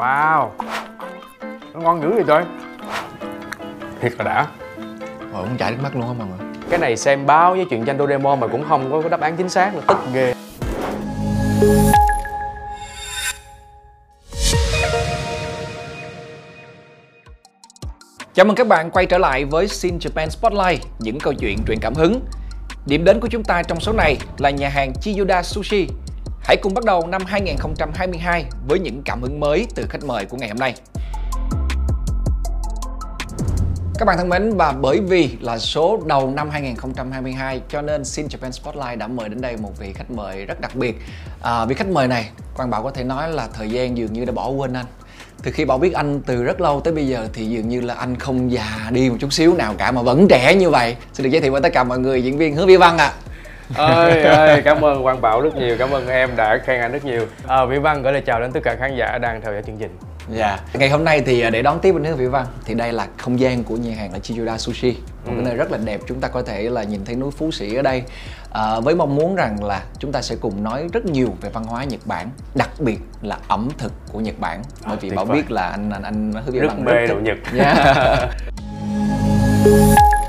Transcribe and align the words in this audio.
wow. 0.00 0.48
Nó 1.74 1.80
ngon 1.80 2.02
dữ 2.02 2.10
vậy 2.10 2.24
trời. 2.26 2.44
Thiệt 4.00 4.12
là 4.18 4.24
đã. 4.24 4.46
Rồi 5.32 5.46
muốn 5.46 5.56
chảy 5.58 5.70
nước 5.70 5.78
mắt 5.82 5.96
luôn 5.96 6.08
á 6.08 6.14
mọi 6.18 6.28
người. 6.28 6.46
Cái 6.70 6.78
này 6.78 6.96
xem 6.96 7.26
báo 7.26 7.54
với 7.54 7.66
chuyện 7.70 7.84
tranh 7.84 7.98
Doraemon 7.98 8.40
mà 8.40 8.46
cũng 8.46 8.64
không 8.68 9.02
có 9.02 9.08
đáp 9.08 9.20
án 9.20 9.36
chính 9.36 9.48
xác 9.48 9.74
là 9.74 9.80
tức 9.86 9.98
ghê. 10.12 10.34
Chào 18.34 18.46
mừng 18.46 18.56
các 18.56 18.66
bạn 18.66 18.90
quay 18.90 19.06
trở 19.06 19.18
lại 19.18 19.44
với 19.44 19.68
Sin 19.68 19.98
Japan 19.98 20.28
Spotlight, 20.28 20.82
những 20.98 21.18
câu 21.20 21.32
chuyện 21.32 21.58
truyền 21.66 21.78
cảm 21.80 21.94
hứng. 21.94 22.20
Điểm 22.86 23.04
đến 23.04 23.20
của 23.20 23.28
chúng 23.28 23.44
ta 23.44 23.62
trong 23.62 23.80
số 23.80 23.92
này 23.92 24.18
là 24.38 24.50
nhà 24.50 24.68
hàng 24.68 24.92
Chiyoda 25.00 25.42
Sushi. 25.42 25.88
Hãy 26.42 26.56
cùng 26.56 26.74
bắt 26.74 26.84
đầu 26.84 27.06
năm 27.06 27.22
2022 27.26 28.44
với 28.68 28.78
những 28.78 29.02
cảm 29.04 29.22
hứng 29.22 29.40
mới 29.40 29.66
từ 29.74 29.86
khách 29.88 30.04
mời 30.04 30.24
của 30.24 30.36
ngày 30.36 30.48
hôm 30.48 30.58
nay. 30.58 30.74
Các 33.98 34.04
bạn 34.06 34.16
thân 34.16 34.28
mến 34.28 34.56
và 34.56 34.72
bởi 34.72 35.00
vì 35.00 35.36
là 35.40 35.58
số 35.58 36.02
đầu 36.06 36.30
năm 36.30 36.50
2022 36.50 37.60
cho 37.68 37.82
nên 37.82 38.04
Sin 38.04 38.26
Japan 38.26 38.50
Spotlight 38.50 38.98
đã 38.98 39.06
mời 39.06 39.28
đến 39.28 39.40
đây 39.40 39.56
một 39.56 39.78
vị 39.78 39.92
khách 39.92 40.10
mời 40.10 40.46
rất 40.46 40.60
đặc 40.60 40.76
biệt. 40.76 40.96
À, 41.42 41.64
vị 41.64 41.74
khách 41.74 41.88
mời 41.88 42.08
này, 42.08 42.30
Quang 42.56 42.70
Bảo 42.70 42.82
có 42.82 42.90
thể 42.90 43.04
nói 43.04 43.32
là 43.32 43.48
thời 43.52 43.70
gian 43.70 43.96
dường 43.96 44.12
như 44.12 44.24
đã 44.24 44.32
bỏ 44.32 44.48
quên 44.48 44.72
anh. 44.72 44.86
Từ 45.42 45.52
khi 45.52 45.64
Bảo 45.64 45.78
biết 45.78 45.92
anh 45.92 46.20
từ 46.26 46.42
rất 46.42 46.60
lâu 46.60 46.80
tới 46.80 46.94
bây 46.94 47.06
giờ 47.06 47.28
thì 47.32 47.46
dường 47.46 47.68
như 47.68 47.80
là 47.80 47.94
anh 47.94 48.16
không 48.16 48.52
già 48.52 48.90
đi 48.90 49.10
một 49.10 49.16
chút 49.20 49.32
xíu 49.32 49.54
nào 49.54 49.74
cả 49.78 49.92
mà 49.92 50.02
vẫn 50.02 50.26
trẻ 50.28 50.54
như 50.54 50.70
vậy. 50.70 50.96
Xin 51.12 51.24
được 51.24 51.30
giới 51.30 51.40
thiệu 51.40 51.52
với 51.52 51.60
tất 51.60 51.72
cả 51.72 51.84
mọi 51.84 51.98
người 51.98 52.24
diễn 52.24 52.38
viên 52.38 52.56
Hứa 52.56 52.66
Vi 52.66 52.76
Văn 52.76 52.98
ạ. 52.98 53.06
À 53.06 53.29
ơi 53.74 54.22
ơi 54.22 54.62
cảm 54.64 54.84
ơn 54.84 55.02
quang 55.02 55.20
bảo 55.20 55.40
rất 55.40 55.54
nhiều 55.56 55.76
cảm 55.78 55.90
ơn 55.90 56.08
em 56.08 56.30
đã 56.36 56.58
khen 56.64 56.80
anh 56.80 56.92
rất 56.92 57.04
nhiều 57.04 57.26
à, 57.48 57.64
vĩ 57.64 57.78
văn 57.78 58.02
gửi 58.02 58.12
lời 58.12 58.22
chào 58.26 58.40
đến 58.40 58.52
tất 58.52 58.60
cả 58.64 58.76
khán 58.78 58.96
giả 58.96 59.18
đang 59.18 59.40
theo 59.40 59.52
dõi 59.52 59.62
chương 59.66 59.76
trình 59.78 59.96
Dạ. 60.34 60.58
Ngày 60.74 60.88
hôm 60.90 61.04
nay 61.04 61.22
thì 61.26 61.40
à, 61.40 61.50
để 61.50 61.62
đón 61.62 61.78
tiếp 61.80 61.94
anh 61.96 62.04
Hứa 62.04 62.14
Vĩ 62.14 62.26
Văn 62.26 62.46
thì 62.64 62.74
đây 62.74 62.92
là 62.92 63.06
không 63.18 63.40
gian 63.40 63.64
của 63.64 63.76
nhà 63.76 63.94
hàng 63.96 64.12
là 64.12 64.18
Chiyoda 64.18 64.58
Sushi. 64.58 64.90
Một 65.26 65.32
cái 65.36 65.44
nơi 65.44 65.54
rất 65.56 65.70
là 65.72 65.78
đẹp, 65.84 66.00
chúng 66.08 66.20
ta 66.20 66.28
có 66.28 66.42
thể 66.42 66.62
là 66.62 66.82
nhìn 66.82 67.04
thấy 67.04 67.14
núi 67.16 67.30
Phú 67.30 67.50
Sĩ 67.50 67.74
ở 67.74 67.82
đây. 67.82 68.02
À, 68.52 68.80
với 68.80 68.94
mong 68.94 69.16
muốn 69.16 69.34
rằng 69.36 69.64
là 69.64 69.82
chúng 69.98 70.12
ta 70.12 70.22
sẽ 70.22 70.36
cùng 70.40 70.64
nói 70.64 70.88
rất 70.92 71.04
nhiều 71.06 71.28
về 71.40 71.50
văn 71.50 71.64
hóa 71.64 71.84
Nhật 71.84 72.00
Bản, 72.04 72.30
đặc 72.54 72.68
biệt 72.78 72.98
là 73.22 73.36
ẩm 73.48 73.68
thực 73.78 73.92
của 74.12 74.20
Nhật 74.20 74.34
Bản. 74.38 74.62
Bởi 74.86 74.96
vì 75.00 75.08
tuyệt 75.08 75.16
Bảo 75.16 75.24
vời. 75.24 75.36
biết 75.36 75.50
là 75.50 75.62
anh 75.68 75.90
anh, 75.90 76.02
anh 76.02 76.32
Hứa 76.32 76.52
Vĩ 76.52 76.58
rất 76.58 76.68
Văn 76.68 76.84
mê 76.84 76.92
thích- 77.06 77.14
đồ 77.14 77.20
nhật 77.20 77.38
Dạ. 77.54 78.16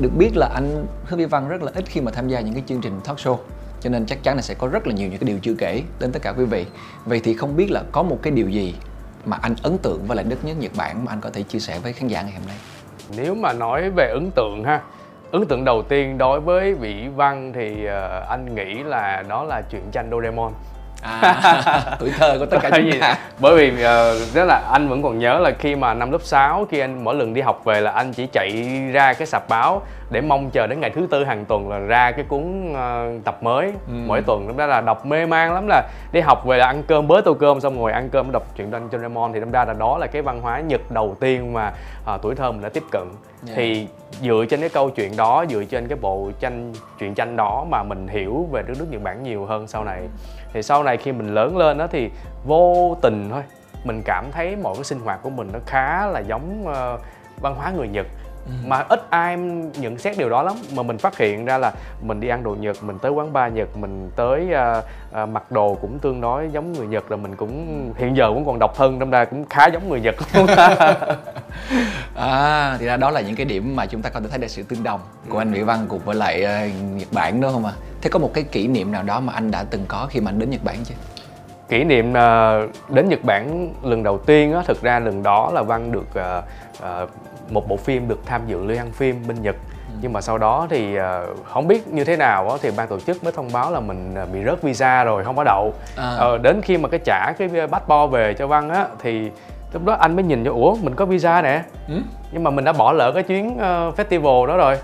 Được 0.00 0.10
biết 0.16 0.36
là 0.36 0.50
anh 0.54 0.86
Hứa 1.04 1.16
Vĩ 1.16 1.24
Văn 1.24 1.48
rất 1.48 1.62
là 1.62 1.72
ít 1.74 1.84
khi 1.86 2.00
mà 2.00 2.10
tham 2.10 2.28
gia 2.28 2.40
những 2.40 2.54
cái 2.54 2.62
chương 2.66 2.80
trình 2.80 3.00
talk 3.04 3.16
show, 3.16 3.36
cho 3.80 3.90
nên 3.90 4.06
chắc 4.06 4.22
chắn 4.22 4.36
là 4.36 4.42
sẽ 4.42 4.54
có 4.54 4.68
rất 4.68 4.86
là 4.86 4.94
nhiều 4.94 5.08
những 5.08 5.18
cái 5.18 5.28
điều 5.28 5.38
chưa 5.42 5.54
kể 5.58 5.82
đến 6.00 6.12
tất 6.12 6.22
cả 6.22 6.32
quý 6.32 6.44
vị. 6.44 6.66
Vậy 7.04 7.20
thì 7.24 7.34
không 7.34 7.56
biết 7.56 7.70
là 7.70 7.82
có 7.92 8.02
một 8.02 8.18
cái 8.22 8.30
điều 8.30 8.48
gì 8.48 8.74
mà 9.24 9.38
anh 9.42 9.54
ấn 9.62 9.78
tượng 9.78 10.04
với 10.06 10.16
lại 10.16 10.24
đất 10.28 10.44
nước 10.44 10.54
Nhật 10.58 10.72
Bản 10.76 11.04
mà 11.04 11.12
anh 11.12 11.20
có 11.20 11.30
thể 11.30 11.42
chia 11.42 11.58
sẻ 11.58 11.78
với 11.78 11.92
khán 11.92 12.08
giả 12.08 12.22
ngày 12.22 12.32
hôm 12.32 12.42
nay? 12.46 12.56
nếu 13.16 13.34
mà 13.34 13.52
nói 13.52 13.90
về 13.90 14.08
ấn 14.08 14.30
tượng 14.30 14.64
ha, 14.64 14.80
ấn 15.30 15.46
tượng 15.46 15.64
đầu 15.64 15.82
tiên 15.82 16.18
đối 16.18 16.40
với 16.40 16.74
vĩ 16.74 17.08
văn 17.16 17.52
thì 17.54 17.84
ờ, 17.84 18.26
anh 18.28 18.54
nghĩ 18.54 18.82
là 18.82 19.24
đó 19.28 19.44
là 19.44 19.62
chuyện 19.70 19.82
tranh 19.92 20.08
Doraemon 20.10 20.52
À, 21.02 21.96
tuổi 21.98 22.10
thơ 22.18 22.36
của 22.38 22.46
tất 22.46 22.58
cả 22.62 22.68
Bởi 22.72 22.88
chúng 22.92 23.00
ta. 23.00 23.18
bởi 23.38 23.56
vì 23.56 23.70
uh, 23.72 24.34
rất 24.34 24.44
là 24.44 24.62
anh 24.72 24.88
vẫn 24.88 25.02
còn 25.02 25.18
nhớ 25.18 25.38
là 25.38 25.50
khi 25.58 25.74
mà 25.76 25.94
năm 25.94 26.12
lớp 26.12 26.22
6 26.22 26.66
khi 26.70 26.78
anh 26.78 27.04
mỗi 27.04 27.14
lần 27.14 27.34
đi 27.34 27.40
học 27.40 27.64
về 27.64 27.80
là 27.80 27.90
anh 27.90 28.12
chỉ 28.12 28.26
chạy 28.26 28.50
ra 28.92 29.12
cái 29.12 29.26
sạp 29.26 29.48
báo 29.48 29.82
để 30.10 30.20
mong 30.20 30.50
chờ 30.50 30.66
đến 30.66 30.80
ngày 30.80 30.90
thứ 30.90 31.06
tư 31.10 31.24
hàng 31.24 31.44
tuần 31.44 31.68
là 31.70 31.78
ra 31.78 32.10
cái 32.10 32.24
cuốn 32.28 32.72
ờ, 32.74 33.12
tập 33.24 33.42
mới. 33.42 33.72
Mỗi 34.06 34.22
tuần 34.22 34.46
lúc 34.48 34.56
đó 34.56 34.66
là 34.66 34.80
đọc 34.80 35.06
mê 35.06 35.26
man 35.26 35.54
lắm 35.54 35.66
là 35.68 35.82
đi 36.12 36.20
học 36.20 36.46
về 36.46 36.58
là 36.58 36.66
ăn 36.66 36.82
cơm 36.88 37.08
bới 37.08 37.22
tô 37.22 37.34
cơm 37.34 37.60
xong 37.60 37.76
ngồi 37.76 37.92
ăn 37.92 38.08
cơm 38.10 38.32
đọc 38.32 38.42
truyện 38.56 38.70
tranh 38.70 38.88
Doraemon 38.92 39.32
thì 39.32 39.40
đâm 39.40 39.50
ra 39.50 39.64
là 39.64 39.72
đó 39.72 39.98
là 39.98 40.06
cái 40.06 40.22
văn 40.22 40.40
hóa 40.40 40.60
Nhật 40.60 40.80
đầu 40.90 41.16
tiên 41.20 41.52
mà 41.52 41.72
ờ, 42.04 42.18
tuổi 42.22 42.34
thơ 42.34 42.52
mình 42.52 42.62
đã 42.62 42.68
tiếp 42.68 42.82
cận. 42.92 43.02
Yeah. 43.46 43.56
thì 43.56 43.86
dựa 44.20 44.44
trên 44.50 44.60
cái 44.60 44.68
câu 44.68 44.90
chuyện 44.90 45.16
đó 45.16 45.44
dựa 45.48 45.64
trên 45.64 45.88
cái 45.88 45.98
bộ 46.00 46.30
tranh 46.40 46.72
truyện 46.98 47.14
tranh 47.14 47.36
đó 47.36 47.66
mà 47.70 47.82
mình 47.82 48.08
hiểu 48.08 48.48
về 48.52 48.62
đất 48.62 48.74
nước 48.78 48.86
Nhật 48.90 49.02
Bản 49.02 49.22
nhiều 49.22 49.44
hơn 49.46 49.66
sau 49.66 49.84
này 49.84 50.00
thì 50.52 50.62
sau 50.62 50.82
này 50.82 50.96
khi 50.96 51.12
mình 51.12 51.34
lớn 51.34 51.56
lên 51.56 51.78
đó 51.78 51.86
thì 51.90 52.10
vô 52.44 52.96
tình 53.02 53.28
thôi 53.30 53.42
mình 53.84 54.02
cảm 54.04 54.24
thấy 54.32 54.56
mọi 54.56 54.74
cái 54.74 54.84
sinh 54.84 55.00
hoạt 55.00 55.22
của 55.22 55.30
mình 55.30 55.48
nó 55.52 55.58
khá 55.66 56.06
là 56.06 56.20
giống 56.20 56.66
uh, 56.66 57.00
văn 57.40 57.54
hóa 57.54 57.70
người 57.70 57.88
Nhật 57.88 58.06
mà 58.66 58.84
ít 58.88 59.06
ai 59.10 59.36
nhận 59.80 59.98
xét 59.98 60.18
điều 60.18 60.28
đó 60.28 60.42
lắm 60.42 60.56
mà 60.76 60.82
mình 60.82 60.98
phát 60.98 61.18
hiện 61.18 61.44
ra 61.44 61.58
là 61.58 61.72
mình 62.02 62.20
đi 62.20 62.28
ăn 62.28 62.42
đồ 62.42 62.56
Nhật 62.60 62.76
mình 62.82 62.98
tới 62.98 63.12
quán 63.12 63.32
bar 63.32 63.52
Nhật 63.52 63.76
mình 63.76 64.10
tới 64.16 64.52
ờ, 64.52 64.82
ờ, 65.12 65.26
mặc 65.26 65.52
đồ 65.52 65.74
cũng 65.80 65.98
tương 65.98 66.20
đối 66.20 66.48
giống 66.52 66.72
người 66.72 66.86
Nhật 66.86 67.10
là 67.10 67.16
mình 67.16 67.36
cũng 67.36 67.66
hiện 67.96 68.16
giờ 68.16 68.28
cũng 68.34 68.46
còn 68.46 68.58
độc 68.58 68.76
thân 68.76 68.98
đâm 68.98 69.10
ra 69.10 69.24
cũng 69.24 69.44
khá 69.50 69.66
giống 69.66 69.88
người 69.88 70.00
Nhật 70.00 70.14
À, 72.14 72.76
thì 72.78 72.86
ra 72.86 72.96
đó 72.96 73.10
là 73.10 73.20
những 73.20 73.36
cái 73.36 73.46
điểm 73.46 73.76
mà 73.76 73.86
chúng 73.86 74.02
ta 74.02 74.10
có 74.10 74.20
thể 74.20 74.26
thấy 74.30 74.38
được 74.38 74.48
sự 74.48 74.62
tương 74.62 74.82
đồng 74.82 75.00
của 75.28 75.38
anh 75.38 75.52
Vĩ 75.52 75.62
Văn 75.62 75.86
cùng 75.88 76.00
với 76.04 76.14
lại 76.14 76.42
ờ, 76.42 76.66
Nhật 76.94 77.08
Bản 77.12 77.40
đúng 77.40 77.52
không 77.52 77.66
ạ? 77.66 77.72
Thế 78.02 78.10
có 78.10 78.18
một 78.18 78.30
cái 78.34 78.44
kỷ 78.44 78.66
niệm 78.66 78.92
nào 78.92 79.02
đó 79.02 79.20
mà 79.20 79.32
anh 79.32 79.50
đã 79.50 79.64
từng 79.70 79.84
có 79.88 80.06
khi 80.10 80.20
mà 80.20 80.30
anh 80.30 80.38
đến 80.38 80.50
Nhật 80.50 80.64
Bản 80.64 80.76
chưa? 80.84 80.94
kỷ 81.68 81.84
niệm 81.84 82.12
ờ, 82.12 82.66
đến 82.88 83.08
Nhật 83.08 83.24
Bản 83.24 83.74
lần 83.82 84.02
đầu 84.02 84.18
tiên 84.18 84.52
á 84.52 84.62
thực 84.66 84.82
ra 84.82 84.98
lần 84.98 85.22
đó 85.22 85.50
là 85.54 85.62
Văn 85.62 85.92
được 85.92 86.14
ờ, 86.80 87.06
một 87.50 87.68
bộ 87.68 87.76
phim 87.76 88.08
được 88.08 88.20
tham 88.26 88.40
dự 88.46 88.64
liên 88.64 88.76
hoan 88.78 88.92
phim 88.92 89.22
bên 89.28 89.42
Nhật 89.42 89.56
nhưng 90.02 90.12
mà 90.12 90.20
sau 90.20 90.38
đó 90.38 90.66
thì 90.70 90.96
ờ, 90.96 91.26
không 91.44 91.68
biết 91.68 91.88
như 91.88 92.04
thế 92.04 92.16
nào 92.16 92.50
á 92.50 92.56
thì 92.62 92.70
ban 92.76 92.88
tổ 92.88 93.00
chức 93.00 93.24
mới 93.24 93.32
thông 93.32 93.48
báo 93.52 93.72
là 93.72 93.80
mình 93.80 94.14
ờ, 94.14 94.26
bị 94.26 94.44
rớt 94.44 94.62
visa 94.62 95.04
rồi 95.04 95.24
không 95.24 95.36
có 95.36 95.44
đậu 95.44 95.74
À. 95.96 96.14
Ờ, 96.18 96.38
đến 96.38 96.60
khi 96.62 96.78
mà 96.78 96.88
cái 96.88 97.00
trả 97.04 97.32
cái 97.38 97.48
passport 97.48 98.12
về 98.12 98.34
cho 98.34 98.46
Văn 98.46 98.70
á 98.70 98.86
thì 99.02 99.30
lúc 99.72 99.84
đó 99.84 99.92
anh 100.00 100.16
mới 100.16 100.22
nhìn 100.24 100.44
cho 100.44 100.52
ủa 100.52 100.74
mình 100.74 100.94
có 100.94 101.04
visa 101.04 101.42
nè 101.42 101.62
Ừ? 101.88 101.94
nhưng 102.32 102.44
mà 102.44 102.50
mình 102.50 102.64
đã 102.64 102.72
bỏ 102.72 102.92
lỡ 102.92 103.12
cái 103.14 103.22
chuyến 103.22 103.58
ờ, 103.58 103.92
festival 103.96 104.46
đó 104.46 104.56
rồi 104.56 104.76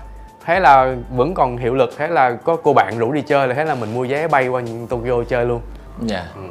thế 0.45 0.59
là 0.59 0.95
vẫn 1.15 1.33
còn 1.33 1.57
hiệu 1.57 1.75
lực 1.75 1.89
thế 1.97 2.07
là 2.07 2.31
có 2.31 2.55
cô 2.63 2.73
bạn 2.73 2.97
rủ 2.99 3.11
đi 3.11 3.21
chơi 3.21 3.47
là 3.47 3.53
thế 3.53 3.65
là 3.65 3.75
mình 3.75 3.93
mua 3.93 4.05
vé 4.09 4.27
bay 4.27 4.47
qua 4.47 4.61
Tokyo 4.89 5.23
chơi 5.29 5.45
luôn 5.45 5.61
Dạ. 6.01 6.23
Ừ. 6.35 6.41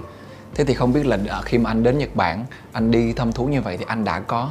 Thế 0.54 0.64
thì 0.64 0.74
không 0.74 0.92
biết 0.92 1.06
là 1.06 1.18
ờ, 1.28 1.40
khi 1.44 1.58
mà 1.58 1.70
anh 1.70 1.82
đến 1.82 1.98
Nhật 1.98 2.08
Bản, 2.14 2.44
anh 2.72 2.90
đi 2.90 3.12
thăm 3.12 3.32
thú 3.32 3.46
như 3.46 3.60
vậy 3.60 3.76
thì 3.76 3.84
anh 3.88 4.04
đã 4.04 4.20
có 4.26 4.48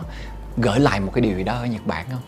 gửi 0.58 0.80
lại 0.80 1.00
một 1.00 1.12
cái 1.16 1.22
điều 1.22 1.38
gì 1.38 1.44
đó 1.44 1.54
ở 1.54 1.66
Nhật 1.66 1.82
Bản 1.86 2.06
không? 2.12 2.22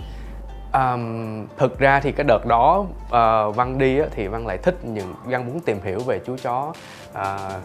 Um, 0.73 1.47
thực 1.57 1.79
ra 1.79 1.99
thì 1.99 2.11
cái 2.11 2.23
đợt 2.27 2.45
đó 2.45 2.85
ờ, 3.09 3.51
Văn 3.51 3.77
đi 3.77 3.99
á, 3.99 4.05
thì 4.15 4.27
Văn 4.27 4.47
lại 4.47 4.57
thích 4.57 4.75
những 4.83 5.13
Văn 5.25 5.45
muốn 5.47 5.59
tìm 5.59 5.77
hiểu 5.83 5.99
về 5.99 6.19
chú 6.25 6.35
chó 6.43 6.73
uh, 7.19 7.23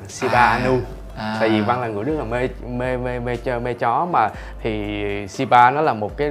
Shiba 0.08 0.40
À, 0.40 0.56
Inu 0.64 0.78
à. 1.16 1.36
tại 1.40 1.48
vì 1.48 1.60
Văn 1.60 1.80
là 1.80 1.88
người 1.88 2.04
rất 2.04 2.12
là 2.18 2.24
mê 2.24 2.48
mê 2.68 2.96
mê 2.96 3.20
mê 3.20 3.36
chó, 3.36 3.58
mê 3.58 3.74
chó 3.74 4.06
mà 4.12 4.28
thì 4.62 5.04
Shiba 5.28 5.70
nó 5.70 5.80
là 5.80 5.92
một 5.92 6.16
cái 6.16 6.30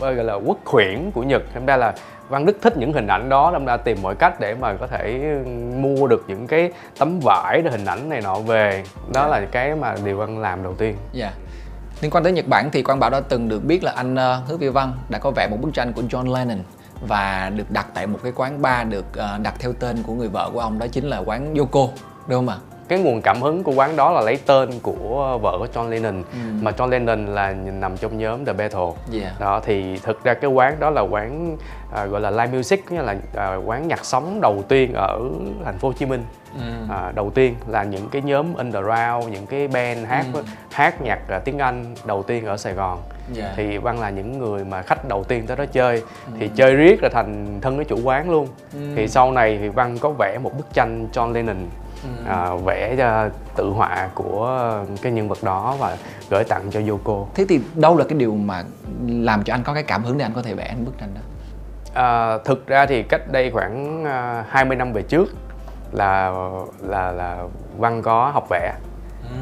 ờ, 0.00 0.12
gọi 0.12 0.24
là 0.24 0.34
quốc 0.34 0.58
khuyển 0.64 1.10
của 1.14 1.22
Nhật 1.22 1.42
nên 1.54 1.66
ra 1.66 1.76
là 1.76 1.94
Văn 2.28 2.44
rất 2.44 2.56
thích 2.62 2.76
những 2.76 2.92
hình 2.92 3.06
ảnh 3.06 3.28
đó 3.28 3.50
đâm 3.52 3.64
ra 3.64 3.76
tìm 3.76 3.98
mọi 4.02 4.14
cách 4.14 4.40
để 4.40 4.54
mà 4.60 4.74
có 4.74 4.86
thể 4.86 5.36
mua 5.76 6.06
được 6.06 6.24
những 6.28 6.46
cái 6.46 6.72
tấm 6.98 7.20
vải 7.24 7.62
hình 7.70 7.84
ảnh 7.84 8.08
này 8.08 8.20
nọ 8.20 8.34
về 8.34 8.84
đó 9.14 9.26
là 9.26 9.40
cái 9.50 9.74
mà 9.74 9.94
điều 10.04 10.16
Văn 10.16 10.38
làm 10.38 10.62
đầu 10.62 10.74
tiên 10.74 10.96
Dạ. 11.12 11.30
Liên 12.02 12.10
quan 12.10 12.24
tới 12.24 12.32
Nhật 12.32 12.48
Bản 12.48 12.70
thì 12.72 12.82
Quang 12.82 13.00
Bảo 13.00 13.10
đã 13.10 13.20
từng 13.20 13.48
được 13.48 13.64
biết 13.64 13.84
là 13.84 13.92
anh 13.92 14.14
ờ, 14.14 14.42
Hứa 14.46 14.56
Vi 14.56 14.68
Văn 14.68 14.92
đã 15.08 15.18
có 15.18 15.30
vẽ 15.30 15.48
một 15.50 15.58
bức 15.60 15.74
tranh 15.74 15.92
của 15.92 16.02
John 16.02 16.34
Lennon 16.34 16.58
và 17.08 17.50
được 17.56 17.70
đặt 17.70 17.86
tại 17.94 18.06
một 18.06 18.18
cái 18.22 18.32
quán 18.36 18.62
bar 18.62 18.88
được 18.88 19.04
ờ, 19.16 19.38
đặt 19.38 19.54
theo 19.58 19.72
tên 19.72 20.02
của 20.02 20.14
người 20.14 20.28
vợ 20.28 20.50
của 20.52 20.60
ông 20.60 20.78
đó 20.78 20.86
chính 20.86 21.04
là 21.04 21.18
quán 21.18 21.54
Yoko, 21.54 21.88
đúng 22.28 22.46
không 22.46 22.48
ạ? 22.48 22.56
Cái 22.88 22.98
nguồn 22.98 23.20
cảm 23.22 23.42
hứng 23.42 23.62
của 23.62 23.72
quán 23.72 23.96
đó 23.96 24.12
là 24.12 24.20
lấy 24.20 24.38
tên 24.46 24.70
của 24.82 25.38
vợ 25.42 25.58
của 25.58 25.66
John 25.74 25.88
Lennon. 25.88 26.22
Mà 26.60 26.70
John 26.70 26.88
Lennon 26.88 27.26
là 27.26 27.52
nằm 27.52 27.96
trong 27.96 28.18
nhóm 28.18 28.44
The 28.44 28.52
Beatles. 28.52 28.94
Dạ. 29.10 29.32
đó 29.40 29.60
thì 29.64 29.98
thực 29.98 30.24
ra 30.24 30.34
cái 30.34 30.50
quán 30.50 30.80
đó 30.80 30.90
là 30.90 31.00
quán 31.00 31.56
à, 31.92 32.04
gọi 32.04 32.20
là 32.20 32.30
live 32.30 32.46
music 32.46 32.84
nghĩa 32.90 33.02
là 33.02 33.16
à, 33.36 33.56
quán 33.56 33.88
nhạc 33.88 34.04
sống 34.04 34.40
đầu 34.40 34.62
tiên 34.68 34.92
ở 34.94 35.20
thành 35.64 35.78
phố 35.78 35.88
Hồ 35.88 35.92
Chí 35.92 36.06
Minh. 36.06 36.24
À, 36.90 37.12
đầu 37.14 37.30
tiên 37.30 37.54
là 37.66 37.84
những 37.84 38.08
cái 38.08 38.22
nhóm 38.22 38.54
underground 38.54 39.28
những 39.32 39.46
cái 39.46 39.68
band 39.68 40.06
hát 40.06 40.26
hát 40.70 41.02
nhạc 41.02 41.18
à, 41.28 41.38
tiếng 41.38 41.58
Anh 41.58 41.94
đầu 42.04 42.22
tiên 42.22 42.46
ở 42.46 42.56
Sài 42.56 42.72
Gòn. 42.72 42.98
Dạ. 43.32 43.52
thì 43.56 43.78
Văn 43.78 44.00
là 44.00 44.10
những 44.10 44.38
người 44.38 44.64
mà 44.64 44.82
khách 44.82 45.08
đầu 45.08 45.24
tiên 45.24 45.46
tới 45.46 45.56
đó 45.56 45.64
chơi. 45.72 46.02
Thì 46.40 46.50
chơi 46.54 46.74
riết 46.74 47.02
là 47.02 47.08
thành 47.08 47.58
thân 47.62 47.76
với 47.76 47.84
chủ 47.84 47.98
quán 48.04 48.30
luôn. 48.30 48.48
Thì 48.96 49.08
sau 49.08 49.32
này 49.32 49.58
thì 49.60 49.68
Văn 49.68 49.98
có 49.98 50.10
vẽ 50.18 50.38
một 50.42 50.56
bức 50.56 50.74
tranh 50.74 51.08
John 51.12 51.32
Lennon 51.32 51.56
à, 52.26 52.50
vẽ 52.64 52.94
cho 52.98 53.28
tự 53.56 53.70
họa 53.70 54.08
của 54.14 54.72
cái 55.02 55.12
nhân 55.12 55.28
vật 55.28 55.38
đó 55.42 55.76
và 55.78 55.96
gửi 56.30 56.44
tặng 56.44 56.70
cho 56.70 56.80
Yoko. 56.88 57.26
Thế 57.34 57.46
thì 57.48 57.60
đâu 57.74 57.96
là 57.96 58.04
cái 58.08 58.18
điều 58.18 58.34
mà 58.34 58.64
làm 59.06 59.44
cho 59.44 59.54
anh 59.54 59.62
có 59.62 59.74
cái 59.74 59.82
cảm 59.82 60.04
hứng 60.04 60.18
để 60.18 60.24
anh 60.24 60.32
có 60.34 60.42
thể 60.42 60.54
vẽ 60.54 60.64
anh 60.64 60.84
bức 60.84 60.98
tranh 60.98 61.14
đó? 61.14 61.20
À, 61.94 62.38
thực 62.44 62.66
ra 62.66 62.86
thì 62.86 63.02
cách 63.02 63.32
đây 63.32 63.50
khoảng 63.50 64.04
à, 64.04 64.44
20 64.48 64.76
năm 64.76 64.92
về 64.92 65.02
trước 65.02 65.34
là 65.92 66.32
là 66.80 67.12
là 67.12 67.44
Văn 67.78 68.02
có 68.02 68.30
học 68.34 68.46
vẽ 68.50 68.74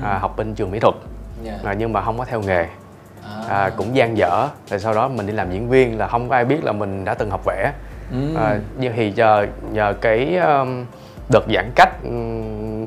à, 0.02 0.18
học 0.18 0.36
bên 0.36 0.54
trường 0.54 0.70
mỹ 0.70 0.78
thuật. 0.78 0.94
Dạ. 1.42 1.58
à, 1.64 1.72
nhưng 1.72 1.92
mà 1.92 2.02
không 2.02 2.18
có 2.18 2.24
theo 2.24 2.40
nghề. 2.40 2.66
À, 3.48 3.70
cũng 3.76 3.96
gian 3.96 4.16
dở. 4.16 4.48
Rồi 4.70 4.80
sau 4.80 4.94
đó 4.94 5.08
mình 5.08 5.26
đi 5.26 5.32
làm 5.32 5.52
diễn 5.52 5.68
viên 5.68 5.98
là 5.98 6.08
không 6.08 6.28
có 6.28 6.34
ai 6.34 6.44
biết 6.44 6.64
là 6.64 6.72
mình 6.72 7.04
đã 7.04 7.14
từng 7.14 7.30
học 7.30 7.40
vẽ. 7.46 7.72
À, 8.36 8.58
nhưng 8.78 8.92
thì 8.96 9.12
nhờ 9.12 9.46
nhờ 9.72 9.94
cái 10.00 10.36
um, 10.36 10.84
đợt 11.32 11.44
giãn 11.54 11.70
cách 11.76 12.02
ừm, 12.02 12.86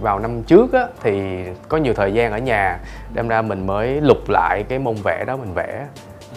vào 0.00 0.18
năm 0.18 0.42
trước 0.42 0.72
á, 0.72 0.86
thì 1.02 1.44
có 1.68 1.76
nhiều 1.76 1.94
thời 1.94 2.12
gian 2.14 2.32
ở 2.32 2.38
nhà 2.38 2.78
đâm 3.14 3.28
ra 3.28 3.42
mình 3.42 3.66
mới 3.66 4.00
lục 4.00 4.28
lại 4.28 4.64
cái 4.68 4.78
môn 4.78 4.94
vẽ 5.04 5.24
đó 5.26 5.36
mình 5.36 5.54
vẽ 5.54 5.86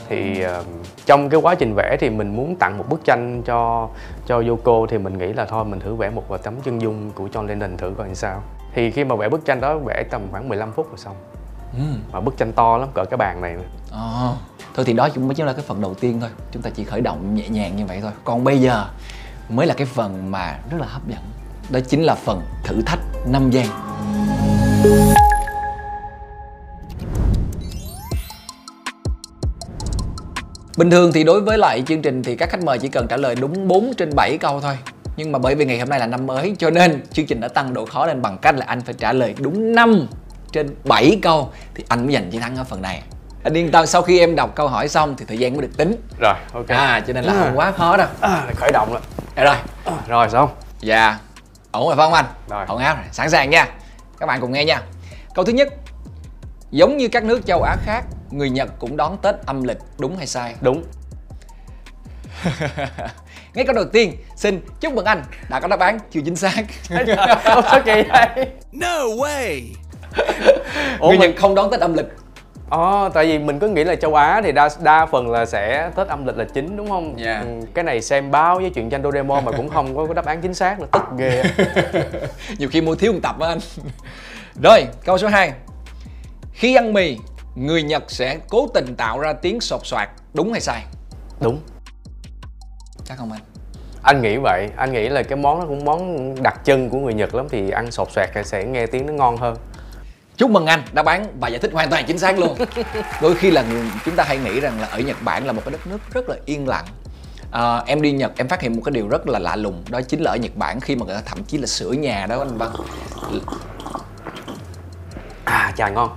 thì 0.09 0.41
ờ, 0.41 0.63
trong 1.05 1.29
cái 1.29 1.39
quá 1.41 1.55
trình 1.55 1.73
vẽ 1.75 1.97
thì 1.99 2.09
mình 2.09 2.35
muốn 2.35 2.55
tặng 2.55 2.77
một 2.77 2.85
bức 2.89 3.03
tranh 3.03 3.41
cho 3.45 3.89
cho 4.25 4.43
Yoko 4.47 4.85
thì 4.89 4.97
mình 4.97 5.17
nghĩ 5.17 5.33
là 5.33 5.45
thôi 5.45 5.65
mình 5.65 5.79
thử 5.79 5.95
vẽ 5.95 6.09
một 6.09 6.23
tấm 6.43 6.53
chân 6.63 6.81
dung 6.81 7.11
của 7.11 7.27
John 7.33 7.45
Lennon 7.47 7.77
thử 7.77 7.93
coi 7.97 8.15
sao 8.15 8.41
thì 8.73 8.91
khi 8.91 9.03
mà 9.03 9.15
vẽ 9.15 9.29
bức 9.29 9.45
tranh 9.45 9.61
đó 9.61 9.77
vẽ 9.77 10.03
tầm 10.09 10.21
khoảng 10.31 10.49
15 10.49 10.71
phút 10.71 10.87
rồi 10.89 10.97
xong 10.97 11.15
Ừ. 11.73 11.83
mà 12.11 12.19
bức 12.19 12.37
tranh 12.37 12.51
to 12.53 12.77
lắm 12.77 12.89
cỡ 12.93 13.05
cái 13.05 13.17
bàn 13.17 13.41
này. 13.41 13.55
Ờ. 13.91 14.33
Thôi 14.75 14.85
thì 14.85 14.93
đó 14.93 15.09
cũng 15.15 15.27
mới 15.27 15.35
chỉ 15.35 15.43
là 15.43 15.53
cái 15.53 15.63
phần 15.67 15.81
đầu 15.81 15.93
tiên 15.93 16.19
thôi 16.21 16.29
Chúng 16.51 16.61
ta 16.61 16.69
chỉ 16.69 16.83
khởi 16.83 17.01
động 17.01 17.35
nhẹ 17.35 17.49
nhàng 17.49 17.75
như 17.75 17.85
vậy 17.85 17.99
thôi 18.01 18.11
Còn 18.23 18.43
bây 18.43 18.59
giờ 18.61 18.85
mới 19.49 19.67
là 19.67 19.73
cái 19.73 19.87
phần 19.87 20.31
mà 20.31 20.59
rất 20.71 20.77
là 20.81 20.87
hấp 20.87 21.07
dẫn 21.07 21.19
Đó 21.69 21.79
chính 21.87 22.03
là 22.03 22.15
phần 22.15 22.41
thử 22.63 22.81
thách 22.85 22.99
5 23.25 23.49
giây. 23.51 23.65
Bình 30.77 30.91
thường 30.91 31.11
thì 31.13 31.23
đối 31.23 31.41
với 31.41 31.57
lại 31.57 31.83
chương 31.87 32.01
trình 32.01 32.23
thì 32.23 32.35
các 32.35 32.49
khách 32.49 32.63
mời 32.63 32.77
chỉ 32.77 32.87
cần 32.87 33.07
trả 33.07 33.17
lời 33.17 33.35
đúng 33.35 33.67
4 33.67 33.93
trên 33.97 34.09
7 34.15 34.37
câu 34.37 34.61
thôi. 34.61 34.77
Nhưng 35.17 35.31
mà 35.31 35.39
bởi 35.39 35.55
vì 35.55 35.65
ngày 35.65 35.79
hôm 35.79 35.89
nay 35.89 35.99
là 35.99 36.07
năm 36.07 36.27
mới 36.27 36.55
cho 36.59 36.69
nên 36.69 37.03
chương 37.13 37.25
trình 37.25 37.39
đã 37.41 37.47
tăng 37.47 37.73
độ 37.73 37.85
khó 37.85 38.05
lên 38.05 38.21
bằng 38.21 38.37
cách 38.37 38.55
là 38.55 38.65
anh 38.65 38.81
phải 38.81 38.93
trả 38.93 39.13
lời 39.13 39.35
đúng 39.39 39.75
5 39.75 40.07
trên 40.51 40.75
7 40.83 41.19
câu. 41.21 41.51
Thì 41.75 41.83
anh 41.89 42.05
mới 42.05 42.13
giành 42.13 42.31
chiến 42.31 42.41
thắng 42.41 42.55
ở 42.57 42.63
phần 42.63 42.81
này. 42.81 43.03
Anh 43.43 43.53
yên 43.53 43.71
tâm 43.71 43.85
sau 43.85 44.01
khi 44.01 44.19
em 44.19 44.35
đọc 44.35 44.55
câu 44.55 44.67
hỏi 44.67 44.87
xong 44.87 45.15
thì 45.17 45.25
thời 45.27 45.37
gian 45.37 45.53
mới 45.53 45.61
được 45.61 45.77
tính. 45.77 45.95
Rồi 46.19 46.33
ok. 46.53 46.67
À 46.67 47.03
cho 47.07 47.13
nên 47.13 47.23
là 47.23 47.33
không 47.33 47.57
quá 47.57 47.71
khó 47.71 47.97
đâu. 47.97 48.07
À, 48.21 48.45
khởi 48.55 48.71
động 48.71 48.91
rồi. 48.91 49.01
Dạ 49.37 49.43
rồi. 49.43 49.55
À, 49.85 49.93
rồi 50.07 50.29
xong. 50.29 50.49
Dạ 50.81 51.17
Ổn 51.77 51.87
rồi 51.87 51.95
phải 51.95 52.05
không 52.05 52.13
anh? 52.13 52.25
Rồi. 52.49 52.65
Ổn 52.67 52.77
áo 52.77 52.95
rồi, 52.95 53.05
sẵn 53.11 53.29
sàng 53.29 53.49
nha 53.49 53.67
Các 54.19 54.25
bạn 54.25 54.41
cùng 54.41 54.51
nghe 54.51 54.65
nha 54.65 54.81
Câu 55.35 55.45
thứ 55.45 55.51
nhất 55.53 55.67
Giống 56.71 56.97
như 56.97 57.07
các 57.07 57.23
nước 57.23 57.45
châu 57.45 57.61
Á 57.63 57.75
khác 57.83 58.01
Người 58.31 58.49
Nhật 58.49 58.69
cũng 58.79 58.97
đón 58.97 59.17
Tết 59.21 59.35
âm 59.45 59.63
lịch 59.63 59.77
đúng 59.99 60.17
hay 60.17 60.27
sai? 60.27 60.55
đúng 60.61 60.83
Ngay 63.53 63.65
câu 63.65 63.75
đầu 63.75 63.85
tiên 63.93 64.15
Xin 64.35 64.61
chúc 64.79 64.93
mừng 64.93 65.05
anh 65.05 65.23
đã 65.49 65.59
có 65.59 65.67
đáp 65.67 65.79
án 65.79 65.99
chưa 66.11 66.21
chính 66.25 66.35
xác 66.35 66.63
Không 67.43 67.63
sao 67.63 67.81
kỳ 67.85 68.03
vậy 68.11 68.47
No 68.71 69.03
way! 69.03 69.61
Ủa 70.99 71.07
Người 71.09 71.17
mình- 71.17 71.31
Nhật 71.31 71.39
không 71.41 71.55
đón 71.55 71.71
Tết 71.71 71.79
âm 71.79 71.93
lịch 71.93 72.05
Ồ, 72.69 73.09
tại 73.09 73.25
vì 73.25 73.39
mình 73.39 73.59
cứ 73.59 73.67
nghĩ 73.67 73.83
là 73.83 73.95
châu 73.95 74.15
Á 74.15 74.41
thì 74.43 74.51
đa 74.51 74.69
đa 74.81 75.05
phần 75.05 75.31
là 75.31 75.45
sẽ 75.45 75.91
Tết 75.95 76.07
âm 76.07 76.25
lịch 76.25 76.37
là 76.37 76.45
chính 76.53 76.77
đúng 76.77 76.89
không? 76.89 77.13
Dạ. 77.17 77.39
Ừ, 77.39 77.47
cái 77.73 77.83
này 77.83 78.01
xem 78.01 78.31
báo 78.31 78.59
với 78.59 78.69
chuyện 78.69 78.89
tranh 78.89 79.03
Doraemon 79.03 79.45
mà 79.45 79.51
cũng 79.51 79.69
không 79.69 79.95
có 80.07 80.13
đáp 80.13 80.25
án 80.25 80.41
chính 80.41 80.53
xác 80.53 80.79
là 80.79 80.87
tức 80.91 81.01
ghê. 81.17 81.43
Nhiều 82.57 82.69
khi 82.69 82.81
mua 82.81 82.95
thiếu 82.95 83.13
một 83.13 83.19
tập 83.23 83.39
á 83.39 83.47
anh 83.47 83.59
Rồi 84.63 84.87
câu 85.05 85.17
số 85.17 85.27
2 85.27 85.53
Khi 86.53 86.75
ăn 86.75 86.93
mì 86.93 87.17
Người 87.55 87.83
Nhật 87.83 88.03
sẽ 88.07 88.37
cố 88.49 88.67
tình 88.73 88.95
tạo 88.95 89.19
ra 89.19 89.33
tiếng 89.33 89.61
sột 89.61 89.81
soạt 89.83 90.09
Đúng 90.33 90.51
hay 90.51 90.61
sai? 90.61 90.83
đúng. 91.39 91.59
Chắc 93.05 93.17
không 93.17 93.31
anh? 93.31 93.41
Anh 94.03 94.21
nghĩ 94.21 94.37
vậy, 94.37 94.69
anh 94.77 94.91
nghĩ 94.91 95.09
là 95.09 95.23
cái 95.23 95.37
món 95.37 95.59
nó 95.59 95.65
cũng 95.65 95.85
món 95.85 96.35
đặc 96.43 96.59
trưng 96.63 96.89
của 96.89 96.97
người 96.97 97.13
Nhật 97.13 97.35
lắm 97.35 97.47
thì 97.49 97.69
ăn 97.69 97.91
sột 97.91 98.11
soạt 98.11 98.29
sẽ 98.45 98.63
nghe 98.63 98.85
tiếng 98.85 99.05
nó 99.05 99.13
ngon 99.13 99.37
hơn. 99.37 99.55
Chúc 100.37 100.49
mừng 100.49 100.65
anh, 100.65 100.83
đáp 100.93 101.05
án 101.05 101.39
và 101.39 101.47
giải 101.47 101.59
thích 101.59 101.71
hoàn 101.73 101.89
toàn 101.89 102.05
chính 102.05 102.19
xác 102.19 102.39
luôn 102.39 102.57
Đôi 103.21 103.35
khi 103.35 103.51
là 103.51 103.63
chúng 104.05 104.15
ta 104.15 104.23
hay 104.23 104.37
nghĩ 104.37 104.59
rằng 104.59 104.81
là 104.81 104.87
ở 104.87 104.99
Nhật 104.99 105.17
Bản 105.21 105.45
là 105.45 105.51
một 105.53 105.61
cái 105.65 105.71
đất 105.71 105.87
nước 105.87 105.97
rất 106.13 106.29
là 106.29 106.35
yên 106.45 106.67
lặng 106.67 106.85
à, 107.51 107.77
Em 107.85 108.01
đi 108.01 108.11
Nhật 108.11 108.31
em 108.37 108.47
phát 108.47 108.61
hiện 108.61 108.75
một 108.75 108.81
cái 108.85 108.91
điều 108.91 109.07
rất 109.07 109.27
là 109.27 109.39
lạ 109.39 109.55
lùng 109.55 109.83
Đó 109.89 110.01
chính 110.01 110.21
là 110.21 110.31
ở 110.31 110.37
Nhật 110.37 110.55
Bản 110.55 110.79
khi 110.79 110.95
mà 110.95 111.05
người 111.05 111.15
ta 111.15 111.21
thậm 111.25 111.43
chí 111.43 111.57
là 111.57 111.65
sửa 111.65 111.91
nhà 111.91 112.25
đó 112.29 112.39
anh 112.39 112.57
Văn 112.57 112.71
À, 115.45 115.73
chà 115.77 115.89
ngon. 115.89 116.09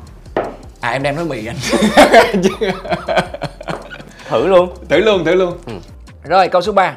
À 0.81 0.91
em 0.91 1.03
đem 1.03 1.17
nói 1.17 1.25
mì 1.25 1.47
anh 1.47 1.57
Thử 4.29 4.47
luôn. 4.47 4.75
Thử 4.89 4.99
luôn, 4.99 5.25
thử 5.25 5.35
luôn 5.35 5.59
Rồi 6.25 6.49
câu 6.49 6.63
số 6.63 6.73
3 6.73 6.97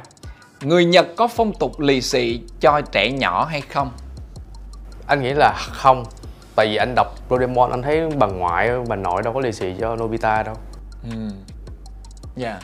Người 0.61 0.85
Nhật 0.85 1.07
có 1.15 1.27
phong 1.27 1.53
tục 1.53 1.79
lì 1.79 2.01
xì 2.01 2.41
cho 2.59 2.81
trẻ 2.91 3.11
nhỏ 3.11 3.45
hay 3.45 3.61
không? 3.61 3.91
Anh 5.07 5.21
nghĩ 5.21 5.33
là 5.33 5.53
không. 5.57 6.05
Tại 6.55 6.67
vì 6.67 6.75
anh 6.75 6.93
đọc 6.95 7.07
Doraemon 7.29 7.69
anh 7.71 7.81
thấy 7.81 8.09
bà 8.17 8.27
ngoại, 8.27 8.69
bà 8.87 8.95
nội 8.95 9.21
đâu 9.23 9.33
có 9.33 9.39
lì 9.39 9.51
xì 9.51 9.73
cho 9.81 9.95
Nobita 9.95 10.43
đâu. 10.43 10.55
Dạ 12.35 12.59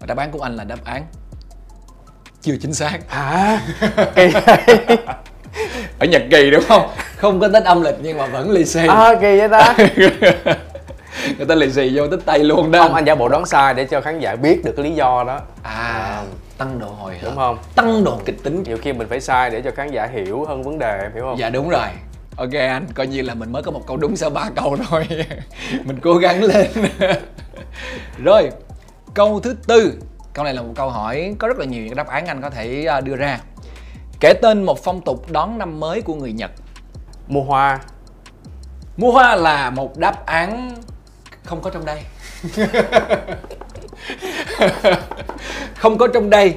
Và 0.00 0.06
đáp 0.06 0.16
án 0.16 0.30
của 0.30 0.40
anh 0.40 0.56
là 0.56 0.64
đáp 0.64 0.84
án 0.84 1.06
chưa 2.42 2.56
chính 2.62 2.74
xác 2.74 2.98
Hả? 3.08 3.60
Ở 5.98 6.06
Nhật 6.06 6.22
kỳ 6.30 6.50
đúng 6.50 6.62
không? 6.68 6.88
Không 7.16 7.40
có 7.40 7.48
Tết 7.48 7.64
âm 7.64 7.82
lịch 7.82 7.94
nhưng 8.02 8.18
mà 8.18 8.26
vẫn 8.26 8.50
lì 8.50 8.64
xì 8.64 8.86
À, 8.86 9.14
kỳ 9.20 9.38
vậy 9.38 9.48
ta? 9.48 9.74
Người 11.36 11.46
ta 11.48 11.54
lì 11.54 11.72
xì 11.72 11.90
vô 11.96 12.06
Tết 12.08 12.24
Tây 12.24 12.38
luôn 12.38 12.70
đó 12.70 12.82
Không, 12.82 12.94
anh 12.94 13.04
giả 13.04 13.14
bộ 13.14 13.28
đoán 13.28 13.46
sai 13.46 13.74
để 13.74 13.84
cho 13.84 14.00
khán 14.00 14.20
giả 14.20 14.36
biết 14.36 14.64
được 14.64 14.72
cái 14.76 14.84
lý 14.84 14.90
do 14.94 15.24
đó. 15.26 15.40
À, 15.62 16.22
tăng 16.58 16.78
độ 16.78 16.86
hồi 16.86 17.12
hộp 17.12 17.22
Đúng 17.24 17.36
không? 17.36 17.58
Tăng 17.74 18.04
độ 18.04 18.20
kịch 18.24 18.42
tính 18.44 18.62
nhiều 18.62 18.76
khi 18.82 18.92
mình 18.92 19.08
phải 19.08 19.20
sai 19.20 19.50
để 19.50 19.60
cho 19.62 19.70
khán 19.70 19.90
giả 19.90 20.06
hiểu 20.06 20.44
hơn 20.48 20.62
vấn 20.62 20.78
đề 20.78 20.98
em 21.02 21.10
hiểu 21.14 21.22
không 21.24 21.38
Dạ 21.38 21.50
đúng 21.50 21.68
rồi 21.68 21.88
Ok 22.38 22.52
anh, 22.52 22.86
coi 22.94 23.06
như 23.06 23.22
là 23.22 23.34
mình 23.34 23.52
mới 23.52 23.62
có 23.62 23.70
một 23.70 23.86
câu 23.86 23.96
đúng 23.96 24.16
sau 24.16 24.30
ba 24.30 24.50
câu 24.56 24.76
thôi. 24.88 25.06
Mình 25.84 25.98
cố 26.02 26.14
gắng 26.14 26.42
lên. 26.42 26.70
Rồi, 28.24 28.50
câu 29.14 29.40
thứ 29.40 29.56
tư. 29.66 29.94
Câu 30.32 30.44
này 30.44 30.54
là 30.54 30.62
một 30.62 30.72
câu 30.76 30.90
hỏi 30.90 31.34
có 31.38 31.48
rất 31.48 31.58
là 31.58 31.64
nhiều 31.64 31.84
những 31.84 31.96
đáp 31.96 32.06
án 32.06 32.26
anh 32.26 32.42
có 32.42 32.50
thể 32.50 32.84
à, 32.84 33.00
đưa 33.00 33.16
ra. 33.16 33.40
Kể 34.20 34.32
tên 34.42 34.62
một 34.62 34.84
phong 34.84 35.00
tục 35.00 35.30
đón 35.30 35.58
năm 35.58 35.80
mới 35.80 36.02
của 36.02 36.14
người 36.14 36.32
Nhật. 36.32 36.50
Mua 37.28 37.42
hoa. 37.42 37.78
Mua 38.96 39.12
hoa 39.12 39.36
là 39.36 39.70
một 39.70 39.98
đáp 39.98 40.26
án 40.26 40.74
không 41.44 41.60
có 41.60 41.70
trong 41.70 41.84
đây. 41.84 42.02
Không 45.76 45.98
có 45.98 46.08
trong 46.14 46.30
đây. 46.30 46.56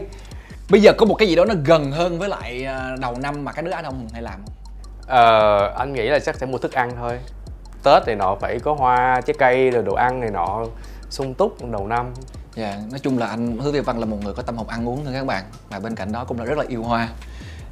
Bây 0.70 0.82
giờ 0.82 0.94
có 0.98 1.06
một 1.06 1.16
cái 1.16 1.28
gì 1.28 1.36
đó 1.36 1.46
nó 1.46 1.54
gần 1.66 1.92
hơn 1.92 2.20
với 2.20 2.30
lại 2.30 2.66
à, 2.66 2.96
đầu 3.00 3.16
năm 3.20 3.46
mà 3.46 3.52
các 3.52 3.66
đứa 3.66 3.72
Á 3.72 3.82
Đông 3.82 4.08
hay 4.14 4.22
làm 4.22 4.40
không? 4.46 4.54
Ờ, 5.08 5.68
anh 5.78 5.94
nghĩ 5.94 6.10
là 6.10 6.20
chắc 6.20 6.36
sẽ 6.36 6.46
mua 6.46 6.58
thức 6.58 6.72
ăn 6.72 6.92
thôi. 6.98 7.20
Tết 7.84 8.06
này 8.08 8.16
nọ 8.16 8.36
phải 8.42 8.60
có 8.60 8.74
hoa 8.74 9.22
trái 9.26 9.34
cây 9.40 9.70
rồi 9.72 9.84
đồ 9.84 9.94
ăn 9.94 10.20
này 10.20 10.30
nọ 10.32 10.66
sung 11.10 11.34
túc 11.34 11.72
đầu 11.72 11.88
năm. 11.88 12.14
Dạ, 12.56 12.76
nói 12.92 13.00
chung 13.00 13.18
là 13.18 13.28
anh 13.28 13.58
Hứa 13.58 13.72
Việt 13.72 13.86
Văn 13.86 14.00
là 14.00 14.06
một 14.06 14.18
người 14.24 14.34
có 14.34 14.44
tâm 14.44 14.58
hồn 14.58 14.68
ăn 14.68 14.90
uống 14.90 15.06
thôi 15.06 15.14
các 15.14 15.26
bạn. 15.26 15.44
Và 15.70 15.80
bên 15.80 15.96
cạnh 15.96 16.12
đó 16.12 16.26
cũng 16.26 16.40
là 16.40 16.46
rất 16.46 16.58
là 16.58 16.64
yêu 16.68 16.84
hoa. 16.84 17.08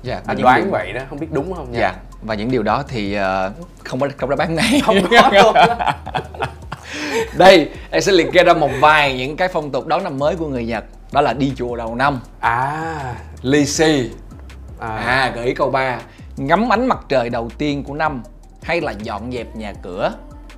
Dạ, 0.03 0.15
và 0.25 0.33
anh 0.33 0.41
đoán 0.41 0.61
điều- 0.61 0.71
vậy 0.71 0.93
đó 0.93 1.01
không 1.09 1.19
biết 1.19 1.27
đúng 1.31 1.53
không? 1.55 1.71
Nha 1.71 1.79
Dạ, 1.79 1.93
và 2.21 2.35
những 2.35 2.51
điều 2.51 2.63
đó 2.63 2.83
thì 2.87 3.13
ờ, 3.13 3.51
không 3.83 3.99
có 3.99 4.07
trong 4.19 4.29
đáp 4.29 4.39
án 4.39 4.55
này 4.55 4.81
không 4.85 4.95
có 5.11 5.29
luôn 5.33 5.55
Đây, 7.37 7.69
em 7.91 8.01
sẽ 8.01 8.11
liệt 8.11 8.27
kê 8.33 8.43
ra 8.43 8.53
một 8.53 8.69
vài 8.81 9.17
những 9.17 9.37
cái 9.37 9.47
phong 9.47 9.71
tục 9.71 9.87
đón 9.87 10.03
năm 10.03 10.19
mới 10.19 10.35
của 10.35 10.47
người 10.47 10.65
Nhật. 10.65 10.83
Đó 11.11 11.21
là 11.21 11.33
đi 11.33 11.53
chùa 11.55 11.75
đầu 11.75 11.95
năm, 11.95 12.19
à. 12.39 13.15
Lì 13.41 13.65
xì 13.65 14.11
à, 14.79 14.87
À, 14.87 15.31
gợi 15.35 15.45
ý 15.45 15.53
câu 15.53 15.69
3 15.71 15.99
Ngắm 16.39 16.69
ánh 16.69 16.87
mặt 16.87 16.99
trời 17.09 17.29
đầu 17.29 17.49
tiên 17.57 17.83
của 17.83 17.93
năm 17.95 18.23
Hay 18.63 18.81
là 18.81 18.91
dọn 18.91 19.31
dẹp 19.31 19.55
nhà 19.55 19.73
cửa 19.83 20.13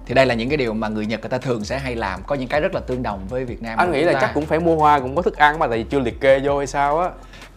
Thì 0.05 0.13
đây 0.13 0.25
là 0.25 0.33
những 0.33 0.49
cái 0.49 0.57
điều 0.57 0.73
mà 0.73 0.87
người 0.87 1.05
Nhật 1.05 1.21
người 1.21 1.29
ta 1.29 1.37
thường 1.37 1.63
sẽ 1.63 1.79
hay 1.79 1.95
làm 1.95 2.23
Có 2.27 2.35
những 2.35 2.47
cái 2.47 2.61
rất 2.61 2.73
là 2.73 2.79
tương 2.79 3.03
đồng 3.03 3.27
với 3.29 3.45
Việt 3.45 3.61
Nam 3.61 3.77
anh 3.77 3.91
nghĩ 3.91 4.03
là 4.03 4.13
ta. 4.13 4.19
chắc 4.21 4.33
cũng 4.33 4.45
phải 4.45 4.59
mua 4.59 4.75
hoa 4.75 4.99
cũng 4.99 5.15
có 5.15 5.21
thức 5.21 5.37
ăn 5.37 5.59
mà 5.59 5.67
tại 5.67 5.77
vì 5.77 5.83
chưa 5.83 5.99
liệt 5.99 6.21
kê 6.21 6.39
vô 6.39 6.57
hay 6.57 6.67
sao 6.67 6.99
á 6.99 7.09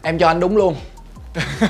Em 0.03 0.19
cho 0.19 0.27
anh 0.27 0.41
đúng 0.41 0.57
luôn 0.57 0.75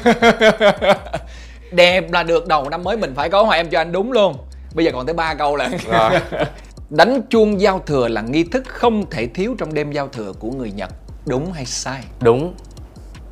Đẹp 1.73 2.13
là 2.13 2.23
được 2.23 2.47
đầu 2.47 2.69
năm 2.69 2.85
mới 2.85 2.97
mình 2.97 3.13
phải 3.15 3.31
có 3.31 3.43
hoa 3.43 3.57
em 3.57 3.71
cho 3.71 3.81
anh 3.81 3.93
đúng 3.93 4.13
luôn 4.13 4.37
Bây 4.75 4.85
giờ 4.85 4.91
còn 4.95 5.07
tới 5.07 5.15
ba 5.15 5.35
câu 5.35 5.57
Rồi. 5.91 6.11
Đánh 6.91 7.21
chuông 7.31 7.61
giao 7.61 7.79
thừa 7.87 8.09
là 8.09 8.21
nghi 8.21 8.45
thức 8.45 8.65
không 8.67 9.11
thể 9.11 9.27
thiếu 9.27 9.55
trong 9.59 9.75
đêm 9.75 9.93
giao 9.93 10.09
thừa 10.09 10.33
của 10.39 10.51
người 10.51 10.71
Nhật 10.71 10.91
Đúng 11.27 11.53
hay 11.53 11.65
sai? 11.67 12.05
đúng 12.21 12.55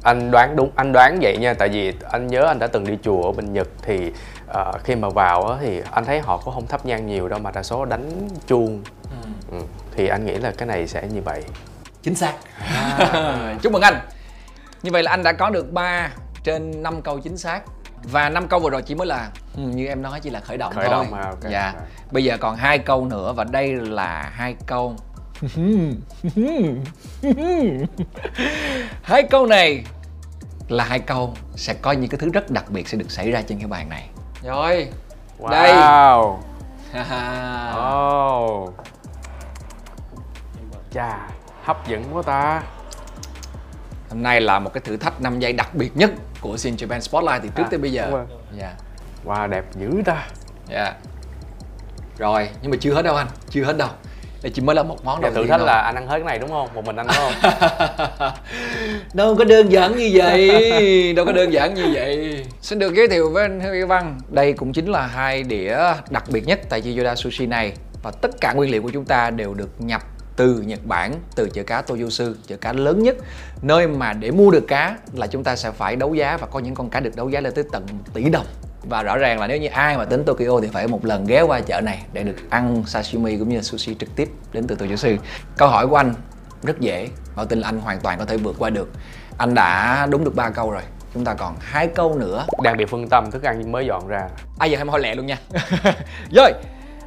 anh 0.02 0.30
đoán 0.30 0.56
đúng 0.56 0.70
anh 0.76 0.92
đoán 0.92 1.18
vậy 1.22 1.36
nha 1.40 1.54
tại 1.54 1.68
vì 1.68 1.94
anh 2.10 2.26
nhớ 2.26 2.46
anh 2.46 2.58
đã 2.58 2.66
từng 2.66 2.84
đi 2.84 2.98
chùa 3.02 3.22
ở 3.22 3.32
bên 3.32 3.52
nhật 3.52 3.68
thì 3.82 4.12
ờ, 4.48 4.72
khi 4.84 4.96
mà 4.96 5.08
vào 5.08 5.46
á, 5.46 5.56
thì 5.60 5.82
anh 5.90 6.04
thấy 6.04 6.20
họ 6.20 6.36
cũng 6.44 6.54
không 6.54 6.66
thắp 6.66 6.86
nhang 6.86 7.06
nhiều 7.06 7.28
đâu 7.28 7.38
mà 7.38 7.50
đa 7.50 7.62
số 7.62 7.84
đánh 7.84 8.28
chuông 8.46 8.82
ừ. 9.50 9.58
thì 9.96 10.08
anh 10.08 10.26
nghĩ 10.26 10.34
là 10.34 10.52
cái 10.58 10.66
này 10.66 10.88
sẽ 10.88 11.02
như 11.12 11.22
vậy 11.22 11.42
Chính 12.02 12.14
xác 12.14 12.34
Chúc 13.62 13.72
mừng 13.72 13.82
anh 13.82 13.94
Như 14.82 14.90
vậy 14.90 15.02
là 15.02 15.10
anh 15.10 15.22
đã 15.22 15.32
có 15.32 15.50
được 15.50 15.72
3 15.72 16.10
trên 16.44 16.82
5 16.82 17.02
câu 17.02 17.18
chính 17.18 17.36
xác 17.36 17.62
Và 18.02 18.28
5 18.28 18.48
câu 18.48 18.60
vừa 18.60 18.70
rồi 18.70 18.82
chỉ 18.82 18.94
mới 18.94 19.06
là 19.06 19.30
ừ, 19.56 19.62
Như 19.62 19.86
em 19.86 20.02
nói 20.02 20.20
chỉ 20.20 20.30
là 20.30 20.40
khởi 20.40 20.58
động 20.58 20.72
Khởi 20.74 20.88
thôi 20.88 21.04
động, 21.04 21.14
à, 21.14 21.24
ok. 21.24 21.50
Dạ. 21.50 21.74
Bây 22.10 22.24
giờ 22.24 22.36
còn 22.40 22.56
hai 22.56 22.78
câu 22.78 23.06
nữa 23.06 23.32
Và 23.32 23.44
đây 23.44 23.74
là 23.74 24.30
hai 24.34 24.56
câu 24.66 24.96
Hai 29.02 29.22
câu 29.22 29.46
này 29.46 29.84
Là 30.68 30.84
hai 30.84 30.98
câu 30.98 31.34
Sẽ 31.56 31.74
có 31.74 31.92
những 31.92 32.10
cái 32.10 32.18
thứ 32.18 32.30
rất 32.32 32.50
đặc 32.50 32.70
biệt 32.70 32.88
Sẽ 32.88 32.98
được 32.98 33.10
xảy 33.10 33.30
ra 33.30 33.42
trên 33.42 33.58
cái 33.58 33.66
bàn 33.66 33.88
này. 33.88 34.08
Rồi 34.42 34.88
Đây. 35.50 35.72
Wow. 35.82 36.38
Ha. 36.92 37.74
oh. 37.74 38.74
chà 40.90 41.28
hấp 41.62 41.88
dẫn 41.88 42.04
quá 42.12 42.22
ta. 42.22 42.62
Hôm 44.10 44.22
nay 44.22 44.40
là 44.40 44.58
một 44.58 44.70
cái 44.74 44.80
thử 44.80 44.96
thách 44.96 45.20
5 45.20 45.40
giây 45.40 45.52
đặc 45.52 45.74
biệt 45.74 45.96
nhất 45.96 46.10
của 46.40 46.56
Sin 46.56 46.74
Japan 46.74 47.00
Spotlight 47.00 47.42
từ 47.42 47.48
trước 47.48 47.62
À, 47.62 47.68
tới 47.70 47.78
bây 47.78 47.92
giờ. 47.92 48.24
dạ. 48.58 48.74
Wow 49.24 49.48
đẹp 49.48 49.64
dữ 49.74 50.02
ta. 50.04 50.26
Dạ. 50.68 50.94
Rồi 52.18 52.48
nhưng 52.62 52.70
mà 52.70 52.76
chưa 52.80 52.94
hết 52.94 53.02
đâu 53.02 53.16
anh 53.16 53.26
chưa 53.50 53.64
hết 53.64 53.76
đâu 53.76 53.88
đây 54.42 54.52
chỉ 54.54 54.62
mới 54.62 54.76
là 54.76 54.82
một 54.82 55.04
món 55.04 55.22
Dạ, 55.22 55.30
đầu 55.30 55.44
thử 55.44 55.50
thách 55.50 55.60
là 55.60 55.80
anh 55.80 55.94
ăn 55.94 56.06
hết 56.06 56.18
cái 56.18 56.26
này 56.26 56.38
đúng 56.38 56.50
không? 56.50 56.68
Một 56.74 56.84
mình 56.84 56.96
anh 56.96 57.06
đúng 57.06 57.16
không? 57.16 57.32
đâu 59.14 59.36
có 59.36 59.44
đơn 59.44 59.72
giản 59.72 59.96
như 59.96 60.10
vậy. 60.14 61.12
Đâu 61.16 61.26
có 61.26 61.32
đơn 61.32 61.52
giản 61.52 61.74
như 61.74 61.84
vậy. 61.92 62.44
Xin 62.60 62.78
được 62.78 62.94
giới 62.94 63.08
thiệu 63.08 63.30
với 63.30 63.42
anh 63.42 63.60
Huy 63.60 63.82
Văn. 63.82 64.20
Đây 64.28 64.52
cũng 64.52 64.72
chính 64.72 64.86
là 64.86 65.06
hai 65.06 65.42
đĩa 65.42 65.78
đặc 66.10 66.24
biệt 66.28 66.46
nhất 66.46 66.60
tại 66.68 66.80
Chiyoda 66.80 67.14
Sushi 67.14 67.46
này. 67.46 67.72
Và 68.02 68.10
tất 68.10 68.30
cả 68.40 68.52
nguyên 68.52 68.70
liệu 68.70 68.82
của 68.82 68.90
chúng 68.90 69.04
ta 69.04 69.30
đều 69.30 69.54
được 69.54 69.70
nhập 69.78 70.02
từ 70.36 70.62
Nhật 70.66 70.86
Bản 70.86 71.14
từ 71.34 71.48
chợ 71.52 71.62
cá 71.62 71.82
Toyosu 71.82 72.24
chợ 72.46 72.56
cá 72.56 72.72
lớn 72.72 73.02
nhất. 73.02 73.16
Nơi 73.62 73.88
mà 73.88 74.12
để 74.12 74.30
mua 74.30 74.50
được 74.50 74.64
cá 74.68 74.96
là 75.14 75.26
chúng 75.26 75.44
ta 75.44 75.56
sẽ 75.56 75.70
phải 75.70 75.96
đấu 75.96 76.14
giá 76.14 76.36
và 76.36 76.46
có 76.46 76.60
những 76.60 76.74
con 76.74 76.90
cá 76.90 77.00
được 77.00 77.16
đấu 77.16 77.28
giá 77.28 77.40
lên 77.40 77.54
tới 77.54 77.64
tận 77.72 77.86
tỷ 78.14 78.22
đồng 78.30 78.46
và 78.84 79.02
rõ 79.02 79.18
ràng 79.18 79.40
là 79.40 79.46
nếu 79.46 79.58
như 79.58 79.68
ai 79.68 79.96
mà 79.96 80.04
đến 80.04 80.24
Tokyo 80.24 80.60
thì 80.62 80.68
phải 80.72 80.88
một 80.88 81.04
lần 81.04 81.26
ghé 81.26 81.42
qua 81.42 81.60
chợ 81.60 81.80
này 81.80 82.02
để 82.12 82.22
được 82.22 82.36
ăn 82.50 82.82
sashimi 82.86 83.38
cũng 83.38 83.48
như 83.48 83.62
sushi 83.62 83.94
trực 83.94 84.16
tiếp 84.16 84.28
đến 84.52 84.66
từ 84.66 84.74
Toyosu 84.74 85.08
câu 85.56 85.68
hỏi 85.68 85.86
của 85.86 85.96
anh 85.96 86.14
rất 86.62 86.80
dễ 86.80 87.08
Bảo 87.36 87.46
tin 87.46 87.60
là 87.60 87.68
anh 87.68 87.80
hoàn 87.80 88.00
toàn 88.00 88.18
có 88.18 88.24
thể 88.24 88.36
vượt 88.36 88.56
qua 88.58 88.70
được. 88.70 88.88
Anh 89.38 89.54
đã 89.54 90.06
đúng 90.10 90.24
được 90.24 90.36
3 90.36 90.50
câu 90.50 90.70
rồi 90.70 90.82
Chúng 91.14 91.24
ta 91.24 91.34
còn 91.34 91.56
hai 91.60 91.86
câu 91.86 92.18
nữa. 92.18 92.46
Đang 92.62 92.76
bị 92.76 92.84
phân 92.84 93.08
tâm 93.08 93.30
thức 93.30 93.42
ăn 93.42 93.72
mới 93.72 93.86
dọn 93.86 94.08
ra. 94.08 94.28
À 94.58 94.66
giờ 94.66 94.78
em 94.78 94.88
hỏi 94.88 95.00
lẹ 95.00 95.14
luôn 95.14 95.26
nha. 95.26 95.38
Rồi 96.34 96.52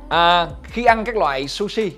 à, 0.10 0.48
Khi 0.64 0.86
ăn 0.86 1.06
các 1.06 1.18
loại 1.18 1.48
sushi 1.48 1.92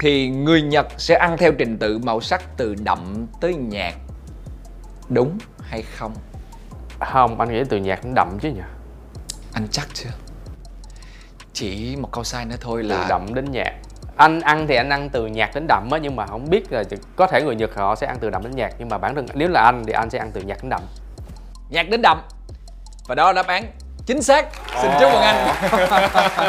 Thì 0.00 0.28
người 0.28 0.62
Nhật 0.62 0.86
sẽ 0.98 1.14
ăn 1.14 1.36
theo 1.36 1.52
trình 1.52 1.78
tự 1.78 1.98
màu 1.98 2.20
sắc 2.20 2.42
từ 2.56 2.74
đậm 2.74 3.26
tới 3.40 3.54
nhạt. 3.54 3.94
Đúng 5.08 5.38
hay 5.62 5.82
không? 5.82 6.14
Không, 7.00 7.40
anh 7.40 7.48
nghĩ 7.48 7.64
từ 7.68 7.76
nhạt 7.76 8.04
đến 8.04 8.14
đậm 8.14 8.38
chứ 8.42 8.48
nhỉ 8.50 8.60
Anh 9.54 9.68
chắc 9.70 9.88
chưa? 9.94 10.10
Chỉ 11.52 11.96
một 11.96 12.08
câu 12.12 12.24
sai 12.24 12.44
nữa 12.44 12.56
thôi 12.60 12.80
Từ 12.82 12.88
là 12.88 13.06
đậm 13.08 13.34
đến 13.34 13.50
nhạt. 13.50 13.72
Anh 14.16 14.40
ăn 14.40 14.66
thì 14.68 14.74
anh 14.74 14.88
ăn 14.88 15.10
từ 15.10 15.26
nhạt 15.26 15.50
đến 15.54 15.66
đậm 15.68 15.88
á 15.90 15.98
nhưng 15.98 16.16
mà 16.16 16.26
không 16.26 16.50
biết 16.50 16.72
là 16.72 16.84
có 17.16 17.26
thể 17.26 17.42
người 17.42 17.56
Nhật 17.56 17.70
họ 17.74 17.94
sẽ 17.94 18.06
ăn 18.06 18.16
từ 18.20 18.30
đậm 18.30 18.42
đến 18.42 18.56
nhạt 18.56 18.72
nhưng 18.78 18.88
mà 18.88 18.98
bản 18.98 19.14
thân 19.14 19.26
nếu 19.34 19.48
là 19.48 19.62
anh 19.62 19.84
thì 19.86 19.92
anh 19.92 20.10
sẽ 20.10 20.18
ăn 20.18 20.30
từ 20.34 20.40
nhạt 20.40 20.58
đến 20.62 20.70
đậm. 20.70 20.82
Nhạt 21.70 21.86
đến 21.90 22.02
đậm. 22.02 22.22
Và 23.06 23.14
đó 23.14 23.26
là 23.26 23.32
đáp 23.32 23.46
án 23.46 23.64
chính 24.06 24.22
xác. 24.22 24.48
Xin 24.82 24.90
chúc 25.00 25.12
mừng 25.12 25.22
anh. 25.22 25.54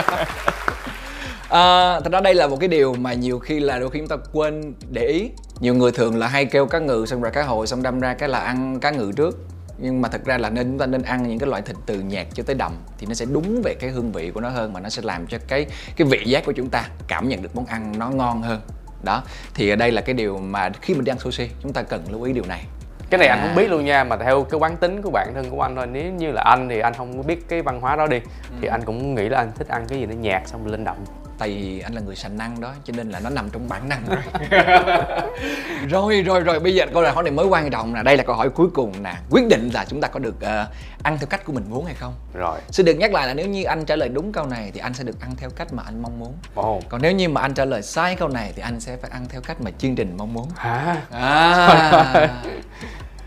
À, 1.50 2.00
thật 2.00 2.12
ra 2.12 2.20
đây 2.22 2.36
là 2.36 2.48
một 2.48 2.58
cái 2.60 2.70
điều 2.70 2.94
mà 2.94 3.14
nhiều 3.14 3.40
khi 3.40 3.60
là 3.60 3.80
đôi 3.80 3.90
khi 3.90 4.00
chúng 4.00 4.08
ta 4.08 4.16
quên 4.34 4.74
để 4.90 5.06
ý. 5.06 5.30
Nhiều 5.60 5.76
người 5.76 5.92
thường 5.92 6.18
là 6.18 6.28
hay 6.28 6.46
kêu 6.46 6.66
cá 6.66 6.80
ngừ 6.80 7.06
xong 7.06 7.22
rồi 7.22 7.32
cá 7.32 7.44
hồi 7.44 7.68
xong 7.68 7.84
đâm 7.84 8.00
ra 8.00 8.14
cái 8.14 8.30
là 8.30 8.40
ăn 8.40 8.80
cá 8.80 8.92
ngừ 8.92 9.12
trước 9.16 9.38
nhưng 9.77 10.01
mà 10.01 10.10
thật 10.10 10.25
ra 10.25 10.38
là 10.38 10.50
nên 10.50 10.67
chúng 10.67 10.77
ta 10.79 10.86
nên 10.86 11.01
ăn 11.01 11.27
những 11.27 11.39
cái 11.39 11.50
loại 11.50 11.62
thịt 11.62 11.75
từ 11.86 12.00
nhạt 12.00 12.27
cho 12.34 12.44
tới 12.44 12.55
đậm 12.55 12.72
thì 12.98 13.08
nó 13.08 13.13
sẽ 13.13 13.25
đúng 13.25 13.62
về 13.63 13.74
cái 13.79 13.89
hương 13.89 14.12
vị 14.12 14.32
của 14.32 14.41
nó 14.41 14.50
hơn 14.50 14.74
mà 14.74 14.79
nó 14.79 14.89
sẽ 14.89 15.01
làm 15.01 15.27
cho 15.27 15.38
cái 15.48 15.65
cái 15.96 16.08
vị 16.08 16.20
giác 16.25 16.46
của 16.46 16.51
chúng 16.51 16.70
ta 16.70 16.89
cảm 17.08 17.29
nhận 17.29 17.41
được 17.41 17.55
món 17.55 17.65
ăn 17.65 17.94
nó 18.00 18.10
ngon 18.10 18.41
hơn. 18.41 18.62
Đó 19.03 19.24
thì 19.53 19.70
ở 19.70 19.75
đây 19.75 19.91
là 19.91 20.01
cái 20.01 20.13
điều 20.13 20.38
mà 20.38 20.70
khi 20.82 20.94
mình 20.94 21.03
đi 21.03 21.12
ăn 21.12 21.20
sushi 21.20 21.50
chúng 21.63 21.74
ta 21.74 21.82
cần 21.84 22.03
lưu 22.12 22.24
ý 22.24 22.34
điều 22.34 22.46
này. 22.46 22.65
Cái 23.10 23.17
này 23.17 23.27
anh 23.27 23.39
À. 23.39 23.46
không 23.48 23.55
biết 23.55 23.67
luôn 23.70 23.86
nha 23.86 24.03
mà 24.03 24.17
theo 24.17 24.44
cái 24.44 24.60
quán 24.60 24.77
tính 24.77 25.01
của 25.01 25.10
bản 25.10 25.32
thân 25.34 25.50
của 25.50 25.62
anh 25.62 25.75
thôi 25.75 25.88
nếu 25.91 26.12
như 26.12 26.32
là 26.32 26.41
anh 26.41 26.70
thì 26.70 26.79
anh 26.79 26.94
không 26.94 27.27
biết 27.27 27.50
cái 27.50 27.62
văn 27.62 27.82
hóa 27.82 27.96
đó 27.96 28.08
đi 28.08 28.20
thì 28.62 28.67
anh 28.67 28.82
cũng 28.86 29.15
nghĩ 29.15 29.29
là 29.29 29.38
anh 29.38 29.51
thích 29.55 29.67
ăn 29.67 29.86
cái 29.88 30.00
gì 30.00 30.05
nó 30.05 30.13
nhạt 30.13 30.48
xong 30.48 30.67
lên 30.67 30.84
đậm 30.84 30.96
tại 31.38 31.50
vì 31.50 31.80
anh 31.80 31.94
là 31.94 32.01
người 32.01 32.15
sành 32.15 32.38
năng 32.38 32.62
đó 32.62 32.74
cho 32.84 32.94
nên 32.98 33.10
là 33.10 33.20
nó 33.20 33.30
nằm 33.30 33.50
trong 33.50 33.70
bản 33.70 33.89
năng. 33.89 34.06
Rồi. 34.06 34.20
Rồi 35.89 36.22
rồi 36.22 36.39
rồi 36.39 36.60
bây 36.60 36.75
giờ 36.75 36.86
câu 36.94 37.04
hỏi 37.04 37.24
này 37.24 37.32
mới 37.32 37.46
quan 37.46 37.72
trọng 37.72 37.94
nè. 37.94 38.04
Đây 38.04 38.18
là 38.18 38.24
câu 38.24 38.36
hỏi 38.36 38.50
cuối 38.50 38.68
cùng 38.74 39.04
nè. 39.04 39.15
Quyết 39.30 39.48
định 39.50 39.70
là 39.74 39.86
chúng 39.86 40.01
ta 40.01 40.08
có 40.08 40.20
được 40.20 40.42
ờ, 40.42 40.68
ăn 41.04 41.18
theo 41.18 41.27
cách 41.27 41.46
của 41.46 41.54
mình 41.54 41.63
muốn 41.70 41.86
hay 41.86 41.96
không? 41.96 42.13
Rồi. 42.34 42.60
Xin 42.70 42.86
được 42.86 42.94
nhắc 42.94 43.13
lại 43.13 43.27
là 43.27 43.34
nếu 43.34 43.48
như 43.48 43.63
anh 43.63 43.86
trả 43.86 43.96
lời 43.96 44.10
đúng 44.10 44.32
câu 44.32 44.48
này 44.48 44.72
thì 44.74 44.80
anh 44.80 44.94
sẽ 44.94 45.04
được 45.04 45.22
ăn 45.22 45.36
theo 45.38 45.50
cách 45.50 45.74
mà 45.74 45.84
anh 45.86 46.01
mong 46.01 46.20
muốn. 46.20 46.34
Ồ. 46.56 46.82
Còn 46.89 47.01
nếu 47.01 47.12
như 47.12 47.30
mà 47.30 47.42
anh 47.42 47.54
trả 47.54 47.65
lời 47.65 47.82
sai 47.82 48.15
câu 48.15 48.27
này 48.27 48.54
thì 48.56 48.62
anh 48.62 48.80
sẽ 48.80 48.98
phải 48.98 49.12
ăn 49.12 49.25
theo 49.30 49.42
cách 49.42 49.62
mà 49.62 49.72
chương 49.77 49.96
trình 49.96 50.18
mong 50.18 50.34
muốn. 50.34 50.50
Hả? 50.56 51.01
À. 51.12 52.42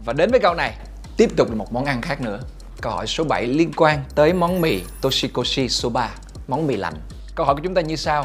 và 0.04 0.12
đến 0.12 0.30
với 0.30 0.40
câu 0.40 0.54
này. 0.54 0.74
Tiếp 1.16 1.30
tục 1.36 1.48
là 1.48 1.54
một 1.54 1.72
món 1.72 1.84
ăn 1.84 2.02
khác 2.02 2.20
nữa. 2.20 2.40
Câu 2.80 2.92
hỏi 2.92 3.06
số 3.06 3.24
7 3.24 3.46
liên 3.46 3.72
quan 3.76 4.04
tới 4.14 4.32
món 4.32 4.60
mì 4.60 4.82
toshikoshi 5.02 5.68
soba 5.68 6.10
món 6.48 6.66
mì 6.66 6.76
lạnh 6.76 6.94
câu 7.38 7.46
hỏi 7.46 7.54
của 7.54 7.60
chúng 7.64 7.74
ta 7.74 7.80
như 7.80 7.96
sau. 7.96 8.24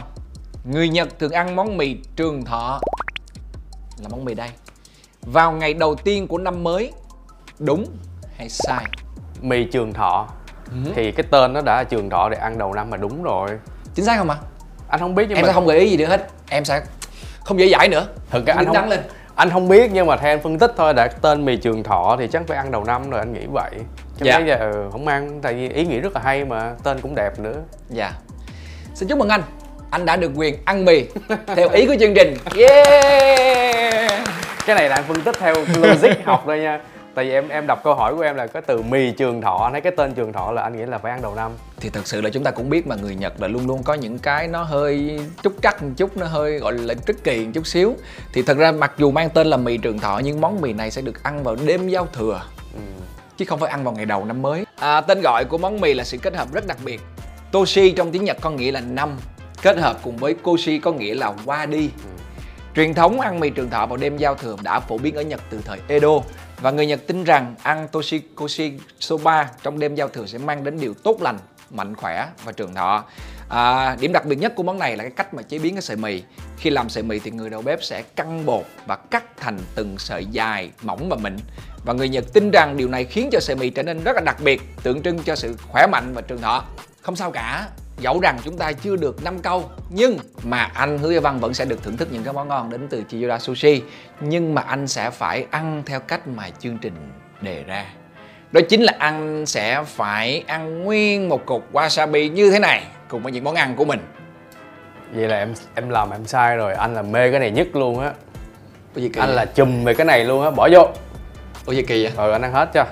Người 0.63 0.89
nhật 0.89 1.19
thường 1.19 1.31
ăn 1.31 1.55
món 1.55 1.77
mì 1.77 1.97
trường 2.15 2.45
thọ. 2.45 2.81
Là 4.01 4.09
món 4.09 4.25
mì 4.25 4.33
đây. 4.33 4.49
Vào 5.21 5.51
ngày 5.51 5.73
đầu 5.73 5.95
tiên 5.95 6.27
của 6.27 6.37
năm 6.37 6.63
mới 6.63 6.91
đúng 7.59 7.85
hay 8.37 8.49
sai? 8.49 8.85
Mì 9.41 9.63
trường 9.63 9.93
thọ. 9.93 10.27
Thì 10.95 11.11
cái 11.11 11.25
tên 11.31 11.53
nó 11.53 11.61
đã 11.61 11.83
trường 11.83 12.09
thọ 12.09 12.29
để 12.29 12.37
ăn 12.37 12.57
đầu 12.57 12.73
năm 12.73 12.89
mà 12.89 12.97
đúng 12.97 13.23
rồi. 13.23 13.49
Chính 13.95 14.05
xác 14.05 14.17
không 14.17 14.29
ạ? 14.29 14.37
Anh 14.87 14.99
không 14.99 15.15
biết 15.15 15.25
nhưng 15.29 15.37
em 15.37 15.41
mà 15.41 15.47
sẽ 15.47 15.53
không 15.53 15.67
gợi 15.67 15.79
ý 15.79 15.89
gì 15.89 15.97
nữa 15.97 16.05
hết. 16.05 16.27
Em 16.49 16.65
sẽ 16.65 16.81
không 17.43 17.59
dễ 17.59 17.69
dãi 17.69 17.89
nữa. 17.89 18.07
Thực 18.29 18.45
ra 18.45 18.53
anh 18.53 18.65
không 18.65 18.89
lên. 18.89 18.99
anh 19.35 19.49
không 19.49 19.67
biết 19.67 19.91
nhưng 19.93 20.07
mà 20.07 20.17
theo 20.17 20.33
anh 20.33 20.41
phân 20.41 20.59
tích 20.59 20.73
thôi 20.77 20.93
đã 20.93 21.07
tên 21.07 21.45
mì 21.45 21.57
trường 21.57 21.83
thọ 21.83 22.15
thì 22.19 22.27
chắc 22.27 22.43
phải 22.47 22.57
ăn 22.57 22.71
đầu 22.71 22.83
năm 22.83 23.09
rồi 23.09 23.19
anh 23.19 23.33
nghĩ 23.33 23.45
vậy. 23.45 23.71
Chứ 24.17 24.25
Dạ. 24.25 24.39
bây 24.39 24.47
giờ 24.47 24.57
ừ, 24.57 24.89
không 24.91 25.07
ăn 25.07 25.39
tại 25.41 25.53
vì 25.53 25.69
ý 25.69 25.85
nghĩa 25.85 25.99
rất 25.99 26.15
là 26.15 26.21
hay 26.23 26.45
mà 26.45 26.73
tên 26.83 27.01
cũng 27.01 27.15
đẹp 27.15 27.39
nữa. 27.39 27.61
Dạ 27.89 28.13
Xin 28.93 29.09
chúc 29.09 29.19
mừng 29.19 29.29
anh. 29.29 29.41
Anh 29.89 30.05
đã 30.05 30.15
được 30.15 30.31
quyền 30.35 30.57
ăn 30.65 30.85
mì 30.85 31.05
Theo 31.55 31.69
ý 31.69 31.87
của 31.87 31.95
chương 31.99 32.13
trình. 32.13 32.37
Yeah! 32.57 34.27
Cái 34.65 34.75
này 34.75 34.89
là 34.89 34.95
anh 34.95 35.03
phân 35.07 35.21
tích 35.21 35.35
theo 35.39 35.55
logic 35.75 36.25
học 36.25 36.43
thôi 36.45 36.59
nha. 36.59 36.79
Tại 37.15 37.25
vì 37.25 37.31
em 37.31 37.49
em 37.49 37.67
đọc 37.67 37.79
câu 37.83 37.95
hỏi 37.95 38.15
của 38.15 38.21
em 38.21 38.35
là 38.35 38.47
có 38.47 38.61
từ 38.61 38.81
mì 38.81 39.11
trường 39.11 39.41
thọ. 39.41 39.59
Anh 39.63 39.71
thấy 39.71 39.81
cái 39.81 39.93
tên 39.97 40.13
trường 40.13 40.33
thọ 40.33 40.51
là 40.51 40.61
anh 40.61 40.77
nghĩ 40.77 40.85
là 40.85 40.97
phải 40.97 41.11
ăn 41.11 41.21
đầu 41.21 41.35
năm. 41.35 41.51
Thì 41.79 41.89
thật 41.89 42.07
sự 42.07 42.21
là 42.21 42.29
chúng 42.29 42.43
ta 42.43 42.51
cũng 42.51 42.69
biết 42.69 42.87
mà 42.87 42.95
người 42.95 43.15
Nhật 43.15 43.41
là 43.41 43.47
luôn 43.47 43.67
luôn 43.67 43.83
có 43.83 43.93
những 43.93 44.19
cái 44.19 44.47
nó 44.47 44.63
hơi 44.63 45.19
trúc 45.43 45.53
trắc 45.61 45.83
một 45.83 45.89
chút 45.97 46.17
Nó 46.17 46.25
hơi 46.25 46.59
gọi 46.59 46.73
là 46.73 46.93
trích 47.07 47.23
kỳ 47.23 47.45
một 47.45 47.51
chút 47.53 47.67
xíu. 47.67 47.95
Thì 48.33 48.41
thật 48.41 48.57
ra 48.57 48.71
mặc 48.71 48.91
dù 48.97 49.11
mang 49.11 49.29
tên 49.29 49.47
là 49.47 49.57
mì 49.57 49.77
trường 49.77 49.99
thọ 49.99 50.21
Nhưng 50.23 50.41
món 50.41 50.61
mì 50.61 50.73
này 50.73 50.91
sẽ 50.91 51.01
được 51.01 51.23
ăn 51.23 51.43
vào 51.43 51.55
đêm 51.65 51.87
giao 51.87 52.07
thừa 52.13 52.41
ừ. 52.73 52.79
Chứ 53.37 53.45
không 53.45 53.59
phải 53.59 53.69
ăn 53.69 53.83
vào 53.83 53.93
ngày 53.93 54.05
đầu 54.05 54.25
năm 54.25 54.41
mới. 54.41 54.65
À, 54.79 55.01
Tên 55.01 55.21
gọi 55.21 55.45
của 55.45 55.57
món 55.57 55.81
mì 55.81 55.93
là 55.93 56.03
sự 56.03 56.17
kết 56.17 56.35
hợp 56.35 56.47
rất 56.53 56.67
đặc 56.67 56.77
biệt 56.85 57.01
Toshi 57.53 57.91
trong 57.91 58.11
tiếng 58.11 58.23
Nhật 58.23 58.37
có 58.41 58.49
nghĩa 58.49 58.71
là 58.71 58.81
năm 58.81 59.17
Kết 59.61 59.77
hợp 59.77 59.99
cùng 60.03 60.17
với 60.17 60.33
koshi 60.33 60.79
có 60.79 60.91
nghĩa 60.91 61.15
là 61.15 61.33
qua 61.45 61.65
đi 61.65 61.89
Truyền 62.75 62.93
thống 62.93 63.19
ăn 63.19 63.39
mì 63.39 63.49
trường 63.49 63.69
thọ 63.69 63.85
vào 63.85 63.97
đêm 63.97 64.17
giao 64.17 64.35
thừa 64.35 64.55
đã 64.63 64.79
phổ 64.79 64.97
biến 64.97 65.15
ở 65.15 65.21
Nhật 65.21 65.41
từ 65.49 65.59
thời 65.65 65.79
Edo 65.87 66.19
và 66.61 66.71
người 66.71 66.85
Nhật 66.85 67.07
tin 67.07 67.23
rằng 67.23 67.55
ăn 67.63 67.87
toshikoshi 67.91 68.73
soba 68.99 69.49
trong 69.63 69.79
đêm 69.79 69.95
giao 69.95 70.07
thừa 70.07 70.25
sẽ 70.25 70.37
mang 70.37 70.63
đến 70.63 70.79
điều 70.79 70.93
tốt 70.93 71.21
lành, 71.21 71.37
mạnh 71.69 71.95
khỏe 71.95 72.27
và 72.43 72.51
trường 72.51 72.75
thọ. 72.75 73.03
À, 73.49 73.95
điểm 73.99 74.13
đặc 74.13 74.25
biệt 74.25 74.35
nhất 74.35 74.53
của 74.55 74.63
món 74.63 74.79
này 74.79 74.97
là 74.97 75.03
cái 75.03 75.11
cách 75.15 75.33
mà 75.33 75.41
chế 75.41 75.59
biến 75.59 75.75
cái 75.75 75.81
sợi 75.81 75.97
mì. 75.97 76.23
Khi 76.57 76.69
làm 76.69 76.89
sợi 76.89 77.03
mì 77.03 77.19
thì 77.19 77.31
người 77.31 77.49
đầu 77.49 77.61
bếp 77.61 77.83
sẽ 77.83 78.01
căng 78.01 78.45
bột 78.45 78.65
và 78.85 78.95
cắt 78.95 79.37
thành 79.37 79.59
từng 79.75 79.97
sợi 79.97 80.25
dài, 80.25 80.71
mỏng 80.81 81.09
và 81.09 81.15
mịn. 81.15 81.37
Và 81.85 81.93
người 81.93 82.09
Nhật 82.09 82.33
tin 82.33 82.51
rằng 82.51 82.77
điều 82.77 82.87
này 82.87 83.05
khiến 83.05 83.29
cho 83.31 83.39
sợi 83.39 83.55
mì 83.55 83.69
trở 83.69 83.83
nên 83.83 84.03
rất 84.03 84.15
là 84.15 84.21
đặc 84.21 84.37
biệt, 84.43 84.61
tượng 84.83 85.01
trưng 85.03 85.19
cho 85.19 85.35
sự 85.35 85.55
khỏe 85.67 85.87
mạnh 85.87 86.13
và 86.13 86.21
trường 86.21 86.41
thọ. 86.41 86.63
Không 87.03 87.15
sao 87.15 87.31
cả, 87.31 87.67
dẫu 87.97 88.19
rằng 88.19 88.37
chúng 88.43 88.57
ta 88.57 88.71
chưa 88.71 88.95
được 88.95 89.23
5 89.23 89.39
câu 89.39 89.69
nhưng 89.89 90.17
mà 90.43 90.69
anh 90.73 90.97
Hứa 90.97 91.19
Văn 91.19 91.39
vẫn 91.39 91.53
sẽ 91.53 91.65
được 91.65 91.83
thưởng 91.83 91.97
thức 91.97 92.07
những 92.11 92.23
cái 92.23 92.33
món 92.33 92.47
ngon 92.47 92.69
đến 92.69 92.87
từ 92.89 93.03
Chiyoda 93.09 93.39
Sushi. 93.39 93.81
Nhưng 94.21 94.55
mà 94.55 94.61
anh 94.61 94.87
sẽ 94.87 95.09
phải 95.09 95.45
ăn 95.51 95.83
theo 95.85 95.99
cách 95.99 96.27
mà 96.27 96.49
chương 96.59 96.77
trình 96.77 96.93
đề 97.41 97.63
ra. 97.63 97.85
Đó 98.51 98.61
chính 98.69 98.81
là 98.81 98.93
anh 98.99 99.45
sẽ 99.45 99.83
phải 99.87 100.43
ăn 100.47 100.83
nguyên 100.83 101.29
một 101.29 101.45
cục 101.45 101.73
wasabi 101.73 102.31
như 102.31 102.51
thế 102.51 102.59
này 102.59 102.83
cùng 103.07 103.23
với 103.23 103.31
những 103.31 103.43
món 103.43 103.55
ăn 103.55 103.75
của 103.75 103.85
mình. 103.85 103.99
Vậy 105.13 105.27
là 105.27 105.37
em 105.37 105.53
em 105.75 105.89
làm 105.89 106.11
em 106.11 106.25
sai 106.25 106.57
rồi. 106.57 106.73
Anh 106.73 106.95
là 106.95 107.01
mê 107.01 107.31
cái 107.31 107.39
này 107.39 107.51
nhất 107.51 107.67
luôn 107.73 107.99
á. 107.99 108.11
Anh 108.95 109.11
vậy? 109.15 109.35
là 109.35 109.45
chùm 109.45 109.83
về 109.83 109.93
cái 109.93 110.05
này 110.05 110.23
luôn 110.25 110.43
á. 110.43 110.49
Bỏ 110.49 110.69
vô. 110.71 110.87
Ủa 111.65 111.71
gì 111.71 111.81
kỳ 111.81 112.03
vậy? 112.03 112.13
rồi 112.17 112.31
anh 112.31 112.41
ăn 112.41 112.53
hết 112.53 112.69
cho. 112.73 112.85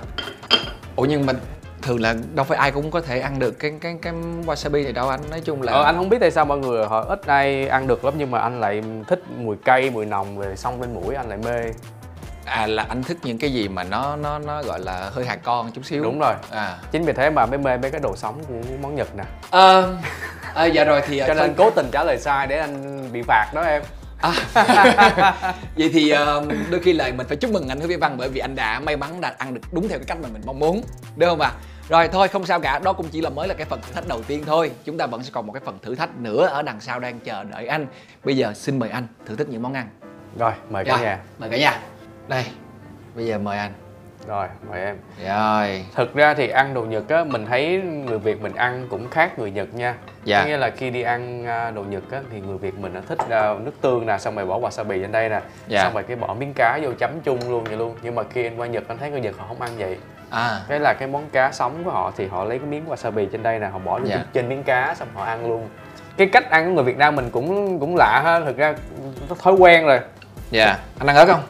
Ủa 0.96 1.06
nhưng 1.06 1.26
mà 1.26 1.34
thường 1.82 2.02
là 2.02 2.16
đâu 2.36 2.46
phải 2.46 2.58
ai 2.58 2.72
cũng 2.72 2.92
có 2.92 3.02
thể 3.02 3.20
ăn 3.20 3.40
được 3.40 3.60
cái 3.60 3.74
cái 3.82 3.98
cái 4.02 4.14
wasabi 4.46 4.84
này 4.84 4.94
đâu 4.94 5.10
anh. 5.10 5.20
Nói 5.30 5.42
chung 5.42 5.62
là 5.62 5.74
ờ, 5.74 5.84
anh 5.84 5.96
không 5.96 6.10
biết 6.10 6.18
tại 6.20 6.32
sao 6.32 6.46
mọi 6.46 6.58
người 6.58 6.86
họ 6.86 7.02
ít 7.02 7.26
ai 7.26 7.68
ăn 7.68 7.88
được 7.88 8.06
lắm 8.06 8.14
nhưng 8.18 8.32
mà 8.32 8.40
anh 8.40 8.60
lại 8.60 8.84
thích 9.08 9.24
mùi 9.38 9.56
cay 9.66 9.90
mùi 9.90 10.06
nồng 10.06 10.40
rồi 10.40 10.56
xong 10.56 10.82
lên 10.82 10.94
mũi 10.94 11.16
anh 11.16 11.30
lại 11.30 11.38
mê. 11.46 11.72
À 12.46 12.68
là 12.68 12.86
anh 12.90 13.04
thích 13.04 13.18
những 13.24 13.38
cái 13.38 13.54
gì 13.54 13.68
mà 13.68 13.84
nó 13.84 14.16
nó 14.16 14.40
nó 14.40 14.64
gọi 14.64 14.80
là 14.80 15.10
hơi 15.14 15.26
hạt 15.26 15.40
con 15.44 15.72
chút 15.72 15.86
xíu. 15.86 16.04
Đúng 16.04 16.20
rồi. 16.20 16.34
À. 16.52 16.78
Chính 16.92 17.06
vì 17.06 17.14
thế 17.14 17.30
mà 17.30 17.46
mới 17.46 17.58
mê 17.58 17.78
mấy 17.78 17.92
cái 17.92 18.02
đồ 18.02 18.16
sống 18.16 18.44
của 18.48 18.54
món 18.82 18.96
nhật 18.96 19.16
nè. 19.16 19.24
Ờ, 19.50 19.96
à, 20.54 20.66
dạ 20.66 20.84
rồi 20.84 21.02
thì 21.08 21.22
cho 21.28 21.34
nên 21.34 21.54
cố 21.58 21.70
tình 21.70 21.90
trả 21.92 22.04
lời 22.04 22.18
sai 22.18 22.48
để 22.48 22.60
anh 22.60 23.08
bị 23.12 23.22
phạt 23.22 23.52
đó 23.54 23.62
em. 23.62 23.82
À. 24.22 24.34
vậy 25.78 25.90
thì 25.94 26.10
ờ, 26.10 26.44
đôi 26.70 26.80
khi 26.80 26.94
là 26.94 27.12
mình 27.18 27.28
phải 27.28 27.38
chúc 27.38 27.52
mừng 27.52 27.68
anh 27.68 27.80
Hứa 27.80 27.88
Vĩ 27.88 27.96
Văn 27.96 28.16
bởi 28.18 28.30
vì 28.30 28.40
anh 28.40 28.56
đã 28.56 28.80
may 28.80 28.98
mắn 28.98 29.22
đã 29.22 29.34
ăn 29.38 29.54
được 29.54 29.62
đúng 29.72 29.88
theo 29.88 29.98
cái 29.98 30.06
cách 30.08 30.18
mà 30.22 30.30
mình 30.34 30.42
mong 30.46 30.60
muốn 30.60 30.82
đúng 31.16 31.30
không 31.30 31.42
ạ 31.42 31.52
rồi 31.92 32.08
thôi 32.08 32.28
không 32.28 32.46
sao 32.46 32.60
cả. 32.60 32.80
Đó 32.84 32.94
cũng 32.94 33.06
chỉ 33.12 33.22
là 33.22 33.30
mới 33.30 33.48
là 33.48 33.54
cái 33.54 33.66
phần 33.66 33.82
thử 33.82 33.94
thách 33.94 34.08
đầu 34.08 34.22
tiên 34.28 34.44
thôi. 34.46 34.72
Chúng 34.86 34.98
ta 34.98 35.08
vẫn 35.08 35.24
sẽ 35.24 35.30
còn 35.34 35.48
một 35.48 35.54
cái 35.54 35.62
phần 35.66 35.80
thử 35.82 35.96
thách 35.96 36.18
nữa 36.18 36.46
ở 36.46 36.62
đằng 36.62 36.82
sau 36.82 37.00
đang 37.00 37.20
chờ 37.20 37.44
đợi 37.44 37.68
anh. 37.68 37.88
Bây 38.24 38.38
giờ 38.38 38.54
xin 38.54 38.80
mời 38.80 38.90
anh 38.90 39.08
thử 39.26 39.36
thức 39.36 39.50
những 39.50 39.62
món 39.62 39.74
ăn. 39.74 39.90
Rồi 40.40 40.52
mời 40.70 40.86
cả 40.86 40.92
Rồi, 40.92 41.02
nhà. 41.02 41.20
mời 41.40 41.50
cả 41.50 41.58
nhà. 41.58 41.80
Đây 42.28 42.46
bây 43.16 43.26
giờ 43.26 43.38
mời 43.38 43.58
anh. 43.58 43.72
Rồi 44.28 44.48
mời 44.70 44.82
em. 44.82 44.98
Rồi. 45.28 45.86
Thực 45.96 46.14
ra 46.14 46.34
thì 46.34 46.48
ăn 46.48 46.74
đồ 46.74 46.82
nhật 46.82 47.10
á 47.10 47.24
mình 47.24 47.46
thấy 47.46 47.82
người 48.06 48.20
việt 48.20 48.42
mình 48.42 48.56
ăn 48.56 48.88
cũng 48.90 49.10
khác 49.10 49.40
người 49.40 49.52
nhật 49.52 49.74
nha. 49.74 49.96
Dạ. 50.24 50.42
có 50.42 50.48
nghĩa 50.48 50.58
là 50.58 50.70
khi 50.70 50.90
đi 50.90 51.02
ăn 51.02 51.46
à, 51.46 51.72
đồ 51.72 51.84
nhật 51.84 52.04
á 52.12 52.22
thì 52.32 52.42
người 52.42 52.58
việt 52.58 52.80
mình 52.80 52.94
nó 52.94 53.02
thích 53.08 53.20
à, 53.30 53.54
nước 53.54 53.82
tương 53.82 54.06
nè 54.06 54.18
xong 54.18 54.36
rồi 54.36 54.46
bỏ 54.46 54.60
wasabi 54.60 55.02
lên 55.02 55.12
đây 55.12 55.30
nè. 55.30 55.42
Dạ. 55.68 55.84
xong 55.84 55.94
rồi 55.94 56.04
cái 56.04 56.18
bỏ 56.18 56.34
miếng 56.34 56.54
cá 56.56 56.80
vô 56.84 56.90
chấm 57.00 57.22
chung 57.24 57.40
luôn 57.50 57.64
vậy 57.64 57.78
luôn. 57.78 57.96
Nhưng 58.02 58.16
mà 58.16 58.24
khi 58.24 58.46
anh 58.46 58.58
qua 58.58 58.68
nhật 58.68 58.84
anh 58.88 58.98
thấy 58.98 59.12
người 59.12 59.22
nhật 59.22 59.36
họ 59.38 59.46
không 59.48 59.62
ăn 59.62 59.72
vậy 59.78 59.98
à. 60.32 60.62
Cái 60.68 60.80
là 60.80 60.94
cái 61.00 61.08
món 61.08 61.30
cá 61.30 61.52
sống 61.52 61.84
của 61.84 61.92
họ 61.92 62.12
thì 62.18 62.28
họ 62.28 62.44
lấy 62.44 62.60
cái 62.60 62.68
miếng 62.68 62.86
wasabi 62.90 63.28
trên 63.32 63.44
đây 63.44 63.60
nè 63.60 63.68
họ 63.68 63.80
bỏ 63.80 64.00
Dạ. 64.04 64.24
trên- 64.34 64.50
miếng 64.50 64.64
cá 64.64 64.96
xong 64.98 65.08
họ 65.14 65.24
ăn 65.24 65.48
luôn. 65.50 65.70
Cái 66.18 66.28
cách 66.28 66.50
ăn 66.50 66.66
của 66.66 66.72
người 66.76 66.84
việt 66.84 66.98
nam 66.98 67.16
mình 67.16 67.30
cũng 67.30 67.80
cũng 67.80 67.96
lạ 67.96 68.22
ha 68.26 68.40
thực 68.40 68.58
ra 68.58 68.74
nó 69.30 69.36
thói 69.40 69.54
quen 69.54 69.86
rồi. 69.86 70.00
Dạ. 70.52 70.78
Anh 71.00 71.08
ăn 71.08 71.16
ớt 71.16 71.26
không? 71.26 71.42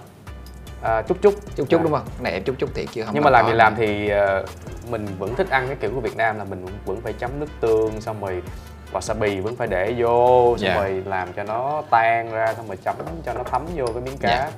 À, 0.83 1.01
chút 1.01 1.17
chút. 1.21 1.33
Chút 1.55 1.65
chút 1.69 1.81
À. 1.81 1.83
đúng 1.83 1.91
không? 1.91 2.01
Cái 2.05 2.23
này 2.23 2.33
em 2.33 2.43
chút 2.43 2.55
chút 2.59 2.69
thiệt 2.75 2.85
chứ 2.91 3.03
không 3.03 3.13
nhưng 3.13 3.23
mà 3.23 3.29
làm 3.29 3.45
thì 3.47 3.53
làm 3.53 3.75
thì 3.75 4.09
ờ, 4.09 4.45
mình 4.89 5.07
vẫn 5.19 5.35
thích 5.35 5.49
ăn 5.49 5.67
cái 5.67 5.75
kiểu 5.75 5.91
của 5.95 6.01
Việt 6.01 6.17
Nam 6.17 6.37
là 6.37 6.43
mình 6.43 6.65
vẫn 6.85 7.01
phải 7.01 7.13
chấm 7.13 7.39
nước 7.39 7.45
tương 7.61 8.01
xong 8.01 8.21
rồi 8.21 8.41
wasabi 8.93 9.41
vẫn 9.41 9.55
phải 9.55 9.67
để 9.67 9.93
vô 9.97 10.55
xong 10.57 10.67
Dạ. 10.69 10.75
rồi 10.75 11.03
làm 11.05 11.33
cho 11.33 11.43
nó 11.43 11.83
tan 11.89 12.31
ra 12.31 12.53
xong 12.53 12.67
rồi 12.67 12.77
chấm 12.85 12.95
cho 13.25 13.33
nó 13.33 13.43
thấm 13.43 13.65
vô 13.75 13.85
cái 13.93 14.01
miếng 14.03 14.17
cá. 14.17 14.29
Dạ. 14.29 14.51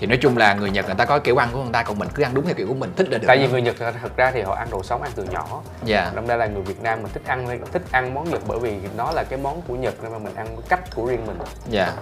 Thì 0.00 0.06
nói 0.06 0.18
chung 0.22 0.36
là 0.36 0.54
người 0.54 0.70
nhật 0.70 0.86
người 0.86 0.94
ta 0.94 1.04
có 1.04 1.18
kiểu 1.18 1.36
ăn 1.36 1.48
của 1.52 1.62
người 1.62 1.72
ta 1.72 1.82
còn 1.82 1.98
mình 1.98 2.08
cứ 2.14 2.22
ăn 2.22 2.34
đúng 2.34 2.46
theo 2.46 2.54
kiểu 2.54 2.68
của 2.68 2.74
mình 2.74 2.92
thích 2.96 3.08
là 3.10 3.18
được. 3.18 3.26
Tại 3.26 3.38
vì 3.38 3.48
người 3.48 3.62
Nhật 3.62 3.76
thật 3.78 4.16
ra 4.16 4.30
thì 4.30 4.42
họ 4.42 4.54
ăn 4.54 4.70
đồ 4.70 4.82
sống 4.82 5.02
ăn 5.02 5.12
từ 5.14 5.24
nhỏ. 5.24 5.62
Dạ. 5.84 6.12
Đâm 6.14 6.26
ra 6.26 6.36
là 6.36 6.46
người 6.46 6.62
Việt 6.62 6.82
Nam 6.82 7.02
mình 7.02 7.12
thích 7.12 7.22
ăn 7.26 7.60
thích 7.72 7.82
ăn 7.90 8.14
món 8.14 8.30
Nhật 8.30 8.40
bởi 8.46 8.58
vì 8.58 8.78
nó 8.96 9.12
là 9.12 9.24
cái 9.24 9.38
món 9.38 9.62
của 9.62 9.76
Nhật 9.76 9.94
nên 10.02 10.12
mà 10.12 10.18
mình 10.18 10.34
ăn 10.34 10.56
cách 10.68 10.80
của 10.94 11.06
riêng 11.06 11.26
mình. 11.26 11.38
Dạ. 11.68 11.92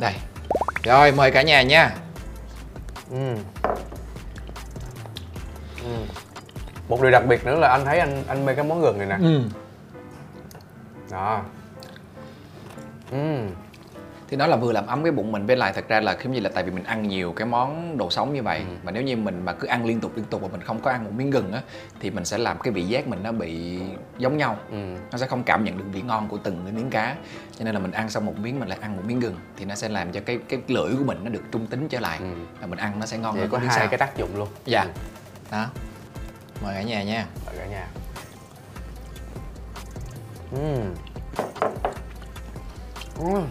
Đây. 0.00 0.12
Rồi 0.82 1.12
mời 1.12 1.30
cả 1.30 1.42
nhà 1.42 1.62
nha. 1.62 1.94
Ừm. 3.10 3.36
Ừm. 5.84 6.06
một 6.88 7.02
điều 7.02 7.10
đặc 7.10 7.26
biệt 7.26 7.44
nữa 7.46 7.58
là 7.58 7.68
anh 7.68 7.84
thấy 7.84 7.98
anh 7.98 8.24
anh 8.28 8.46
mê 8.46 8.54
cái 8.54 8.64
món 8.64 8.80
gừng 8.80 8.98
này 8.98 9.06
nè. 9.06 9.16
Ừ. 9.20 9.42
đó. 11.10 11.42
Ừm. 13.10 13.50
Thì 14.30 14.36
nó 14.36 14.46
là 14.46 14.56
vừa 14.56 14.72
làm 14.72 14.86
ấm 14.86 15.02
cái 15.02 15.12
bụng 15.12 15.32
mình 15.32 15.46
với 15.46 15.56
lại 15.56 15.72
thật 15.72 15.84
ra 15.88 16.00
là 16.00 16.16
giống 16.24 16.32
như 16.32 16.40
là 16.40 16.50
tại 16.54 16.64
vì 16.64 16.70
mình 16.70 16.84
ăn 16.84 17.08
nhiều 17.08 17.32
cái 17.32 17.46
món 17.46 17.98
đồ 17.98 18.10
sống 18.10 18.34
như 18.34 18.42
vậy 18.42 18.58
Ừ. 18.58 18.74
mà 18.82 18.92
nếu 18.92 19.02
như 19.02 19.16
mình 19.16 19.44
mà 19.44 19.52
cứ 19.52 19.66
ăn 19.68 19.84
liên 19.86 20.00
tục 20.00 20.12
liên 20.16 20.24
tục 20.24 20.42
mà 20.42 20.48
mình 20.52 20.60
không 20.62 20.80
có 20.80 20.90
ăn 20.90 21.04
một 21.04 21.10
miếng 21.16 21.30
gừng 21.30 21.52
á 21.52 21.62
thì 22.00 22.10
mình 22.10 22.24
sẽ 22.24 22.38
làm 22.38 22.58
cái 22.58 22.72
vị 22.72 22.82
giác 22.82 23.06
mình 23.08 23.22
nó 23.22 23.32
bị 23.32 23.80
giống 24.18 24.36
nhau 24.36 24.56
Ừm. 24.70 24.96
nó 25.12 25.18
sẽ 25.18 25.26
không 25.26 25.42
cảm 25.42 25.64
nhận 25.64 25.78
được 25.78 25.84
vị 25.92 26.02
ngon 26.02 26.28
của 26.28 26.36
từng 26.42 26.60
cái 26.64 26.72
miếng 26.72 26.90
cá 26.90 27.16
cho 27.58 27.64
nên 27.64 27.74
là 27.74 27.80
mình 27.80 27.90
ăn 27.92 28.10
xong 28.10 28.26
một 28.26 28.34
miếng 28.38 28.60
mình 28.60 28.68
lại 28.68 28.78
ăn 28.82 28.96
một 28.96 29.02
miếng 29.06 29.20
gừng 29.20 29.34
thì 29.56 29.64
nó 29.64 29.74
sẽ 29.74 29.88
làm 29.88 30.12
cho 30.12 30.20
cái 30.26 30.38
cái 30.48 30.60
lưỡi 30.68 30.96
của 30.98 31.04
mình 31.04 31.18
nó 31.24 31.30
được 31.30 31.42
trung 31.52 31.66
tính 31.66 31.88
trở 31.88 32.00
lại 32.00 32.18
Ừ. 32.18 32.26
và 32.60 32.66
mình 32.66 32.78
ăn 32.78 32.98
nó 33.00 33.06
sẽ 33.06 33.18
ngon 33.18 33.32
Vậy 33.34 33.40
hơn 33.42 33.50
có 33.50 33.58
hai 33.58 33.76
sao? 33.76 33.88
cái 33.90 33.98
tác 33.98 34.16
dụng 34.16 34.36
luôn 34.36 34.48
dạ 34.64 34.82
Ừ, 34.82 34.88
đó 35.52 35.66
mời 36.62 36.74
cả 36.74 36.82
nhà 36.82 37.02
nha 37.02 37.26
ở 37.46 37.52
cả 37.58 37.66
nhà 37.66 37.86
Ừm. 40.52 40.94
Ừm. 43.18 43.46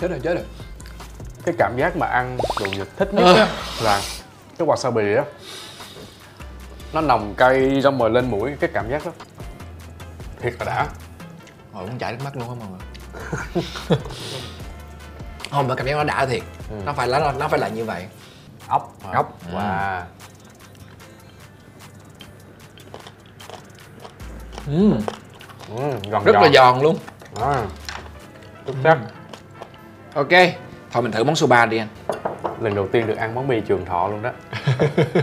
Chết 0.00 0.08
rồi 0.10 0.20
chết 0.22 0.34
rồi 0.34 0.44
cái 1.44 1.54
cảm 1.58 1.76
giác 1.76 1.96
mà 1.96 2.06
ăn 2.06 2.38
đồ 2.60 2.66
nhật 2.66 2.88
thích 2.96 3.14
nhất 3.14 3.34
á 3.36 3.48
là 3.82 4.00
cái 4.58 4.68
wasabi 4.68 5.16
á 5.16 5.24
nó 6.92 7.00
nồng 7.00 7.34
cay 7.34 7.80
xong 7.82 7.98
rồi 7.98 8.10
lên 8.10 8.30
mũi 8.30 8.50
cái 8.60 8.70
cảm 8.74 8.90
giác 8.90 9.06
đó 9.06 9.12
thiệt 10.40 10.54
là 10.58 10.64
đã 10.66 10.86
Hồi 11.72 11.86
muốn 11.86 11.98
chảy 11.98 12.12
nước 12.12 12.18
mắt 12.24 12.36
luôn 12.36 12.48
á 12.48 12.54
mọi 12.60 12.68
người 12.68 12.80
không 15.50 15.68
mà 15.68 15.74
cảm 15.74 15.86
giác 15.86 15.94
nó 15.96 16.04
đã 16.04 16.26
thiệt 16.26 16.42
Ừ. 16.70 16.76
nó 16.84 16.92
phải 16.92 17.08
là 17.08 17.32
nó 17.38 17.48
phải 17.48 17.58
là 17.60 17.68
như 17.68 17.84
vậy 17.84 18.06
ốc 18.68 18.96
hả? 19.04 19.10
Ốc. 19.12 19.38
wow 19.54 20.00
ừ. 24.66 24.92
Ừm, 25.76 25.98
giòn 26.12 26.24
rất 26.24 26.32
là 26.34 26.40
giòn. 26.42 26.52
giòn 26.54 26.80
luôn 26.82 26.98
à. 27.40 27.66
Xuất 28.66 28.74
sắc 28.84 28.98
ok 30.14 30.28
thôi 30.92 31.02
mình 31.02 31.12
thử 31.12 31.24
món 31.24 31.36
soba 31.36 31.66
đi 31.66 31.78
anh. 31.78 31.88
Lần 32.60 32.74
đầu 32.74 32.88
tiên 32.88 33.06
được 33.06 33.16
ăn 33.16 33.34
món 33.34 33.48
mì 33.48 33.60
trường 33.60 33.84
thọ 33.84 34.08
luôn 34.08 34.22
đó. 34.22 34.30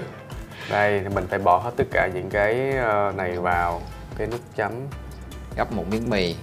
Đây 0.69 0.99
thì 1.03 1.09
mình 1.15 1.27
phải 1.29 1.39
bỏ 1.39 1.57
hết 1.57 1.71
tất 1.77 1.83
cả 1.91 2.09
những 2.13 2.29
cái 2.29 2.71
ờ, 2.77 3.13
này 3.17 3.37
vào. 3.37 3.81
Cái 4.17 4.27
nước 4.27 4.37
chấm. 4.55 4.71
Gấp 5.55 5.71
một 5.71 5.83
miếng 5.91 6.09
mì 6.09 6.35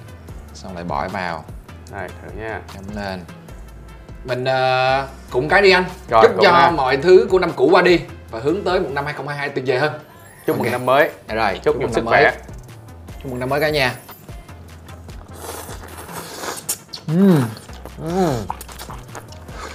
xong 0.55 0.75
lại 0.75 0.85
bỏ 0.85 1.09
vào. 1.09 1.45
Này 1.93 2.09
thử 2.23 2.41
nha. 2.41 2.61
Chấm 2.75 2.85
lên. 2.97 3.21
Mình 4.25 4.45
uh, 4.45 5.09
cũng 5.31 5.49
cái 5.49 5.63
đi 5.63 5.71
anh. 5.71 5.85
Rồi, 6.11 6.23
chúc 6.23 6.37
cho 6.43 6.53
ha. 6.53 6.71
mọi 6.71 6.97
thứ 6.97 7.27
của 7.31 7.39
năm 7.39 7.51
cũ 7.57 7.69
qua 7.73 7.83
đi 7.83 8.01
và 8.31 8.41
hướng 8.41 8.65
tới 8.65 8.81
một 8.81 8.91
năm 8.93 9.05
2022 9.05 9.49
tuyệt 9.49 9.65
vời 9.67 9.79
hơn. 9.79 9.93
Chúc 10.47 10.57
Ok. 10.57 10.63
mừng 10.63 10.73
năm 10.73 10.87
mới. 10.87 11.11
Dạ 11.29 11.35
rồi 11.35 11.61
chúc 11.65 11.77
nhiều 11.77 11.87
mừng 11.89 11.95
sức 11.95 12.05
khỏe. 12.05 12.33
Chúc 13.23 13.31
mừng 13.33 13.41
năm 13.41 13.49
mới 13.49 13.61
cả 13.61 13.71
nhà 13.71 13.95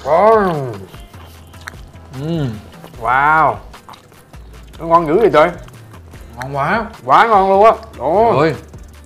Wow. 0.04 0.74
ừ. 2.22 2.46
wow. 3.02 3.56
Nó 4.80 4.86
ngon 4.86 5.08
dữ 5.08 5.20
vậy 5.20 5.30
trời. 5.34 5.50
Ngon 6.36 6.56
quá. 6.56 6.86
Quá 7.06 7.28
ngon 7.28 7.50
luôn 7.50 7.66
á. 7.66 7.72
Ôi, 7.98 8.56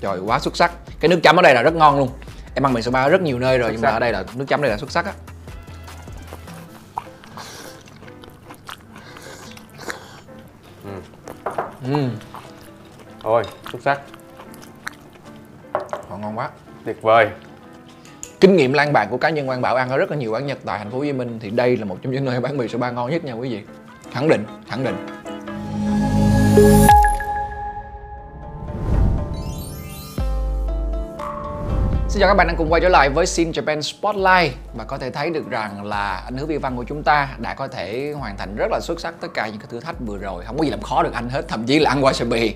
trời 0.01 0.19
quá 0.19 0.39
xuất 0.39 0.57
sắc. 0.57 0.71
Cái 0.99 1.09
nước 1.09 1.19
chấm 1.23 1.35
ở 1.39 1.41
đây 1.41 1.53
là 1.53 1.61
rất 1.61 1.73
ngon 1.73 1.97
luôn. 1.97 2.09
Em 2.53 2.65
ăn 2.65 2.73
mì 2.73 2.81
soba 2.81 3.03
ở 3.03 3.09
rất 3.09 3.21
nhiều 3.21 3.39
nơi 3.39 3.57
rồi 3.57 3.67
Xuất 3.67 3.73
nhưng 3.73 3.81
mà 3.81 3.89
sắc. 3.89 3.93
ở 3.93 3.99
đây 3.99 4.11
là 4.11 4.23
nước 4.35 4.45
chấm 4.47 4.61
đây 4.61 4.71
là 4.71 4.77
xuất 4.77 4.91
sắc 4.91 5.05
á. 5.05 5.13
Ừ. 11.83 12.09
ôi 13.23 13.43
xuất 13.71 13.81
sắc. 13.81 14.01
Họ 16.09 16.17
ngon 16.17 16.37
quá. 16.37 16.49
Tuyệt 16.85 17.01
vời 17.01 17.29
kinh 18.39 18.55
nghiệm 18.55 18.73
lan 18.73 18.93
bạc 18.93 19.07
của 19.11 19.17
cá 19.17 19.29
nhân 19.29 19.47
Quang 19.47 19.61
Bảo, 19.61 19.75
ăn 19.75 19.89
ở 19.89 19.97
rất 19.97 20.11
là 20.11 20.17
nhiều 20.17 20.31
quán 20.31 20.45
Nhật 20.45 20.57
tại 20.65 20.79
thành 20.79 20.91
phố 20.91 20.97
Hồ 20.97 21.03
Chí 21.03 21.13
Minh, 21.13 21.39
thì 21.41 21.49
đây 21.49 21.77
là 21.77 21.85
một 21.85 21.97
trong 22.01 22.13
những 22.13 22.25
nơi 22.25 22.39
bán 22.39 22.57
mì 22.57 22.67
soba 22.67 22.91
ngon 22.91 23.11
nhất 23.11 23.25
nha 23.25 23.33
quý 23.33 23.49
vị. 23.49 23.61
Khẳng 24.11 24.29
định 24.29 24.43
khẳng 24.67 24.83
định. 24.83 24.95
Xin 32.17 32.21
chào 32.21 32.29
các 32.29 32.33
bạn 32.33 32.47
đang 32.47 32.55
cùng 32.57 32.71
quay 32.71 32.81
trở 32.81 32.89
lại 32.89 33.09
với 33.09 33.25
Sin 33.25 33.51
Japan 33.51 33.81
Spotlight. 33.81 34.53
Và 34.75 34.83
có 34.83 34.97
thể 34.97 35.11
thấy 35.11 35.29
được 35.29 35.49
rằng 35.49 35.85
là 35.85 36.21
anh 36.25 36.37
Hứa 36.37 36.45
Vi 36.45 36.57
Văn 36.57 36.75
của 36.75 36.83
chúng 36.83 37.03
ta 37.03 37.29
đã 37.37 37.53
có 37.53 37.67
thể 37.67 38.11
hoàn 38.11 38.37
thành 38.37 38.55
rất 38.55 38.67
là 38.71 38.79
xuất 38.81 38.99
sắc 38.99 39.15
tất 39.21 39.27
cả 39.33 39.47
những 39.47 39.59
cái 39.59 39.67
thử 39.71 39.79
thách 39.79 39.95
vừa 40.05 40.17
rồi. 40.17 40.43
Không 40.45 40.57
có 40.57 40.63
gì 40.63 40.69
làm 40.69 40.81
khó 40.81 41.03
được 41.03 41.13
anh 41.13 41.29
hết 41.29 41.47
thậm 41.47 41.65
chí 41.65 41.79
là 41.79 41.89
ăn 41.89 42.01
wasabi 42.01 42.51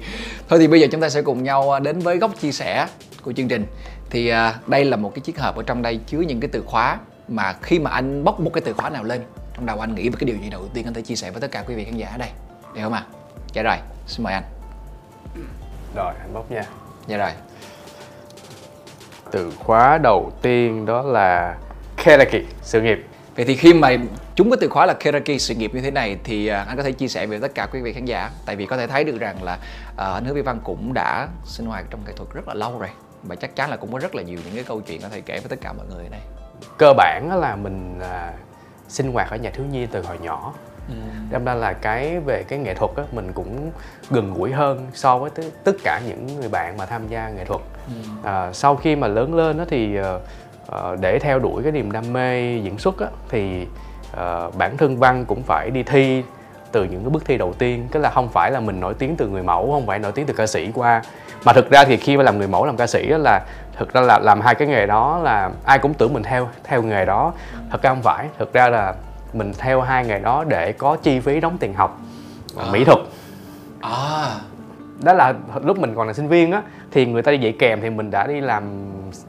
thôi 0.49 0.59
thì 0.59 0.67
bây 0.67 0.81
giờ 0.81 0.87
chúng 0.91 1.01
ta 1.01 1.09
sẽ 1.09 1.21
cùng 1.21 1.43
nhau 1.43 1.79
đến 1.79 1.99
với 1.99 2.17
góc 2.17 2.31
chia 2.39 2.51
sẻ 2.51 2.87
của 3.23 3.33
chương 3.33 3.47
trình. 3.47 3.65
Thì 4.09 4.29
à, 4.29 4.55
đây 4.67 4.85
là 4.85 4.97
một 4.97 5.11
cái 5.15 5.21
chiếc 5.21 5.39
hộp 5.39 5.55
ở 5.55 5.63
trong 5.63 5.81
đây 5.81 5.99
chứa 6.07 6.19
những 6.19 6.39
cái 6.39 6.49
từ 6.53 6.63
khóa 6.65 6.99
mà 7.27 7.55
khi 7.61 7.79
mà 7.79 7.91
anh 7.91 8.23
bóc 8.23 8.39
một 8.39 8.51
cái 8.53 8.61
từ 8.65 8.73
khóa 8.73 8.89
nào 8.89 9.03
lên 9.03 9.23
trong 9.53 9.65
đầu 9.65 9.79
anh 9.79 9.95
nghĩ 9.95 10.09
về 10.09 10.15
cái 10.19 10.25
điều 10.25 10.37
gì 10.37 10.49
đầu 10.49 10.67
tiên 10.73 10.85
anh 10.85 10.93
thể 10.93 11.01
chia 11.01 11.15
sẻ 11.15 11.31
với 11.31 11.41
tất 11.41 11.51
cả 11.51 11.63
quý 11.67 11.75
vị 11.75 11.85
khán 11.85 11.97
giả 11.97 12.09
ở 12.11 12.17
đây. 12.17 12.29
Được 12.75 12.81
không 12.83 12.93
ạ? 12.93 13.03
Dạ 13.53 13.63
rồi 13.63 13.77
xin 14.07 14.23
mời 14.23 14.33
anh. 14.33 14.43
Rồi 15.95 16.13
anh 16.19 16.33
bóc 16.33 16.51
nha. 16.51 16.63
Dạ 17.07 17.17
rồi 17.17 17.31
từ 19.31 19.51
khóa 19.59 19.97
đầu 19.97 20.31
tiên 20.41 20.85
đó 20.85 21.01
là 21.01 21.57
Keraki 21.97 22.45
sự 22.61 22.81
nghiệp. 22.81 23.05
Vậy 23.35 23.45
thì 23.45 23.55
khi 23.55 23.73
mà 23.73 23.89
chúng 24.35 24.49
cái 24.49 24.57
từ 24.61 24.69
khóa 24.69 24.85
là 24.85 24.93
Keraki 24.93 25.39
sự 25.39 25.55
nghiệp 25.55 25.71
như 25.73 25.81
thế 25.81 25.91
này 25.91 26.17
thì 26.23 26.47
à, 26.47 26.65
anh 26.67 26.77
có 26.77 26.83
thể 26.83 26.91
chia 26.91 27.07
sẻ 27.07 27.25
với 27.25 27.39
tất 27.39 27.55
cả 27.55 27.67
quý 27.73 27.81
vị 27.81 27.93
khán 27.93 28.05
giả. 28.05 28.29
Tại 28.45 28.55
vì 28.55 28.65
có 28.65 28.77
thể 28.77 28.87
thấy 28.87 29.03
được 29.03 29.19
rằng 29.19 29.43
là 29.43 29.57
à, 29.97 30.11
anh 30.11 30.25
Hứa 30.25 30.33
Vi 30.33 30.41
Văn 30.41 30.59
cũng 30.63 30.93
đã 30.93 31.27
sinh 31.45 31.65
hoạt 31.65 31.85
trong 31.89 31.99
nghệ 32.05 32.13
thuật 32.15 32.29
rất 32.33 32.47
là 32.47 32.53
lâu 32.53 32.79
rồi. 32.79 32.89
Và 33.23 33.35
chắc 33.35 33.55
chắn 33.55 33.69
là 33.69 33.77
cũng 33.77 33.93
có 33.93 33.99
rất 33.99 34.15
là 34.15 34.23
nhiều 34.23 34.39
những 34.45 34.55
cái 34.55 34.63
câu 34.63 34.81
chuyện 34.81 35.01
có 35.01 35.09
thể 35.09 35.21
kể 35.21 35.39
với 35.39 35.49
tất 35.49 35.61
cả 35.61 35.73
mọi 35.73 35.85
người 35.89 36.05
đây. 36.11 36.21
cơ 36.77 36.93
bản 36.93 37.39
là 37.39 37.55
mình 37.55 37.99
à, 37.99 38.33
sinh 38.87 39.11
hoạt 39.11 39.31
ở 39.31 39.37
nhà 39.37 39.49
thiếu 39.49 39.65
nhi 39.71 39.87
từ 39.91 40.01
hồi 40.01 40.17
nhỏ. 40.21 40.53
Đâm 41.31 41.45
ra 41.45 41.53
là 41.53 41.73
cái 41.73 42.19
về 42.19 42.43
cái 42.43 42.59
nghệ 42.59 42.73
thuật 42.73 42.91
á 42.95 43.03
mình 43.11 43.33
cũng 43.33 43.71
gần 44.09 44.33
gũi 44.33 44.51
hơn 44.51 44.87
so 44.93 45.17
với 45.17 45.31
tất 45.63 45.75
cả 45.83 46.01
những 46.07 46.39
người 46.39 46.49
bạn 46.49 46.77
mà 46.77 46.85
tham 46.85 47.07
gia 47.07 47.29
nghệ 47.29 47.45
thuật 47.45 47.61
à, 48.23 48.53
sau 48.53 48.75
khi 48.75 48.95
mà 48.95 49.07
lớn 49.07 49.35
lên 49.35 49.57
á 49.57 49.65
thì 49.69 49.97
ờ, 50.67 50.95
để 51.01 51.19
theo 51.19 51.39
đuổi 51.39 51.63
cái 51.63 51.71
niềm 51.71 51.91
đam 51.91 52.13
mê 52.13 52.57
diễn 52.57 52.77
xuất 52.77 52.99
á 52.99 53.07
thì 53.29 53.67
ờ, 54.13 54.51
bản 54.57 54.77
thân 54.77 54.97
văn 54.97 55.25
cũng 55.25 55.43
phải 55.43 55.69
đi 55.69 55.83
thi 55.83 56.23
từ 56.71 56.83
những 56.83 57.03
cái 57.03 57.09
bước 57.09 57.25
thi 57.25 57.37
đầu 57.37 57.53
tiên. 57.53 57.87
Tức 57.91 57.99
là 57.99 58.09
không 58.09 58.29
phải 58.29 58.51
là 58.51 58.59
mình 58.59 58.79
nổi 58.79 58.93
tiếng 58.93 59.15
từ 59.15 59.27
người 59.27 59.43
mẫu 59.43 59.71
không 59.71 59.87
phải 59.87 59.99
nổi 59.99 60.11
tiếng 60.11 60.25
từ 60.25 60.33
ca 60.33 60.47
sĩ 60.47 60.71
qua. 60.73 61.01
Mà 61.45 61.53
thực 61.53 61.69
ra 61.69 61.85
thì 61.85 61.97
khi 61.97 62.17
mà 62.17 62.23
làm 62.23 62.37
người 62.37 62.47
mẫu 62.47 62.65
làm 62.65 62.77
ca 62.77 62.87
sĩ 62.87 63.11
á 63.11 63.17
là 63.17 63.41
thực 63.77 63.93
ra 63.93 64.01
là 64.01 64.19
làm 64.19 64.41
hai 64.41 64.55
cái 64.55 64.67
nghề 64.67 64.85
đó 64.85 65.19
là 65.23 65.51
ai 65.65 65.79
cũng 65.79 65.93
tưởng 65.93 66.13
mình 66.13 66.23
theo 66.23 66.49
theo 66.63 66.81
nghề 66.81 67.05
đó. 67.05 67.33
Thật 67.71 67.81
ra 67.81 67.89
không 67.89 68.01
phải. 68.01 68.27
Thực 68.39 68.53
ra 68.53 68.69
là 68.69 68.93
mình 69.33 69.53
theo 69.57 69.81
hai 69.81 70.05
nghề 70.05 70.19
đó 70.19 70.43
để 70.47 70.71
có 70.71 70.95
chi 70.95 71.19
phí 71.19 71.39
đóng 71.39 71.57
tiền 71.57 71.73
học 71.73 71.99
À. 72.57 72.65
mỹ 72.71 72.83
thuật. 72.83 72.99
À, 73.81 74.35
đó 75.03 75.13
là 75.13 75.33
lúc 75.63 75.79
mình 75.79 75.95
còn 75.95 76.07
là 76.07 76.13
sinh 76.13 76.27
viên 76.27 76.51
á 76.51 76.61
thì 76.91 77.05
người 77.05 77.21
ta 77.21 77.31
đi 77.31 77.37
dạy 77.37 77.53
kèm 77.59 77.81
thì 77.81 77.89
mình 77.89 78.11
đã 78.11 78.27
đi 78.27 78.41
làm 78.41 78.63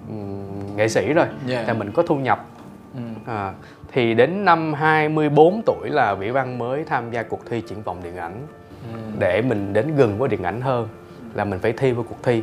ừm, 0.09 0.77
nghệ 0.77 0.89
sĩ 0.89 1.13
rồi. 1.13 1.27
Yeah. 1.49 1.67
thì 1.67 1.73
mình 1.73 1.91
có 1.93 2.03
thu 2.03 2.17
nhập. 2.17 2.47
Ừ. 2.95 3.01
à, 3.27 3.53
thì 3.93 4.15
đến 4.15 4.45
năm 4.45 4.75
24 4.75 5.63
tuổi 5.67 5.89
là 5.91 6.15
Vĩ 6.15 6.31
Văn 6.31 6.59
mới 6.59 6.85
tham 6.85 7.11
gia 7.11 7.23
cuộc 7.23 7.41
thi 7.51 7.61
triển 7.61 7.83
vọng 7.83 8.01
điện 8.05 8.17
ảnh. 8.17 8.47
Ừ. 8.93 8.99
để 9.19 9.43
mình 9.43 9.73
đến 9.73 9.97
gần 9.97 10.19
với 10.19 10.29
điện 10.29 10.43
ảnh 10.43 10.61
hơn 10.61 10.89
là 11.35 11.45
mình 11.45 11.59
phải 11.59 11.73
thi 11.73 11.93
vào 11.93 12.05
cuộc 12.09 12.23
thi. 12.23 12.43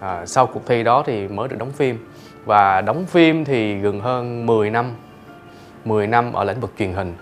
À, 0.00 0.26
sau 0.26 0.46
cuộc 0.46 0.66
thi 0.66 0.82
đó 0.82 1.02
thì 1.06 1.28
mới 1.28 1.48
được 1.48 1.56
đóng 1.58 1.72
phim. 1.72 2.06
Và 2.44 2.80
đóng 2.80 3.06
phim 3.06 3.44
thì 3.44 3.78
gần 3.78 4.00
hơn 4.00 4.46
10 4.46 4.70
năm. 4.70 4.92
10 5.84 6.06
năm 6.06 6.32
ở 6.32 6.44
lĩnh 6.44 6.60
vực 6.60 6.72
truyền 6.78 6.92
hình. 6.92 7.14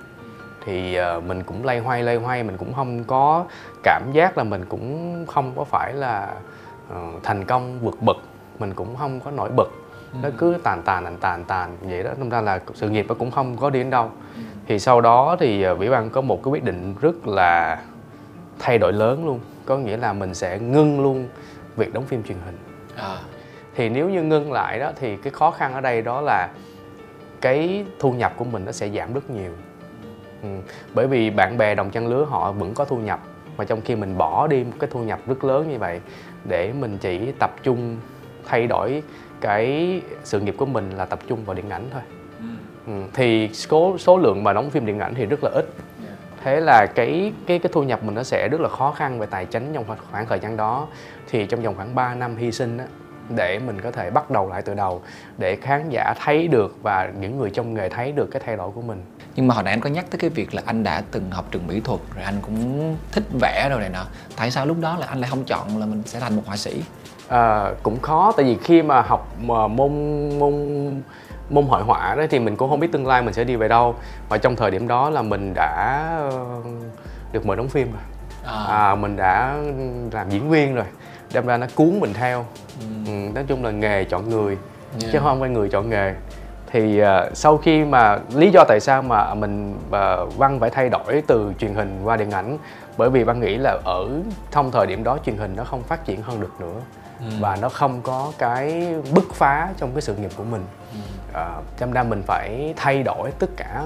Thì 0.64 0.98
uh, 1.16 1.24
mình 1.24 1.42
cũng 1.42 1.64
lay 1.64 1.78
hoay 1.78 2.02
lay 2.02 2.16
hoay 2.16 2.42
mình 2.42 2.56
cũng 2.56 2.72
không 2.74 3.04
có 3.04 3.44
cảm 3.82 4.02
giác 4.12 4.38
là 4.38 4.44
mình 4.44 4.64
cũng 4.68 5.24
không 5.26 5.52
có 5.56 5.64
phải 5.64 5.92
là 5.92 6.34
uh, 6.92 7.22
thành 7.22 7.44
công 7.44 7.80
vượt 7.80 8.02
bậc 8.02 8.16
mình 8.58 8.74
cũng 8.74 8.96
không 8.96 9.20
có 9.20 9.30
nổi 9.30 9.50
bật 9.56 9.68
ừ. 10.12 10.18
nó 10.22 10.28
cứ 10.38 10.56
tàn 10.62 10.82
tàn 10.84 11.04
tàn 11.04 11.16
tàn 11.20 11.44
tàn 11.44 11.76
vậy 11.80 12.02
đó 12.02 12.10
nên 12.18 12.28
ra 12.28 12.40
là 12.40 12.60
sự 12.74 12.90
nghiệp 12.90 13.06
nó 13.08 13.14
cũng 13.14 13.30
không 13.30 13.56
có 13.56 13.70
đi 13.70 13.78
đến 13.78 13.90
đâu 13.90 14.10
ừ. 14.36 14.42
thì 14.66 14.78
sau 14.78 15.00
đó 15.00 15.36
thì 15.40 15.70
uh, 15.70 15.78
vĩ 15.78 15.88
văn 15.88 16.10
có 16.10 16.20
một 16.20 16.40
cái 16.44 16.52
quyết 16.52 16.64
định 16.64 16.94
rất 17.00 17.26
là 17.26 17.82
thay 18.58 18.78
đổi 18.78 18.92
lớn 18.92 19.26
luôn 19.26 19.40
có 19.66 19.76
nghĩa 19.76 19.96
là 19.96 20.12
mình 20.12 20.34
sẽ 20.34 20.58
ngưng 20.58 21.00
luôn 21.00 21.28
việc 21.76 21.94
đóng 21.94 22.04
phim 22.04 22.22
truyền 22.22 22.38
hình 22.44 22.58
à. 22.96 23.18
thì 23.74 23.88
nếu 23.88 24.08
như 24.08 24.22
ngưng 24.22 24.52
lại 24.52 24.78
đó 24.78 24.92
thì 24.96 25.16
cái 25.16 25.32
khó 25.32 25.50
khăn 25.50 25.74
ở 25.74 25.80
đây 25.80 26.02
đó 26.02 26.20
là 26.20 26.48
cái 27.40 27.84
thu 27.98 28.12
nhập 28.12 28.32
của 28.36 28.44
mình 28.44 28.64
nó 28.64 28.72
sẽ 28.72 28.88
giảm 28.88 29.12
rất 29.12 29.30
nhiều 29.30 29.52
ừ. 30.42 30.48
bởi 30.94 31.06
vì 31.06 31.30
bạn 31.30 31.58
bè 31.58 31.74
đồng 31.74 31.90
trang 31.90 32.06
lứa 32.06 32.24
họ 32.24 32.52
vẫn 32.52 32.74
có 32.74 32.84
thu 32.84 32.96
nhập 32.96 33.20
mà 33.56 33.64
trong 33.64 33.80
khi 33.80 33.96
mình 33.96 34.18
bỏ 34.18 34.46
đi 34.46 34.64
một 34.64 34.76
cái 34.78 34.90
thu 34.92 35.00
nhập 35.00 35.18
rất 35.26 35.44
lớn 35.44 35.70
như 35.70 35.78
vậy 35.78 36.00
để 36.44 36.72
mình 36.72 36.98
chỉ 36.98 37.32
tập 37.38 37.50
trung 37.62 37.96
thay 38.44 38.66
đổi 38.66 39.02
cái 39.40 40.00
sự 40.24 40.40
nghiệp 40.40 40.54
của 40.58 40.66
mình 40.66 40.90
là 40.90 41.04
tập 41.04 41.18
trung 41.28 41.44
vào 41.44 41.54
điện 41.54 41.70
ảnh 41.70 41.84
thôi 41.92 42.02
ừ. 42.38 42.46
ừ. 42.86 42.92
thì 43.14 43.50
số 43.52 43.98
số 43.98 44.18
lượng 44.18 44.44
mà 44.44 44.52
đóng 44.52 44.70
phim 44.70 44.86
điện 44.86 44.98
ảnh 44.98 45.14
thì 45.14 45.26
rất 45.26 45.44
là 45.44 45.50
ít 45.54 45.64
thế 46.44 46.60
là 46.60 46.86
cái 46.94 47.32
cái 47.46 47.58
cái 47.58 47.72
thu 47.72 47.82
nhập 47.82 48.02
mình 48.02 48.14
nó 48.14 48.22
sẽ 48.22 48.48
rất 48.48 48.60
là 48.60 48.68
khó 48.68 48.92
khăn 48.92 49.18
về 49.18 49.26
tài 49.30 49.46
chính 49.46 49.72
trong 49.72 49.84
khoảng 50.12 50.26
thời 50.26 50.38
gian 50.38 50.56
đó 50.56 50.86
thì 51.28 51.46
trong 51.46 51.62
vòng 51.62 51.74
khoảng 51.74 51.94
3 51.94 52.14
năm 52.14 52.36
hy 52.36 52.52
sinh 52.52 52.78
á 52.78 52.86
để 53.36 53.58
mình 53.58 53.80
có 53.80 53.90
thể 53.90 54.10
bắt 54.10 54.30
đầu 54.30 54.48
lại 54.48 54.62
từ 54.62 54.74
đầu 54.74 55.02
để 55.38 55.56
khán 55.56 55.88
giả 55.88 56.14
thấy 56.24 56.48
được 56.48 56.76
và 56.82 57.12
những 57.20 57.38
người 57.38 57.50
trong 57.50 57.74
nghề 57.74 57.88
thấy 57.88 58.12
được 58.12 58.28
cái 58.30 58.42
thay 58.46 58.56
đổi 58.56 58.70
của 58.70 58.82
mình 58.82 59.02
nhưng 59.36 59.48
mà 59.48 59.54
hồi 59.54 59.64
nãy 59.64 59.72
anh 59.72 59.80
có 59.80 59.90
nhắc 59.90 60.06
tới 60.10 60.18
cái 60.18 60.30
việc 60.30 60.54
là 60.54 60.62
anh 60.66 60.82
đã 60.82 61.02
từng 61.10 61.30
học 61.30 61.44
trường 61.50 61.66
mỹ 61.66 61.80
thuật 61.80 62.00
rồi 62.14 62.24
anh 62.24 62.34
cũng 62.42 62.96
thích 63.12 63.24
vẽ 63.40 63.68
rồi 63.70 63.80
này 63.80 63.88
nọ 63.88 64.04
tại 64.36 64.50
sao 64.50 64.66
lúc 64.66 64.76
đó 64.80 64.96
là 64.96 65.06
anh 65.06 65.20
lại 65.20 65.30
không 65.30 65.44
chọn 65.44 65.78
là 65.78 65.86
mình 65.86 66.02
sẽ 66.06 66.20
thành 66.20 66.36
một 66.36 66.42
họa 66.46 66.56
sĩ 66.56 66.82
à, 67.28 67.70
cũng 67.82 68.00
khó 68.00 68.32
tại 68.36 68.46
vì 68.46 68.56
khi 68.64 68.82
mà 68.82 69.02
học 69.02 69.34
mà 69.40 69.66
môn 69.66 69.92
môn 70.38 70.54
môn 71.50 71.66
hội 71.66 71.82
họa 71.82 72.14
đó 72.14 72.24
thì 72.30 72.38
mình 72.38 72.56
cũng 72.56 72.70
không 72.70 72.80
biết 72.80 72.92
tương 72.92 73.06
lai 73.06 73.22
mình 73.22 73.34
sẽ 73.34 73.44
đi 73.44 73.56
về 73.56 73.68
đâu 73.68 73.94
và 74.28 74.38
trong 74.38 74.56
thời 74.56 74.70
điểm 74.70 74.88
đó 74.88 75.10
là 75.10 75.22
mình 75.22 75.52
đã 75.54 76.06
ờ, 76.18 76.60
được 77.32 77.46
mời 77.46 77.56
đóng 77.56 77.68
phim 77.68 77.92
rồi 77.92 78.02
à. 78.44 78.64
À, 78.64 78.94
mình 78.94 79.16
đã 79.16 79.56
làm 80.12 80.30
diễn 80.30 80.50
viên 80.50 80.74
rồi 80.74 80.84
đâm 81.32 81.46
ra 81.46 81.56
nó 81.56 81.66
cuốn 81.74 82.00
mình 82.00 82.14
theo 82.14 82.46
ừ. 82.80 82.86
Ừ, 83.06 83.12
nói 83.34 83.44
chung 83.48 83.64
là 83.64 83.70
nghề 83.70 84.04
chọn 84.04 84.28
người 84.28 84.56
yeah. 85.00 85.12
chứ 85.12 85.18
không 85.22 85.40
phải 85.40 85.48
người 85.48 85.68
chọn 85.68 85.90
nghề 85.90 86.14
thì 86.70 87.02
uh, 87.02 87.08
sau 87.36 87.56
khi 87.56 87.84
mà 87.84 88.18
lý 88.34 88.50
do 88.50 88.64
tại 88.68 88.80
sao 88.80 89.02
mà 89.02 89.34
mình 89.34 89.74
uh, 89.88 90.36
văn 90.36 90.60
phải 90.60 90.70
thay 90.70 90.88
đổi 90.88 91.22
từ 91.26 91.52
truyền 91.58 91.74
hình 91.74 92.00
qua 92.04 92.16
điện 92.16 92.30
ảnh 92.30 92.58
bởi 92.96 93.10
vì 93.10 93.24
văn 93.24 93.40
nghĩ 93.40 93.56
là 93.56 93.78
ở 93.84 94.08
trong 94.50 94.70
thời 94.70 94.86
điểm 94.86 95.04
đó 95.04 95.18
truyền 95.24 95.36
hình 95.36 95.56
nó 95.56 95.64
không 95.64 95.82
phát 95.82 96.04
triển 96.04 96.22
hơn 96.22 96.40
được 96.40 96.60
nữa 96.60 96.80
ừ. 97.20 97.26
và 97.40 97.56
nó 97.56 97.68
không 97.68 98.00
có 98.02 98.32
cái 98.38 98.94
bứt 99.14 99.34
phá 99.34 99.68
trong 99.76 99.90
cái 99.94 100.02
sự 100.02 100.16
nghiệp 100.16 100.30
của 100.36 100.44
mình 100.44 100.62
ừ. 100.92 100.98
uh, 101.88 101.92
ra 101.94 102.02
mình 102.02 102.22
phải 102.26 102.74
thay 102.76 103.02
đổi 103.02 103.30
tất 103.38 103.50
cả 103.56 103.84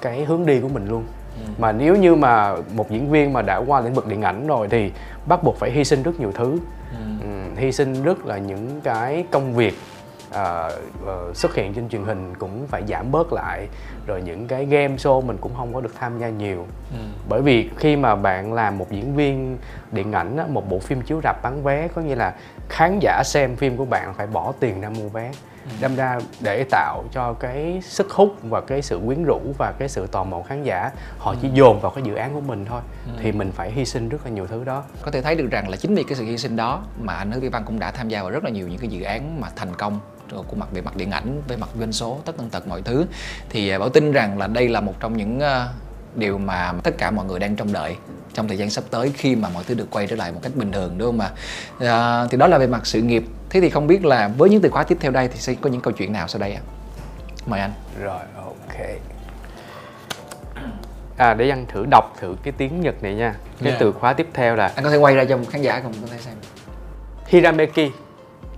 cái 0.00 0.24
hướng 0.24 0.46
đi 0.46 0.60
của 0.60 0.68
mình 0.68 0.88
luôn 0.88 1.04
ừ. 1.36 1.52
mà 1.58 1.72
nếu 1.72 1.96
như 1.96 2.14
mà 2.14 2.56
một 2.74 2.90
diễn 2.90 3.10
viên 3.10 3.32
mà 3.32 3.42
đã 3.42 3.56
qua 3.56 3.80
lĩnh 3.80 3.94
vực 3.94 4.06
điện 4.06 4.22
ảnh 4.22 4.46
rồi 4.46 4.68
thì 4.70 4.92
bắt 5.26 5.42
buộc 5.42 5.56
phải 5.56 5.70
hy 5.70 5.84
sinh 5.84 6.02
rất 6.02 6.20
nhiều 6.20 6.32
thứ 6.34 6.58
ừ. 6.90 7.26
Um, 7.26 7.56
hy 7.56 7.72
sinh 7.72 8.02
rất 8.02 8.26
là 8.26 8.38
những 8.38 8.80
cái 8.80 9.24
công 9.30 9.54
việc 9.54 9.74
uh, 10.32 10.72
uh, 11.04 11.36
xuất 11.36 11.54
hiện 11.54 11.74
trên 11.74 11.88
truyền 11.88 12.04
hình 12.04 12.34
cũng 12.38 12.66
phải 12.66 12.82
giảm 12.88 13.12
bớt 13.12 13.32
lại 13.32 13.68
rồi 14.06 14.22
những 14.22 14.46
cái 14.46 14.64
game 14.64 14.96
show 14.96 15.22
mình 15.22 15.36
cũng 15.40 15.52
không 15.56 15.74
có 15.74 15.80
được 15.80 15.94
tham 15.98 16.18
gia 16.18 16.28
nhiều 16.28 16.66
ừ. 16.90 16.98
bởi 17.28 17.42
vì 17.42 17.70
khi 17.76 17.96
mà 17.96 18.14
bạn 18.14 18.52
làm 18.52 18.78
một 18.78 18.90
diễn 18.90 19.16
viên 19.16 19.58
điện 19.92 20.12
ảnh 20.12 20.36
á, 20.36 20.44
một 20.48 20.70
bộ 20.70 20.78
phim 20.78 21.00
chiếu 21.00 21.20
rạp 21.24 21.42
bán 21.42 21.62
vé 21.62 21.88
có 21.88 22.02
nghĩa 22.02 22.16
là 22.16 22.34
khán 22.68 22.98
giả 23.00 23.22
xem 23.24 23.56
phim 23.56 23.76
của 23.76 23.84
bạn 23.84 24.14
phải 24.14 24.26
bỏ 24.26 24.52
tiền 24.60 24.80
ra 24.80 24.88
mua 24.88 25.08
vé 25.08 25.30
ừ. 25.64 25.70
đâm 25.80 25.96
ra 25.96 26.18
để 26.40 26.64
tạo 26.70 27.04
cho 27.12 27.32
cái 27.32 27.80
sức 27.84 28.10
hút 28.10 28.36
và 28.42 28.60
cái 28.60 28.82
sự 28.82 29.00
quyến 29.06 29.24
rũ 29.24 29.40
và 29.58 29.72
cái 29.78 29.88
sự 29.88 30.06
tò 30.06 30.24
mò 30.24 30.42
khán 30.42 30.62
giả 30.62 30.90
họ 31.18 31.30
ừ. 31.30 31.36
chỉ 31.42 31.48
dồn 31.54 31.80
vào 31.80 31.92
cái 31.94 32.04
dự 32.04 32.14
án 32.14 32.34
của 32.34 32.40
mình 32.40 32.64
thôi 32.64 32.80
ừ. 33.06 33.12
thì 33.22 33.32
mình 33.32 33.52
phải 33.52 33.70
hy 33.70 33.84
sinh 33.84 34.08
rất 34.08 34.18
là 34.24 34.30
nhiều 34.30 34.46
thứ 34.46 34.64
đó 34.64 34.84
có 35.02 35.10
thể 35.10 35.22
thấy 35.22 35.34
được 35.34 35.48
rằng 35.50 35.68
là 35.68 35.76
chính 35.76 35.94
vì 35.94 36.04
cái 36.04 36.16
sự 36.16 36.24
hy 36.24 36.38
sinh 36.38 36.56
đó 36.56 36.84
mà 37.00 37.14
anh 37.14 37.32
Hứa 37.32 37.40
Vi 37.40 37.48
Văn 37.48 37.62
cũng 37.66 37.78
đã 37.78 37.90
tham 37.90 38.08
gia 38.08 38.22
vào 38.22 38.30
rất 38.30 38.44
là 38.44 38.50
nhiều 38.50 38.68
những 38.68 38.78
cái 38.78 38.88
dự 38.88 39.02
án 39.02 39.40
mà 39.40 39.48
thành 39.56 39.74
công 39.74 40.00
của 40.48 40.56
mặt 40.56 40.68
về 40.72 40.80
mặt 40.80 40.96
điện 40.96 41.10
ảnh 41.10 41.42
về 41.48 41.56
mặt 41.56 41.68
doanh 41.78 41.92
số 41.92 42.18
tất 42.24 42.32
tần 42.38 42.50
tật 42.50 42.68
mọi 42.68 42.82
thứ. 42.82 43.06
Thì 43.50 43.68
à, 43.68 43.78
bảo 43.78 43.88
tin 43.88 44.12
rằng 44.12 44.38
là 44.38 44.46
đây 44.46 44.68
là 44.68 44.80
một 44.80 44.94
trong 45.00 45.16
những 45.16 45.40
à, 45.40 45.68
điều 46.14 46.38
mà 46.38 46.72
tất 46.82 46.98
cả 46.98 47.10
mọi 47.10 47.26
người 47.26 47.38
đang 47.38 47.56
trông 47.56 47.72
đợi 47.72 47.96
trong 48.34 48.48
thời 48.48 48.58
gian 48.58 48.70
sắp 48.70 48.84
tới 48.90 49.12
khi 49.16 49.36
mà 49.36 49.48
mọi 49.48 49.64
thứ 49.64 49.74
được 49.74 49.86
quay 49.90 50.06
trở 50.06 50.16
lại 50.16 50.32
một 50.32 50.40
cách 50.42 50.52
bình 50.54 50.72
thường 50.72 50.98
đúng 50.98 51.08
không 51.08 51.18
mà 51.18 51.30
à, 51.80 52.26
thì 52.30 52.38
đó 52.38 52.46
là 52.46 52.58
về 52.58 52.66
mặt 52.66 52.86
sự 52.86 53.02
nghiệp. 53.02 53.24
Thế 53.50 53.60
thì 53.60 53.70
không 53.70 53.86
biết 53.86 54.04
là 54.04 54.28
với 54.28 54.50
những 54.50 54.62
từ 54.62 54.70
khóa 54.70 54.82
tiếp 54.82 54.98
theo 55.00 55.10
đây 55.10 55.28
thì 55.28 55.38
sẽ 55.38 55.54
có 55.54 55.70
những 55.70 55.80
câu 55.80 55.92
chuyện 55.92 56.12
nào 56.12 56.28
sau 56.28 56.40
đây 56.40 56.52
ạ? 56.52 56.60
Mời 57.46 57.60
anh. 57.60 57.72
Rồi 58.00 58.20
ok. 58.36 58.76
À 61.16 61.34
để 61.34 61.50
anh 61.50 61.66
thử 61.66 61.84
đọc 61.90 62.16
thử 62.20 62.36
cái 62.42 62.52
tiếng 62.56 62.80
nhật 62.80 63.02
này 63.02 63.14
nha. 63.14 63.34
Cái 63.58 63.68
yeah. 63.68 63.80
từ 63.80 63.92
khóa 63.92 64.12
tiếp 64.12 64.28
theo 64.34 64.56
là 64.56 64.72
anh 64.74 64.84
có 64.84 64.90
thể 64.90 64.96
quay 64.96 65.14
ra 65.14 65.24
cho 65.24 65.38
khán 65.50 65.62
giả 65.62 65.80
cùng 65.80 65.92
có 66.02 66.08
thể 66.10 66.18
xem. 66.18 66.34
Hirameki 67.26 67.90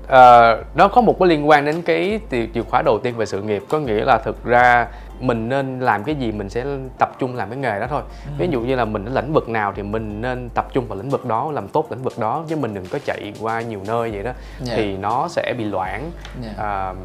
uh, 0.05 0.77
nó 0.77 0.89
có 0.89 1.01
một 1.01 1.17
cái 1.19 1.29
liên 1.29 1.49
quan 1.49 1.65
đến 1.65 1.83
cái 1.83 2.21
chìa 2.31 2.63
khóa 2.71 2.83
đầu 2.83 2.99
tiên 2.99 3.17
về 3.17 3.27
sự 3.27 3.43
nghiệp 3.43 3.63
có 3.69 3.79
nghĩa 3.79 4.05
là 4.05 4.19
thực 4.19 4.45
ra 4.45 4.87
mình 5.21 5.49
nên 5.49 5.81
làm 5.81 6.05
cái 6.05 6.15
gì 6.15 6.33
mình 6.33 6.49
sẽ 6.49 6.65
tập 6.99 7.17
trung 7.19 7.37
làm 7.37 7.49
cái 7.49 7.59
nghề 7.59 7.81
đó 7.81 7.87
thôi 7.91 8.03
ừ. 8.27 8.33
ví 8.39 8.49
dụ 8.51 8.61
như 8.61 8.77
là 8.77 8.85
mình 8.85 9.05
ở 9.05 9.21
lĩnh 9.23 9.33
vực 9.33 9.49
nào 9.49 9.73
thì 9.77 9.83
mình 9.83 10.21
nên 10.21 10.49
tập 10.55 10.69
trung 10.73 10.89
vào 10.89 10.99
lĩnh 10.99 11.11
vực 11.11 11.25
đó 11.25 11.51
làm 11.53 11.69
tốt 11.69 11.87
lĩnh 11.91 12.03
vực 12.03 12.19
đó 12.19 12.45
chứ 12.49 12.57
mình 12.57 12.75
đừng 12.75 12.87
có 12.87 12.99
chạy 13.05 13.33
qua 13.41 13.61
nhiều 13.61 13.81
nơi 13.87 14.11
vậy 14.11 14.23
đó 14.23 14.31
yeah. 14.31 14.37
Dạ. 14.61 14.75
thì 14.77 14.97
nó 14.97 15.29
sẽ 15.29 15.55
bị 15.59 15.65
loãng 15.65 16.11
yeah. 16.43 16.57
Dạ. 16.59 16.91
uh, 16.91 16.97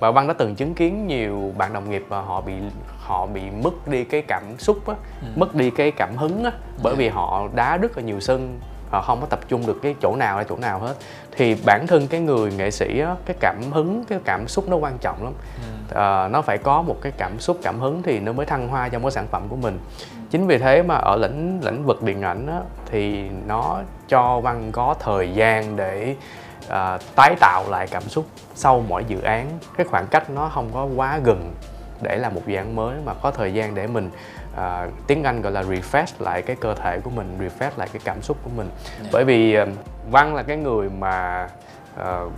và 0.00 0.10
văn 0.10 0.26
đã 0.26 0.34
từng 0.38 0.54
chứng 0.54 0.74
kiến 0.74 1.06
nhiều 1.06 1.52
bạn 1.58 1.72
đồng 1.72 1.90
nghiệp 1.90 2.04
và 2.08 2.20
họ 2.20 2.40
bị 2.40 2.52
họ 3.00 3.26
bị 3.26 3.40
mất 3.64 3.88
đi 3.88 4.04
cái 4.04 4.22
cảm 4.22 4.42
xúc 4.58 4.88
á, 4.88 4.94
ừ. 5.22 5.26
mất 5.36 5.54
đi 5.54 5.70
cái 5.70 5.90
cảm 5.90 6.16
hứng 6.16 6.44
á, 6.44 6.52
bởi 6.82 6.92
yeah. 6.92 6.98
Dạ. 6.98 6.98
vì 6.98 7.08
họ 7.08 7.48
đá 7.54 7.76
rất 7.76 7.96
là 7.96 8.02
nhiều 8.02 8.20
sân 8.20 8.60
họ 8.90 9.02
không 9.02 9.20
có 9.20 9.26
tập 9.26 9.40
trung 9.48 9.66
được 9.66 9.78
cái 9.82 9.94
chỗ 10.02 10.16
nào 10.16 10.36
hay 10.36 10.44
chỗ 10.48 10.56
nào 10.56 10.78
hết 10.78 10.94
thì 11.36 11.56
bản 11.64 11.86
thân 11.86 12.08
cái 12.08 12.20
người 12.20 12.52
nghệ 12.52 12.70
sĩ 12.70 13.00
á, 13.00 13.14
cái 13.26 13.36
cảm 13.40 13.62
hứng 13.70 14.04
cái 14.08 14.18
cảm 14.24 14.48
xúc 14.48 14.68
nó 14.68 14.76
quan 14.76 14.98
trọng 14.98 15.24
lắm 15.24 15.32
ừ. 15.56 16.00
à, 16.00 16.28
nó 16.28 16.42
phải 16.42 16.58
có 16.58 16.82
một 16.82 16.96
cái 17.02 17.12
cảm 17.16 17.40
xúc 17.40 17.58
cảm 17.62 17.80
hứng 17.80 18.02
thì 18.02 18.20
nó 18.20 18.32
mới 18.32 18.46
thăng 18.46 18.68
hoa 18.68 18.88
trong 18.88 19.02
cái 19.02 19.10
sản 19.10 19.26
phẩm 19.30 19.42
của 19.48 19.56
mình 19.56 19.78
ừ. 20.00 20.16
chính 20.30 20.46
vì 20.46 20.58
thế 20.58 20.82
mà 20.82 20.94
ở 20.94 21.16
lĩnh 21.16 21.60
lĩnh 21.62 21.84
vực 21.86 22.02
điện 22.02 22.22
ảnh 22.22 22.46
á, 22.46 22.60
thì 22.90 23.28
nó 23.46 23.78
cho 24.08 24.40
văn 24.40 24.68
có 24.72 24.94
thời 25.00 25.32
gian 25.32 25.76
để 25.76 26.16
à, 26.68 26.98
tái 27.14 27.36
tạo 27.40 27.70
lại 27.70 27.86
cảm 27.90 28.02
xúc 28.02 28.26
sau 28.54 28.84
mỗi 28.88 29.04
dự 29.04 29.20
án 29.20 29.58
cái 29.76 29.86
khoảng 29.90 30.06
cách 30.06 30.30
nó 30.30 30.50
không 30.54 30.70
có 30.74 30.84
quá 30.96 31.20
gần 31.24 31.52
để 32.02 32.16
làm 32.16 32.34
một 32.34 32.42
dự 32.46 32.56
án 32.56 32.76
mới 32.76 32.96
mà 33.04 33.14
có 33.14 33.30
thời 33.30 33.54
gian 33.54 33.74
để 33.74 33.86
mình 33.86 34.10
uh, 34.56 34.92
tiếng 35.06 35.24
Anh 35.24 35.42
gọi 35.42 35.52
là 35.52 35.62
refresh 35.62 36.06
lại 36.18 36.42
cái 36.42 36.56
cơ 36.56 36.74
thể 36.74 37.00
của 37.00 37.10
mình, 37.10 37.38
refresh 37.38 37.70
lại 37.76 37.88
cái 37.92 38.00
cảm 38.04 38.22
xúc 38.22 38.36
của 38.42 38.50
mình. 38.56 38.68
Yeah. 38.68 39.02
Dạ. 39.02 39.10
Bởi 39.12 39.24
vì 39.24 39.60
uh, 39.62 39.68
Văn 40.10 40.34
là 40.34 40.42
cái 40.42 40.56
người 40.56 40.90
mà 40.90 41.48
uh, 42.00 42.32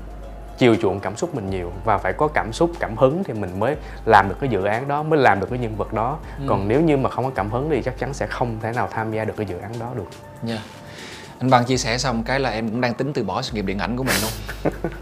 chiều 0.58 0.76
chuộng 0.76 1.00
cảm 1.00 1.16
xúc 1.16 1.34
mình 1.34 1.50
nhiều 1.50 1.72
và 1.84 1.98
phải 1.98 2.12
có 2.12 2.28
cảm 2.28 2.52
xúc 2.52 2.70
cảm 2.80 2.96
hứng 2.96 3.24
thì 3.24 3.34
mình 3.34 3.60
mới 3.60 3.76
làm 4.04 4.28
được 4.28 4.34
cái 4.40 4.50
dự 4.50 4.64
án 4.64 4.88
đó 4.88 5.02
mới 5.02 5.18
làm 5.18 5.40
được 5.40 5.46
cái 5.50 5.58
nhân 5.58 5.76
vật 5.76 5.92
đó 5.92 6.18
ừ. 6.38 6.44
còn 6.48 6.68
nếu 6.68 6.80
như 6.80 6.96
mà 6.96 7.10
không 7.10 7.24
có 7.24 7.30
cảm 7.34 7.50
hứng 7.50 7.70
thì 7.70 7.82
chắc 7.82 7.98
chắn 7.98 8.14
sẽ 8.14 8.26
không 8.26 8.56
thể 8.60 8.72
nào 8.72 8.88
tham 8.90 9.12
gia 9.12 9.24
được 9.24 9.34
cái 9.36 9.46
dự 9.46 9.58
án 9.58 9.72
đó 9.80 9.92
được 9.94 10.08
yeah. 10.48 10.60
Anh 11.38 11.48
Văn 11.48 11.64
chia 11.64 11.76
sẻ 11.76 11.98
xong 11.98 12.22
cái 12.22 12.40
là 12.40 12.50
em 12.50 12.68
cũng 12.68 12.80
đang 12.80 12.94
tính 12.94 13.12
từ 13.12 13.22
bỏ 13.22 13.42
sự 13.42 13.54
nghiệp 13.54 13.64
điện 13.66 13.78
ảnh 13.78 13.96
của 13.96 14.04
mình 14.04 14.16
luôn 14.22 14.30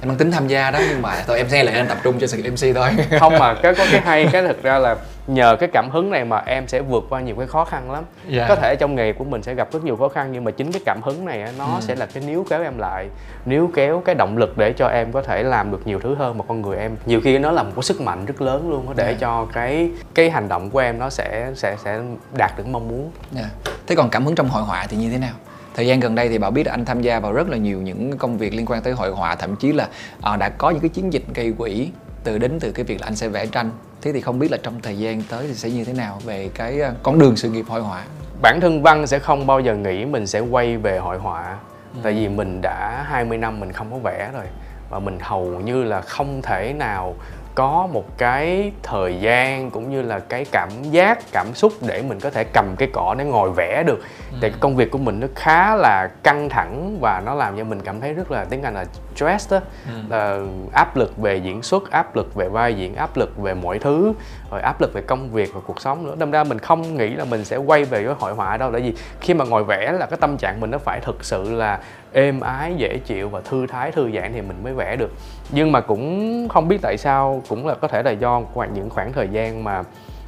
em 0.01 0.09
đang 0.09 0.17
tính 0.17 0.31
tham 0.31 0.49
gia 0.49 0.71
đó 0.71 0.79
nhưng 0.89 1.03
mà 1.03 1.25
thôi 1.27 1.37
em 1.37 1.49
sẽ 1.49 1.65
lại 1.65 1.75
anh 1.75 1.87
tập 1.89 1.99
trung 2.03 2.19
cho 2.19 2.27
sự 2.27 2.39
nghiệp 2.39 2.51
MC 2.51 2.77
thôi 2.77 2.91
không 3.21 3.39
mà 3.39 3.55
cái 3.55 3.75
có 3.75 3.87
cái 3.93 4.01
hay 4.01 4.29
cái 4.33 4.43
thực 4.43 4.63
ra 4.63 4.79
là 4.79 4.97
nhờ 5.27 5.57
cái 5.61 5.69
cảm 5.73 5.91
hứng 5.91 6.11
này 6.11 6.25
mà 6.25 6.43
em 6.47 6.69
sẽ 6.69 6.81
vượt 6.81 7.05
qua 7.11 7.21
nhiều 7.21 7.37
cái 7.39 7.47
khó 7.47 7.65
khăn 7.65 7.91
lắm 7.91 8.05
yeah. 8.23 8.35
Dạ. 8.37 8.47
có 8.49 8.55
thể 8.55 8.77
trong 8.77 8.95
nghề 8.95 9.13
của 9.13 9.25
mình 9.25 9.43
sẽ 9.43 9.55
gặp 9.55 9.73
rất 9.73 9.85
nhiều 9.85 9.97
khó 9.97 10.09
khăn 10.09 10.33
nhưng 10.33 10.45
mà 10.45 10.51
chính 10.51 10.73
cái 10.73 10.83
cảm 10.85 11.03
hứng 11.03 11.25
này 11.25 11.53
nó 11.59 11.65
ừ. 11.65 11.81
sẽ 11.81 11.95
là 11.95 12.07
cái 12.07 12.23
níu 12.27 12.47
kéo 12.51 12.63
em 12.63 12.79
lại 12.79 13.09
níu 13.47 13.71
kéo 13.75 14.03
cái 14.05 14.15
động 14.15 14.37
lực 14.37 14.59
để 14.59 14.73
cho 14.73 14.89
em 14.89 15.13
có 15.13 15.23
thể 15.23 15.43
làm 15.43 15.71
được 15.71 15.87
nhiều 15.87 16.01
thứ 16.01 16.15
hơn 16.15 16.39
mà 16.39 16.45
con 16.49 16.63
người 16.63 16.77
em 16.77 16.97
nhiều 17.07 17.21
khi 17.25 17.39
nó 17.39 17.51
là 17.51 17.63
một 17.63 17.73
cái 17.77 17.83
sức 17.83 18.01
mạnh 18.01 18.27
rất 18.27 18.43
lớn 18.43 18.71
luôn 18.71 18.87
để 18.97 19.05
yeah. 19.05 19.17
Dạ. 19.17 19.21
cho 19.21 19.47
cái 19.53 19.91
cái 20.15 20.31
hành 20.31 20.49
động 20.49 20.71
của 20.71 20.79
em 20.79 20.99
nó 20.99 21.11
sẽ 21.11 21.51
sẽ 21.55 21.77
sẽ 21.85 22.01
đạt 22.39 22.53
được 22.59 22.67
mong 22.67 22.89
muốn 22.89 23.11
yeah. 23.37 23.47
Dạ. 23.65 23.73
thế 23.87 23.95
còn 23.95 24.11
cảm 24.11 24.25
hứng 24.25 24.35
trong 24.35 24.49
hội 24.49 24.63
họa 24.63 24.87
thì 24.89 24.97
như 24.97 25.11
thế 25.11 25.19
nào 25.19 25.35
thời 25.77 25.87
gian 25.87 26.01
gần 26.01 26.15
đây 26.15 26.29
thì 26.29 26.39
bảo 26.39 26.51
biết 26.51 26.67
anh 26.67 26.85
tham 26.85 27.03
gia 27.03 27.21
vào 27.21 27.33
rất 27.33 27.49
là 27.49 27.57
nhiều 27.57 27.83
những 27.83 28.19
công 28.19 28.39
việc 28.39 28.55
liên 28.55 28.67
quan 28.67 28.83
tới 28.83 28.93
hội 28.93 29.11
họa 29.11 29.35
thậm 29.35 29.57
chí 29.57 29.73
là 29.73 29.89
à, 30.23 30.37
đã 30.37 30.49
có 30.49 30.71
những 30.71 30.81
cái 30.81 30.89
chiến 30.89 31.13
dịch 31.13 31.25
gây 31.35 31.53
quỹ 31.59 31.91
từ 32.25 32.39
đến 32.39 32.59
từ 32.61 32.73
cái 32.73 32.85
việc 32.85 33.01
là 33.01 33.07
anh 33.07 33.17
sẽ 33.17 33.29
vẽ 33.29 33.47
tranh. 33.47 33.71
Thế 34.03 34.13
thì 34.13 34.21
không 34.21 34.39
biết 34.39 34.51
là 34.51 34.59
trong 34.63 34.81
thời 34.83 34.99
gian 34.99 35.23
tới 35.29 35.47
thì 35.49 35.55
sẽ 35.55 35.71
như 35.71 35.85
thế 35.85 35.93
nào 35.93 36.21
về 36.25 36.51
cái 36.55 36.81
ờ, 36.81 36.95
con 37.03 37.19
đường 37.19 37.37
sự 37.37 37.51
nghiệp 37.51 37.65
hội 37.69 37.81
họa? 37.81 38.05
Bản 38.43 38.61
thân 38.61 38.83
văn 38.83 39.07
sẽ 39.07 39.19
không 39.19 39.47
bao 39.47 39.61
giờ 39.61 39.75
nghĩ 39.75 40.05
mình 40.05 40.27
sẽ 40.27 40.41
quay 40.41 40.77
về 40.77 40.99
hội 40.99 41.19
họa 41.19 41.57
ừ. 41.95 42.01
tại 42.03 42.13
vì 42.13 42.29
mình 42.29 42.61
đã 42.63 43.05
20 43.09 43.39
năm 43.39 43.61
mình 43.61 43.73
không 43.73 43.91
có 43.91 43.99
vẽ 43.99 44.31
rồi. 44.35 44.45
Và 44.91 44.99
mình 44.99 45.19
hầu 45.21 45.45
như 45.45 45.85
là 45.85 46.01
không 46.01 46.43
thể 46.43 46.73
nào 46.73 47.15
có 47.57 47.89
một 47.93 48.19
cái 48.19 48.73
thời 48.83 49.21
gian 49.21 49.71
cũng 49.71 49.91
như 49.91 50.03
là 50.03 50.19
cái 50.19 50.45
cảm 50.53 50.69
giác 50.83 51.19
cảm 51.33 51.55
xúc 51.55 51.73
để 51.87 52.03
mình 52.03 52.21
có 52.21 52.31
thể 52.31 52.45
cầm 52.45 52.75
cái 52.79 52.89
cỏ 52.93 53.15
để 53.19 53.25
ngồi 53.25 53.51
vẽ 53.51 53.83
được 53.87 53.99
ừ. 54.33 54.39
tại 54.41 54.51
cái 54.51 54.59
công 54.61 54.77
việc 54.77 54.91
của 54.91 54.99
mình 54.99 55.21
nó 55.21 55.27
khá 55.35 55.75
là 55.75 56.09
căng 56.23 56.49
thẳng 56.49 56.99
và 57.01 57.23
nó 57.27 57.35
làm 57.35 57.59
cho 57.59 57.65
mình 57.65 57.81
cảm 57.85 58.01
thấy 58.01 58.15
rất 58.15 58.31
là 58.31 58.45
tiếng 58.45 58.63
anh 58.63 58.75
là 58.75 58.85
stress 59.17 59.53
đó. 59.53 59.61
Ừ. 59.87 59.93
là 60.11 60.41
áp 60.73 60.97
lực 60.97 61.17
về 61.17 61.37
diễn 61.37 61.63
xuất 61.63 61.91
áp 61.91 62.17
lực 62.17 62.35
về 62.35 62.49
vai 62.49 62.75
diễn 62.75 62.95
áp 62.95 63.17
lực 63.17 63.39
về 63.39 63.55
mọi 63.55 63.79
thứ 63.79 64.13
rồi 64.51 64.61
áp 64.61 64.81
lực 64.81 64.93
về 64.93 65.03
công 65.03 65.31
việc 65.31 65.55
và 65.55 65.61
cuộc 65.67 65.81
sống 65.81 66.07
nữa. 66.07 66.15
Đâm 66.19 66.31
ra 66.31 66.45
mình 66.45 66.59
không 66.59 66.97
nghĩ 66.97 67.09
là 67.09 67.25
mình 67.25 67.45
sẽ 67.45 67.57
quay 67.57 67.85
về 67.85 68.05
với 68.05 68.15
hội 68.19 68.35
họa 68.35 68.57
đâu 68.57 68.73
tại 68.73 68.81
vì 68.81 68.95
khi 69.21 69.35
mà 69.35 69.45
ngồi 69.45 69.65
vẽ 69.65 69.93
là 69.93 70.07
cái 70.07 70.19
tâm 70.21 70.37
trạng 70.37 70.61
mình 70.61 70.71
nó 70.71 70.79
phải 70.79 71.01
thực 71.01 71.25
sự 71.25 71.55
là 71.55 71.81
êm 72.13 72.41
ái 72.41 72.75
dễ 72.77 72.99
chịu 72.99 73.29
và 73.29 73.41
thư 73.41 73.67
thái 73.67 73.93
thư 73.93 74.11
giãn 74.15 74.33
thì 74.33 74.41
mình 74.41 74.63
mới 74.63 74.75
vẽ 74.75 74.97
được. 74.97 75.11
Nhưng 75.51 75.73
mà 75.73 75.81
cũng 75.81 76.49
không 76.49 76.69
biết 76.69 76.79
tại 76.83 76.97
sao 76.99 77.43
cũng 77.49 77.67
là 77.67 77.75
có 77.75 77.89
thể 77.89 78.03
là 78.03 78.11
do 78.11 78.43
những 78.75 78.91
khoảng 78.91 79.13
thời 79.13 79.29
gian 79.29 79.65
mà 79.65 79.83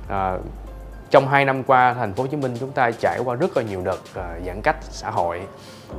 uh, 0.07 0.40
trong 1.11 1.29
hai 1.29 1.44
năm 1.44 1.62
qua 1.62 1.94
thành 1.94 2.12
phố 2.12 2.22
Hồ 2.22 2.27
Chí 2.27 2.37
Minh 2.37 2.57
chúng 2.61 2.72
ta 2.72 2.90
trải 2.90 3.18
qua 3.24 3.35
rất 3.35 3.57
là 3.57 3.62
nhiều 3.62 3.83
đợt 3.85 4.01
uh, 4.01 4.46
giãn 4.46 4.62
cách 4.62 4.77
xã 4.81 5.11
hội 5.11 5.40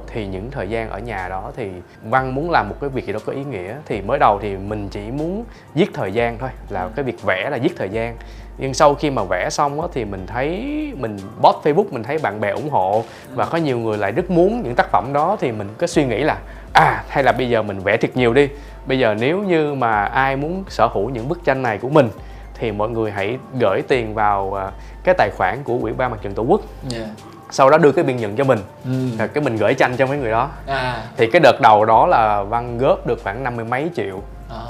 thì 0.07 0.27
những 0.27 0.51
thời 0.51 0.69
gian 0.69 0.89
ở 0.89 0.99
nhà 0.99 1.27
đó 1.29 1.51
thì 1.55 1.69
văn 2.03 2.35
muốn 2.35 2.51
làm 2.51 2.69
một 2.69 2.75
cái 2.81 2.89
việc 2.89 3.05
gì 3.05 3.13
đó 3.13 3.19
có 3.25 3.33
ý 3.33 3.43
nghĩa 3.43 3.75
thì 3.85 4.01
mới 4.01 4.19
đầu 4.19 4.39
thì 4.41 4.57
mình 4.57 4.89
chỉ 4.89 5.01
muốn 5.11 5.43
giết 5.75 5.89
thời 5.93 6.11
gian 6.11 6.37
thôi 6.37 6.49
là 6.69 6.89
cái 6.95 7.05
việc 7.05 7.23
vẽ 7.23 7.49
là 7.49 7.57
giết 7.57 7.77
thời 7.77 7.89
gian. 7.89 8.17
Nhưng 8.57 8.73
sau 8.73 8.95
khi 8.95 9.09
mà 9.09 9.23
vẽ 9.23 9.49
xong 9.49 9.81
á, 9.81 9.87
thì 9.93 10.05
mình 10.05 10.27
thấy 10.27 10.49
mình 10.97 11.17
post 11.41 11.57
Facebook 11.63 11.85
mình 11.91 12.03
thấy 12.03 12.17
bạn 12.17 12.41
bè 12.41 12.49
ủng 12.49 12.69
hộ 12.69 13.03
và 13.33 13.45
có 13.45 13.57
nhiều 13.57 13.79
người 13.79 13.97
lại 13.97 14.11
rất 14.11 14.31
muốn 14.31 14.61
những 14.63 14.75
tác 14.75 14.91
phẩm 14.91 15.13
đó 15.13 15.37
thì 15.39 15.51
mình 15.51 15.67
có 15.77 15.87
suy 15.87 16.05
nghĩ 16.05 16.23
là 16.23 16.37
à 16.73 17.03
hay 17.07 17.23
là 17.23 17.31
bây 17.31 17.49
giờ 17.49 17.61
mình 17.61 17.79
vẽ 17.79 17.97
thật 17.97 18.17
nhiều 18.17 18.33
đi. 18.33 18.49
Bây 18.85 18.99
giờ 18.99 19.15
nếu 19.19 19.43
như 19.43 19.73
mà 19.73 20.03
ai 20.03 20.35
muốn 20.35 20.63
sở 20.69 20.87
hữu 20.87 21.09
những 21.09 21.29
bức 21.29 21.45
tranh 21.45 21.61
này 21.61 21.77
của 21.77 21.89
mình 21.89 22.09
thì 22.53 22.71
mọi 22.71 22.89
người 22.89 23.11
hãy 23.11 23.37
gửi 23.59 23.81
tiền 23.87 24.13
vào 24.13 24.53
à, 24.53 24.71
cái 25.03 25.15
tài 25.17 25.29
khoản 25.37 25.63
của 25.63 25.77
ủy 25.81 25.93
ban 25.93 26.11
mặt 26.11 26.17
trận 26.21 26.33
tổ 26.33 26.43
quốc. 26.43 26.61
Yeah. 26.93 27.09
Sau 27.49 27.69
đó 27.69 27.77
đưa 27.77 27.91
cái 27.91 28.03
biên 28.03 28.17
nhận 28.17 28.35
cho 28.35 28.43
mình 28.43 28.59
ừ. 28.85 29.17
rồi 29.17 29.27
cái 29.27 29.43
mình 29.43 29.57
gửi 29.57 29.73
tranh 29.73 29.97
cho 29.97 30.05
mấy 30.05 30.17
người 30.17 30.31
đó 30.31 30.49
à. 30.67 31.03
thì 31.17 31.27
cái 31.31 31.39
đợt 31.43 31.61
đầu 31.61 31.85
đó 31.85 32.07
là 32.07 32.43
văn 32.43 32.77
góp 32.77 33.07
được 33.07 33.19
khoảng 33.23 33.43
năm 33.43 33.55
mươi 33.55 33.65
mấy 33.65 33.89
triệu 33.95 34.21
à. 34.49 34.61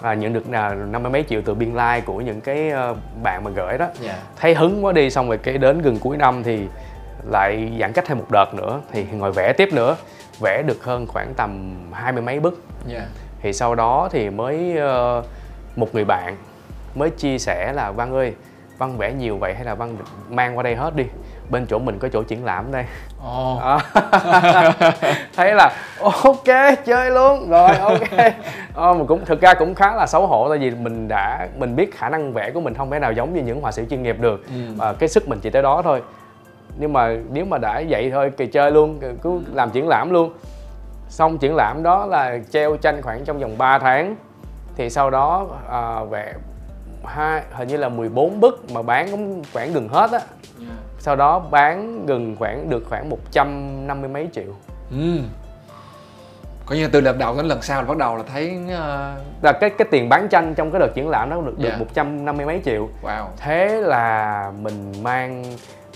và 0.00 0.14
nhận 0.14 0.32
được 0.32 0.50
là 0.50 0.74
năm 0.74 1.02
mươi 1.02 1.12
mấy 1.12 1.24
triệu 1.28 1.42
từ 1.44 1.54
biên 1.54 1.74
lai 1.74 1.98
like 1.98 2.06
của 2.06 2.20
những 2.20 2.40
cái 2.40 2.70
ờ, 2.70 2.94
bạn 3.22 3.44
mà 3.44 3.50
gửi 3.50 3.78
đó 3.78 3.84
yeah. 3.84 3.96
Dạ. 4.00 4.16
thấy 4.40 4.54
hứng 4.54 4.84
quá 4.84 4.92
đi 4.92 5.10
xong 5.10 5.28
rồi 5.28 5.38
cái 5.38 5.58
đến 5.58 5.82
gần 5.82 5.98
cuối 5.98 6.16
năm 6.16 6.42
thì 6.42 6.66
lại 7.30 7.72
giãn 7.80 7.92
cách 7.92 8.04
thêm 8.06 8.18
một 8.18 8.26
đợt 8.30 8.54
nữa 8.54 8.80
thì 8.92 9.06
ngồi 9.12 9.32
vẽ 9.32 9.52
tiếp 9.52 9.68
nữa 9.72 9.96
vẽ 10.40 10.62
được 10.66 10.84
hơn 10.84 11.06
khoảng 11.06 11.34
tầm 11.34 11.76
hai 11.92 12.12
mươi 12.12 12.22
mấy 12.22 12.40
bức 12.40 12.62
yeah. 12.90 13.02
Dạ. 13.02 13.06
thì 13.42 13.52
sau 13.52 13.74
đó 13.74 14.08
thì 14.12 14.30
mới 14.30 14.76
uh, 15.18 15.24
một 15.76 15.94
người 15.94 16.04
bạn 16.04 16.36
mới 16.94 17.10
chia 17.10 17.38
sẻ 17.38 17.72
là 17.72 17.90
văn 17.90 18.14
ơi 18.14 18.34
văn 18.78 18.98
vẽ 18.98 19.12
nhiều 19.12 19.38
vậy 19.38 19.54
hay 19.54 19.64
là 19.64 19.74
văn 19.74 19.96
mang 20.28 20.56
qua 20.56 20.62
đây 20.62 20.76
hết 20.76 20.96
đi 20.96 21.04
bên 21.50 21.66
chỗ 21.66 21.78
mình 21.78 21.98
có 21.98 22.08
chỗ 22.12 22.22
triển 22.22 22.44
lãm 22.44 22.72
đây. 22.72 22.84
Oh. 23.28 23.62
à, 23.62 23.78
thấy 25.36 25.54
là 25.54 25.72
ok 26.00 26.76
chơi 26.86 27.10
luôn. 27.10 27.50
Rồi 27.50 27.76
ok. 27.76 28.18
À, 28.74 28.92
mà 28.92 29.04
cũng 29.08 29.24
thực 29.24 29.40
ra 29.40 29.54
cũng 29.54 29.74
khá 29.74 29.94
là 29.94 30.06
xấu 30.06 30.26
hổ 30.26 30.48
tại 30.48 30.58
vì 30.58 30.70
mình 30.70 31.08
đã 31.08 31.48
mình 31.56 31.76
biết 31.76 31.96
khả 31.98 32.08
năng 32.08 32.32
vẽ 32.32 32.50
của 32.50 32.60
mình 32.60 32.74
không 32.74 32.90
thể 32.90 32.98
nào 32.98 33.12
giống 33.12 33.34
như 33.34 33.42
những 33.42 33.60
họa 33.60 33.72
sĩ 33.72 33.82
chuyên 33.90 34.02
nghiệp 34.02 34.16
được. 34.20 34.46
Ừ. 34.46 34.60
và 34.76 34.92
cái 34.92 35.08
sức 35.08 35.28
mình 35.28 35.40
chỉ 35.40 35.50
tới 35.50 35.62
đó 35.62 35.82
thôi. 35.82 36.02
Nhưng 36.78 36.92
mà 36.92 37.16
nếu 37.32 37.44
mà 37.44 37.58
đã 37.58 37.82
vậy 37.88 38.10
thôi 38.10 38.32
kỳ 38.36 38.46
chơi 38.46 38.70
luôn 38.70 39.00
cứ 39.22 39.40
làm 39.52 39.70
triển 39.70 39.88
lãm 39.88 40.10
luôn. 40.10 40.32
Xong 41.08 41.38
triển 41.38 41.54
lãm 41.54 41.82
đó 41.82 42.06
là 42.06 42.38
treo 42.50 42.76
tranh 42.76 43.02
khoảng 43.02 43.24
trong 43.24 43.38
vòng 43.38 43.58
3 43.58 43.78
tháng. 43.78 44.16
Thì 44.76 44.90
sau 44.90 45.10
đó 45.10 45.46
à, 45.70 46.04
vẽ 46.04 46.34
hai 47.04 47.42
hình 47.52 47.68
như 47.68 47.76
là 47.76 47.88
14 47.88 48.40
bức 48.40 48.70
mà 48.70 48.82
bán 48.82 49.10
cũng 49.10 49.42
khoảng 49.52 49.72
gần 49.72 49.88
hết 49.88 50.10
á. 50.12 50.20
Yeah. 50.60 50.75
Sau 51.06 51.16
đó 51.16 51.38
bán 51.38 52.06
gần 52.06 52.36
khoảng 52.38 52.70
được 52.70 52.84
khoảng 52.88 53.10
150 53.10 54.10
mấy 54.10 54.28
triệu 54.32 54.52
ừ. 54.90 55.18
coi 56.66 56.78
như 56.78 56.88
từ 56.88 57.00
lần 57.00 57.18
đầu 57.18 57.36
đến 57.36 57.46
lần 57.46 57.62
sau 57.62 57.82
là 57.82 57.88
bắt 57.88 57.96
đầu 57.96 58.16
là 58.16 58.22
thấy 58.32 58.58
uh... 58.64 59.42
là 59.42 59.52
cái 59.60 59.70
cái 59.70 59.88
tiền 59.90 60.08
bán 60.08 60.28
tranh 60.28 60.54
trong 60.54 60.70
cái 60.70 60.80
đợt 60.80 60.88
triển 60.94 61.08
lãm 61.08 61.30
đó 61.30 61.40
được 61.46 61.58
được 61.58 61.68
yeah. 61.68 61.80
150 61.80 62.46
mấy 62.46 62.60
triệu 62.64 62.88
wow. 63.02 63.26
thế 63.36 63.80
là 63.80 64.52
mình 64.62 64.92
mang 65.02 65.44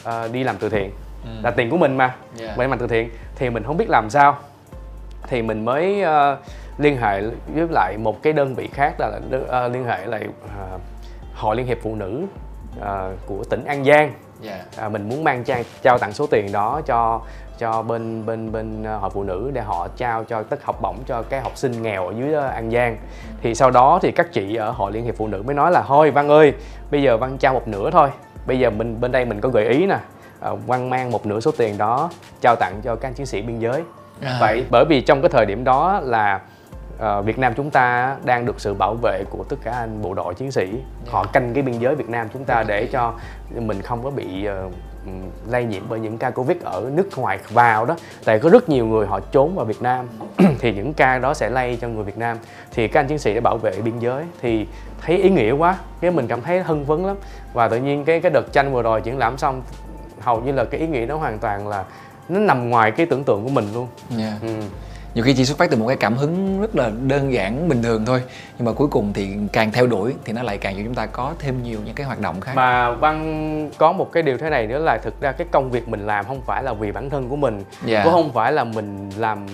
uh, 0.09 0.33
đi 0.33 0.44
làm 0.44 0.57
từ 0.59 0.68
thiện 0.68 0.90
ừ. 1.25 1.31
là 1.42 1.51
tiền 1.51 1.70
của 1.70 1.77
mình 1.77 1.96
mà 1.96 2.14
yeah. 2.40 2.59
mình 2.59 2.70
làm 2.70 2.79
từ 2.79 2.87
thiện 2.87 3.11
thì 3.37 3.51
mình 3.51 3.62
không 3.62 3.77
biết 3.77 3.90
làm 3.90 4.11
sao 4.11 4.38
thì 5.29 5.42
mình 5.42 5.64
mới 5.64 6.03
uh, 6.03 6.38
liên 6.79 6.96
hệ 6.96 7.23
với 7.55 7.66
lại 7.70 7.96
một 7.99 8.23
cái 8.23 8.33
đơn 8.33 8.55
vị 8.55 8.68
khác 8.73 8.94
là 8.99 9.09
uh, 9.37 9.73
liên 9.73 9.85
hệ 9.85 10.07
lại 10.07 10.27
uh, 10.44 10.81
hội 11.35 11.57
liên 11.57 11.66
hiệp 11.66 11.79
phụ 11.83 11.94
nữ 11.94 12.23
uh, 12.79 12.87
của 13.27 13.44
tỉnh 13.51 13.64
An 13.64 13.85
Giang 13.85 14.12
yeah. 14.42 14.61
Dạ. 14.76 14.83
à, 14.83 14.88
mình 14.88 15.09
muốn 15.09 15.24
mang 15.24 15.44
trang 15.44 15.64
trao 15.83 15.98
tặng 15.98 16.12
số 16.12 16.26
tiền 16.26 16.53
đó 16.53 16.81
cho 16.87 17.20
cho 17.59 17.83
bên 17.83 18.26
bên 18.26 18.53
bên 18.53 18.85
ờ, 18.85 18.96
hội 18.96 19.11
phụ 19.11 19.22
nữ 19.22 19.50
để 19.55 19.61
họ 19.61 19.88
trao 19.96 20.24
cho 20.24 20.42
tất 20.42 20.64
học 20.64 20.83
bổng 20.83 20.96
cho 21.07 21.22
cái 21.22 21.40
học 21.40 21.53
sinh 21.55 21.83
nghèo 21.83 22.07
ở 22.07 22.12
dưới 22.18 22.35
An 22.35 22.70
Giang 22.70 22.96
thì 23.42 23.55
sau 23.55 23.70
đó 23.70 23.98
thì 24.03 24.12
các 24.12 24.33
chị 24.33 24.55
ở 24.55 24.70
hội 24.70 24.92
liên 24.92 25.05
hiệp 25.05 25.16
phụ 25.16 25.26
nữ 25.26 25.42
mới 25.46 25.55
nói 25.55 25.70
là 25.72 25.83
thôi 25.87 26.11
Văn 26.11 26.29
ơi 26.29 26.53
bây 26.90 27.03
giờ 27.03 27.16
Văn 27.16 27.38
trao 27.38 27.55
một 27.55 27.68
nửa 27.68 27.90
thôi 27.90 28.09
bây 28.46 28.59
giờ 28.59 28.70
mình 28.70 29.00
bên 29.00 29.12
đây 29.12 29.24
mình 29.24 29.40
có 29.40 29.48
gợi 29.48 29.68
ý 29.68 29.87
nè 29.87 29.98
à, 30.40 30.50
Văn 30.66 30.90
mang 30.90 31.11
một 31.11 31.26
nửa 31.26 31.40
số 31.40 31.50
tiền 31.59 31.79
đó 31.79 32.11
trao 32.40 32.57
tặng 32.57 32.81
cho 32.85 32.96
các 32.96 33.16
chiến 33.16 33.26
sĩ 33.26 33.42
biên 33.42 33.59
giới 33.59 33.83
à. 34.22 34.37
vậy 34.40 34.64
bởi 34.70 34.85
vì 34.85 35.00
trong 35.00 35.22
cái 35.22 35.29
thời 35.29 35.46
điểm 35.46 35.64
đó 35.64 36.00
là 36.05 36.40
uh, 37.00 37.24
Việt 37.24 37.38
Nam 37.38 37.54
chúng 37.56 37.70
ta 37.70 38.16
đang 38.24 38.46
được 38.46 38.60
sự 38.60 38.74
bảo 38.74 38.94
vệ 39.02 39.24
của 39.30 39.44
tất 39.48 39.56
cả 39.64 39.72
anh 39.72 40.02
bộ 40.02 40.14
đội 40.14 40.34
chiến 40.34 40.50
sĩ. 40.50 40.64
Yeah. 40.64 41.08
họ 41.08 41.24
canh 41.32 41.54
cái 41.54 41.62
biên 41.62 41.78
giới 41.78 41.94
Việt 41.94 42.08
Nam 42.08 42.28
chúng 42.32 42.44
ta 42.44 42.64
để 42.68 42.88
cho 42.92 43.14
mình 43.54 43.82
không 43.82 44.04
có 44.04 44.10
bị 44.10 44.48
uh, 44.66 44.72
lây 45.48 45.64
nhiễm 45.64 45.82
bởi 45.88 46.00
những 46.00 46.18
ca 46.18 46.30
Covid 46.30 46.56
ở 46.62 46.90
nước 46.94 47.08
ngoài 47.16 47.38
vào 47.50 47.86
đó. 47.86 47.96
Tại 48.24 48.38
có 48.38 48.50
rất 48.50 48.68
nhiều 48.68 48.86
người 48.86 49.06
họ 49.06 49.20
trốn 49.20 49.54
vào 49.54 49.64
Việt 49.64 49.82
Nam. 49.82 50.06
Thì 50.58 50.74
những 50.74 50.94
ca 50.94 51.18
đó 51.18 51.34
sẽ 51.34 51.50
lây 51.50 51.78
cho 51.80 51.88
người 51.88 52.04
Việt 52.04 52.18
Nam. 52.18 52.36
Thì 52.70 52.88
các 52.88 53.00
anh 53.00 53.06
chiến 53.06 53.18
sĩ 53.18 53.34
để 53.34 53.40
bảo 53.40 53.56
vệ 53.56 53.72
biên 53.84 53.98
giới. 53.98 54.24
Thì 54.40 54.66
thấy 55.00 55.16
ý 55.16 55.30
nghĩa 55.30 55.52
quá. 55.52 55.78
Cái 56.00 56.10
mình 56.10 56.26
cảm 56.26 56.42
thấy 56.42 56.62
hưng 56.62 56.84
phấn 56.84 57.02
lắm. 57.02 57.16
Và 57.52 57.68
tự 57.68 57.76
nhiên 57.76 58.04
cái 58.04 58.20
cái 58.20 58.30
đợt 58.30 58.52
tranh 58.52 58.72
vừa 58.72 58.82
rồi 58.82 59.00
triển 59.00 59.18
lãm 59.18 59.38
xong 59.38 59.62
hầu 60.20 60.40
như 60.40 60.52
là 60.52 60.64
cái 60.64 60.80
ý 60.80 60.86
nghĩa 60.86 61.06
nó 61.06 61.16
hoàn 61.16 61.38
toàn 61.38 61.68
là 61.68 61.84
nó 62.28 62.40
nằm 62.40 62.70
ngoài 62.70 62.90
cái 62.90 63.06
tưởng 63.06 63.24
tượng 63.24 63.44
của 63.44 63.50
mình 63.50 63.68
luôn. 63.74 63.86
Yeah. 64.18 64.42
ừ 64.42 64.48
nhiều 65.14 65.25
khi 65.25 65.35
chỉ 65.35 65.44
xuất 65.44 65.59
phát 65.59 65.70
từ 65.70 65.77
một 65.77 65.87
cái 65.87 65.96
cảm 65.96 66.16
hứng 66.16 66.61
rất 66.61 66.77
là 66.77 66.90
đơn 67.07 67.33
giản 67.33 67.68
bình 67.68 67.83
thường 67.83 68.05
thôi 68.05 68.23
nhưng 68.59 68.66
mà 68.66 68.73
cuối 68.73 68.88
cùng 68.88 69.12
thì 69.12 69.29
càng 69.53 69.73
theo 69.73 69.87
đuổi 69.87 70.14
thì 70.25 70.33
nó 70.33 70.42
lại 70.42 70.59
càng 70.59 70.75
cho 70.77 70.83
chúng 70.85 70.94
ta 70.94 71.07
có 71.07 71.35
thêm 71.38 71.62
nhiều 71.62 71.79
những 71.85 71.94
cái 71.94 72.07
hoạt 72.07 72.20
động 72.20 72.40
khác 72.40 72.53
mà 72.55 72.90
văn 72.90 73.70
có 73.79 73.92
một 73.92 74.12
cái 74.12 74.23
điều 74.23 74.38
thế 74.38 74.51
này 74.51 74.66
nữa 74.66 74.79
là 74.79 74.99
thực 74.99 75.20
ra 75.20 75.33
cái 75.33 75.46
công 75.51 75.70
việc 75.70 75.88
mình 75.88 76.07
làm 76.07 76.25
không 76.25 76.40
phải 76.46 76.62
là 76.62 76.73
vì 76.73 76.92
bản 76.92 77.11
thân 77.11 77.29
của 77.29 77.37
mình 77.37 77.55
yeah. 77.55 77.87
Dạ. 77.87 78.05
cũng 78.05 78.12
không 78.12 78.33
phải 78.33 78.53
là 78.53 78.64
mình 78.64 79.11
làm 79.16 79.46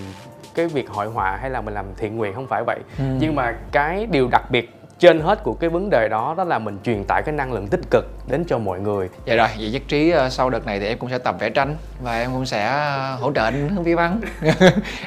cái 0.55 0.69
việc 0.69 0.90
hội 0.90 1.07
họa 1.07 1.38
hay 1.40 1.51
là 1.51 1.61
mình 1.61 1.75
làm 1.75 1.87
thiện 1.97 2.16
nguyện 2.16 2.35
không 2.35 2.47
phải 2.47 2.62
vậy 2.66 2.79
ừ. 2.99 3.05
nhưng 3.21 3.35
mà 3.35 3.55
cái 3.73 4.07
điều 4.07 4.29
đặc 4.29 4.51
biệt 4.51 4.76
trên 4.98 5.20
hết 5.20 5.42
của 5.42 5.54
cái 5.54 5.70
vấn 5.70 5.90
đề 5.90 6.09
đó 6.09 6.35
đó 6.38 6.44
là 6.44 6.59
mình 6.59 6.78
truyền 6.85 7.04
tải 7.04 7.22
cái 7.22 7.35
năng 7.35 7.52
lượng 7.52 7.68
tích 7.68 7.80
cực 7.90 8.04
đến 8.28 8.44
cho 8.48 8.59
mọi 8.59 8.80
người. 8.80 9.09
Dạ 9.26 9.35
rồi 9.35 9.48
vậy 9.59 9.70
nhất 9.70 9.82
trí 9.88 10.11
ờ, 10.11 10.30
sau 10.30 10.50
đợt 10.50 10.66
này 10.66 10.80
thì 10.80 10.87
em 10.87 10.98
cũng 10.98 11.11
sẽ 11.11 11.18
tập 11.18 11.37
vẽ 11.40 11.50
tranh 11.50 11.76
và 12.02 12.20
em 12.20 12.30
cũng 12.32 12.46
sẽ 12.46 12.66
ờ, 12.66 13.16
hỗ 13.20 13.32
trợ 13.32 13.44
anh 13.44 13.68
hướng 13.68 13.85
vi 13.85 13.94
văn. 13.94 14.20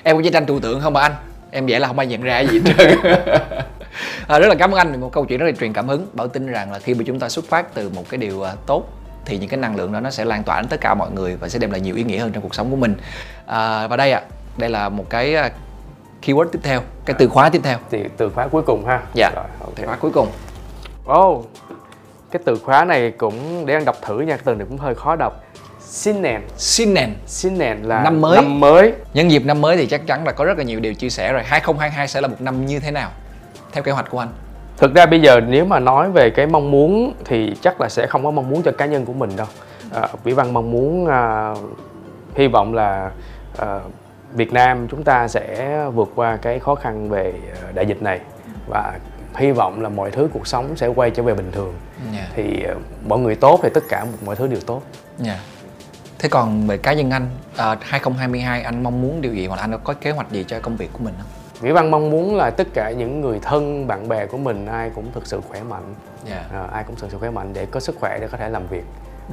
Em 0.04 0.15
cũng 0.15 0.23
vẽ 0.23 0.30
tranh 0.30 0.45
trừu 0.45 0.60
tượng 0.60 0.82
không 0.82 0.93
mà 0.93 1.02
anh. 1.02 1.12
Em 1.52 1.65
vẽ 1.65 1.80
là 1.80 1.88
không 1.88 1.99
ai 1.99 2.08
nhận 2.08 2.21
ra 2.21 2.39
gì 2.39 2.62
hết 2.65 2.73
trơn. 2.78 2.99
À, 4.28 4.39
rất 4.39 4.47
là 4.47 4.56
cảm 4.60 4.71
ơn 4.71 4.78
anh 4.78 4.91
vì 4.91 4.97
một 4.97 5.13
câu 5.13 5.25
chuyện 5.25 5.39
rất 5.39 5.45
là 5.45 5.52
truyền 5.60 5.73
cảm 5.73 5.88
hứng 5.88 6.08
bảo 6.13 6.28
tin 6.28 6.47
rằng 6.47 6.71
là 6.71 6.80
khi 6.80 6.93
mà 6.93 7.04
chúng 7.08 7.19
ta 7.19 7.30
xuất 7.30 7.45
phát 7.45 7.73
từ 7.73 7.89
một 7.89 8.10
cái 8.10 8.17
điều 8.17 8.45
tốt 8.65 8.84
thì 9.25 9.38
những 9.38 9.49
cái 9.49 9.60
năng 9.60 9.75
lượng 9.75 9.91
đó 9.91 9.99
nó 9.99 10.10
sẽ 10.10 10.25
lan 10.25 10.43
tỏa 10.43 10.62
đến 10.62 10.69
tất 10.69 10.82
cả 10.82 10.95
mọi 10.95 11.12
người 11.12 11.36
và 11.36 11.49
sẽ 11.49 11.60
đem 11.60 11.71
lại 11.71 11.82
nhiều 11.82 11.95
ý 11.95 12.04
nghĩa 12.04 12.19
hơn 12.19 12.32
trong 12.32 12.43
cuộc 12.43 12.56
sống 12.56 12.69
của 12.69 12.75
mình. 12.75 12.95
À, 13.45 13.88
và 13.88 13.97
đây 13.97 14.12
ạ 14.12 14.19
à, 14.19 14.30
đây 14.58 14.69
là 14.69 14.89
một 14.89 15.10
cái 15.10 15.36
keyword 16.22 16.46
tiếp 16.46 16.60
theo 16.64 16.82
cái 17.06 17.16
từ 17.20 17.28
khóa 17.28 17.50
tiếp 17.50 17.62
theo. 17.64 17.78
Thì 17.92 18.04
từ 18.18 18.30
khóa 18.30 18.48
cuối 18.48 18.62
cùng 18.62 18.86
ha. 18.86 19.02
Dạ 19.14 19.32
rồi 19.36 19.46
okay. 19.60 19.76
từ 19.76 19.86
khóa 19.86 19.96
cuối 19.96 20.12
cùng. 20.12 20.28
Oh 21.14 21.46
cái 22.32 22.42
từ 22.46 22.58
khóa 22.64 22.86
này 22.86 23.12
cũng 23.12 23.66
để 23.66 23.74
anh 23.74 23.86
đọc 23.86 23.96
thử 24.02 24.20
nha 24.20 24.38
từ 24.44 24.56
này 24.56 24.68
cũng 24.70 24.78
hơi 24.78 24.96
khó 24.96 25.16
đọc. 25.16 25.44
Sinnen 25.80 26.42
Sinnen 26.58 27.14
Sinnen 27.26 27.84
là 27.84 28.04
năm 28.04 28.22
mới. 28.22 28.36
năm 28.36 28.60
mới. 28.60 28.94
Nhân 29.14 29.32
dịp 29.32 29.46
năm 29.46 29.62
mới 29.62 29.78
thì 29.78 29.88
chắc 29.88 30.08
chắn 30.08 30.26
là 30.26 30.32
có 30.32 30.46
rất 30.46 30.58
là 30.58 30.64
nhiều 30.64 30.80
điều 30.80 30.94
chia 30.94 31.10
sẻ 31.10 31.34
rồi. 31.34 31.44
2022 31.46 32.08
sẽ 32.08 32.22
là 32.22 32.28
một 32.28 32.42
năm 32.42 32.66
như 32.66 32.80
thế 32.80 32.92
nào? 32.92 33.10
Theo 33.72 33.84
kế 33.84 33.92
hoạch 33.92 34.10
của 34.10 34.20
anh. 34.20 34.30
Thực 34.78 34.96
ra 34.96 35.06
bây 35.06 35.22
giờ 35.22 35.40
nếu 35.48 35.66
mà 35.66 35.80
nói 35.80 36.12
về 36.12 36.30
cái 36.30 36.48
mong 36.48 36.72
muốn 36.72 37.14
thì 37.26 37.56
chắc 37.62 37.82
là 37.82 37.90
sẽ 37.90 38.08
không 38.08 38.24
có 38.24 38.32
mong 38.32 38.50
muốn 38.50 38.62
cho 38.64 38.72
cá 38.72 38.86
nhân 38.86 39.06
của 39.06 39.14
mình 39.14 39.30
đâu. 39.38 39.48
À, 39.94 40.08
vĩ 40.24 40.34
văn 40.34 40.54
mong 40.54 40.72
muốn 40.72 41.08
à, 41.08 41.54
hy 42.36 42.48
vọng 42.48 42.74
là 42.74 43.12
à, 43.58 43.80
Việt 44.34 44.54
Nam 44.54 44.88
chúng 44.92 45.04
ta 45.04 45.28
sẽ 45.28 45.86
vượt 45.94 46.10
qua 46.15 46.38
cái 46.38 46.60
khó 46.60 46.76
khăn 46.76 47.10
về 47.10 47.34
ờ, 47.62 47.72
đại 47.72 47.86
dịch 47.86 48.02
này 48.02 48.20
và 48.68 49.00
hy 49.36 49.52
vọng 49.52 49.82
là 49.82 49.89
mọi 49.89 50.12
thứ 50.12 50.30
cuộc 50.34 50.48
sống 50.48 50.76
sẽ 50.78 50.88
quay 50.88 51.12
trở 51.12 51.24
về 51.24 51.34
bình 51.34 51.52
thường 51.52 51.74
Dạ. 52.15 52.28
thì 52.36 52.63
uh, 52.72 52.78
mọi 53.08 53.20
người 53.20 53.36
tốt 53.36 53.60
thì 53.63 53.70
tất 53.74 53.84
cả 53.89 54.06
mọi 54.26 54.36
thứ 54.36 54.48
đều 54.48 54.60
tốt 54.65 54.82
Dạ. 55.18 55.39
Thế 56.20 56.30
còn 56.30 56.68
về 56.68 56.78
cá 56.78 56.94
nhân 56.94 57.12
anh, 57.12 57.28
à, 57.58 57.78
2022 57.82 58.62
anh 58.62 58.84
mong 58.84 59.02
muốn 59.02 59.22
điều 59.22 59.34
gì 59.34 59.48
hoặc 59.48 59.56
là 59.56 59.62
anh 59.62 59.80
có 59.84 59.94
kế 59.94 60.12
hoạch 60.12 60.32
gì 60.32 60.46
cho 60.48 60.60
công 60.60 60.76
việc 60.78 60.89
của 60.94 61.00
mình 61.04 61.13
không? 61.18 61.28
Vĩ 61.62 61.72
Văn 61.72 61.92
mong 61.92 62.10
muốn 62.10 62.36
là 62.36 62.50
tất 62.50 62.68
cả 62.74 62.92
những 62.92 63.22
người 63.22 63.39
thân 63.42 63.88
bạn 63.88 64.08
bè 64.08 64.26
của 64.26 64.38
mình 64.38 64.65
ai 64.65 64.92
cũng 64.96 65.12
thực 65.13 65.28
sự 65.28 65.42
khỏe 65.50 65.63
mạnh 65.63 65.94
Dạ. 66.30 66.46
à, 66.54 66.63
ai 66.72 66.84
cũng 66.84 66.96
thực 66.96 67.12
sự 67.12 67.18
khỏe 67.18 67.30
mạnh 67.30 67.52
để 67.54 67.65
có 67.65 67.80
sức 67.80 67.96
khỏe 68.00 68.18
để 68.22 68.28
có 68.32 68.38
thể 68.38 68.50
làm 68.50 68.68
việc 68.68 68.84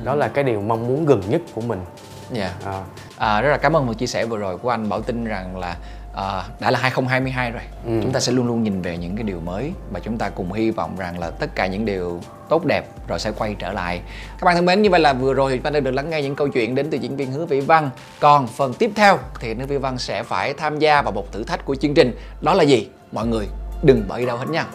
đó 0.04 0.14
là 0.14 0.28
cái 0.28 0.44
điều 0.44 0.60
mong 0.60 0.86
muốn 0.86 1.06
gần 1.06 1.20
nhất 1.28 1.40
của 1.54 1.60
mình 1.60 1.80
Dạ. 2.32 2.50
à, 2.64 2.82
À, 3.18 3.40
rất 3.40 3.50
là 3.50 3.56
cảm 3.56 3.76
ơn 3.76 3.86
một 3.86 3.92
chia 3.92 4.06
sẻ 4.06 4.24
vừa 4.26 4.38
rồi 4.38 4.58
của 4.58 4.70
anh 4.70 4.88
Bảo 4.88 5.02
tin 5.02 5.24
rằng 5.24 5.56
là 5.56 5.76
à, 6.14 6.42
đã 6.60 6.70
là 6.70 6.78
2022 6.78 7.50
rồi. 7.50 7.62
Ừ. 7.86 7.92
chúng 8.02 8.12
ta 8.12 8.20
sẽ 8.20 8.32
luôn 8.32 8.46
luôn 8.46 8.62
nhìn 8.62 8.82
về 8.82 8.96
những 8.96 9.16
cái 9.16 9.22
điều 9.22 9.40
mới 9.40 9.72
và 9.90 10.00
chúng 10.00 10.18
ta 10.18 10.28
cùng 10.28 10.52
hy 10.52 10.70
vọng 10.70 10.96
rằng 10.98 11.18
là 11.18 11.30
tất 11.30 11.54
cả 11.54 11.66
những 11.66 11.84
điều 11.84 12.20
tốt 12.48 12.64
đẹp 12.64 12.86
rồi 13.08 13.18
sẽ 13.18 13.32
quay 13.38 13.56
trở 13.58 13.72
lại. 13.72 14.00
Các 14.38 14.44
bạn 14.44 14.54
thân 14.54 14.64
mến 14.64 14.82
như 14.82 14.90
vậy 14.90 15.00
là 15.00 15.12
vừa 15.12 15.34
rồi 15.34 15.52
chúng 15.52 15.62
ta 15.62 15.70
đã 15.70 15.80
được 15.80 15.90
lắng 15.90 16.10
nghe 16.10 16.22
những 16.22 16.34
câu 16.34 16.48
chuyện 16.48 16.74
đến 16.74 16.90
từ 16.90 16.98
diễn 16.98 17.16
viên 17.16 17.32
hứa 17.32 17.46
vĩ 17.46 17.60
văn. 17.60 17.90
Còn 18.20 18.46
phần 18.46 18.74
tiếp 18.74 18.90
theo 18.94 19.18
thì 19.40 19.54
hứa 19.54 19.66
vĩ 19.66 19.76
văn 19.76 19.98
sẽ 19.98 20.22
phải 20.22 20.54
tham 20.54 20.78
gia 20.78 21.02
vào 21.02 21.12
một 21.12 21.32
thử 21.32 21.44
thách 21.44 21.64
của 21.64 21.74
chương 21.74 21.94
trình. 21.94 22.18
Đó 22.40 22.54
là 22.54 22.62
gì? 22.62 22.88
Mọi 23.12 23.26
người 23.26 23.46
đừng 23.82 24.08
bỏ 24.08 24.18
đi 24.18 24.26
đâu 24.26 24.36
hết 24.36 24.46
nha 24.48 24.66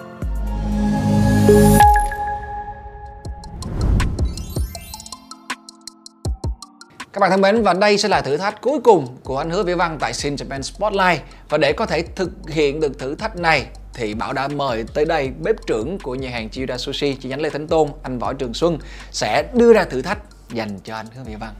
Các 7.13 7.19
bạn 7.19 7.31
thân 7.31 7.41
mến 7.41 7.63
và 7.63 7.73
đây 7.73 7.97
sẽ 7.97 8.09
là 8.09 8.21
thử 8.21 8.37
thách 8.37 8.61
cuối 8.61 8.79
cùng 8.83 9.07
của 9.23 9.37
anh 9.37 9.49
Hứa 9.49 9.63
Vĩ 9.63 9.73
Văn 9.73 9.97
tại 9.99 10.13
Sin 10.13 10.35
Japan 10.35 10.61
Spotlight 10.61 11.21
và 11.49 11.57
để 11.57 11.73
có 11.73 11.85
thể 11.85 12.03
thực 12.15 12.31
hiện 12.49 12.79
được 12.79 12.99
thử 12.99 13.15
thách 13.15 13.35
này 13.35 13.65
thì 13.93 14.13
Bảo 14.13 14.33
đã 14.33 14.47
mời 14.47 14.85
tới 14.93 15.05
đây 15.05 15.31
bếp 15.43 15.55
trưởng 15.67 15.99
của 15.99 16.15
nhà 16.15 16.29
hàng 16.29 16.49
Chiyoda 16.49 16.77
Sushi 16.77 17.15
chi 17.15 17.29
nhánh 17.29 17.41
Lê 17.41 17.49
Thánh 17.49 17.67
Tôn 17.67 17.89
anh 18.03 18.19
Võ 18.19 18.33
Trường 18.33 18.53
Xuân 18.53 18.77
sẽ 19.11 19.43
đưa 19.53 19.73
ra 19.73 19.83
thử 19.83 20.01
thách 20.01 20.17
dành 20.53 20.79
cho 20.83 20.95
anh 20.95 21.05
Hứa 21.15 21.23
Vĩ 21.23 21.35
Văn. 21.35 21.53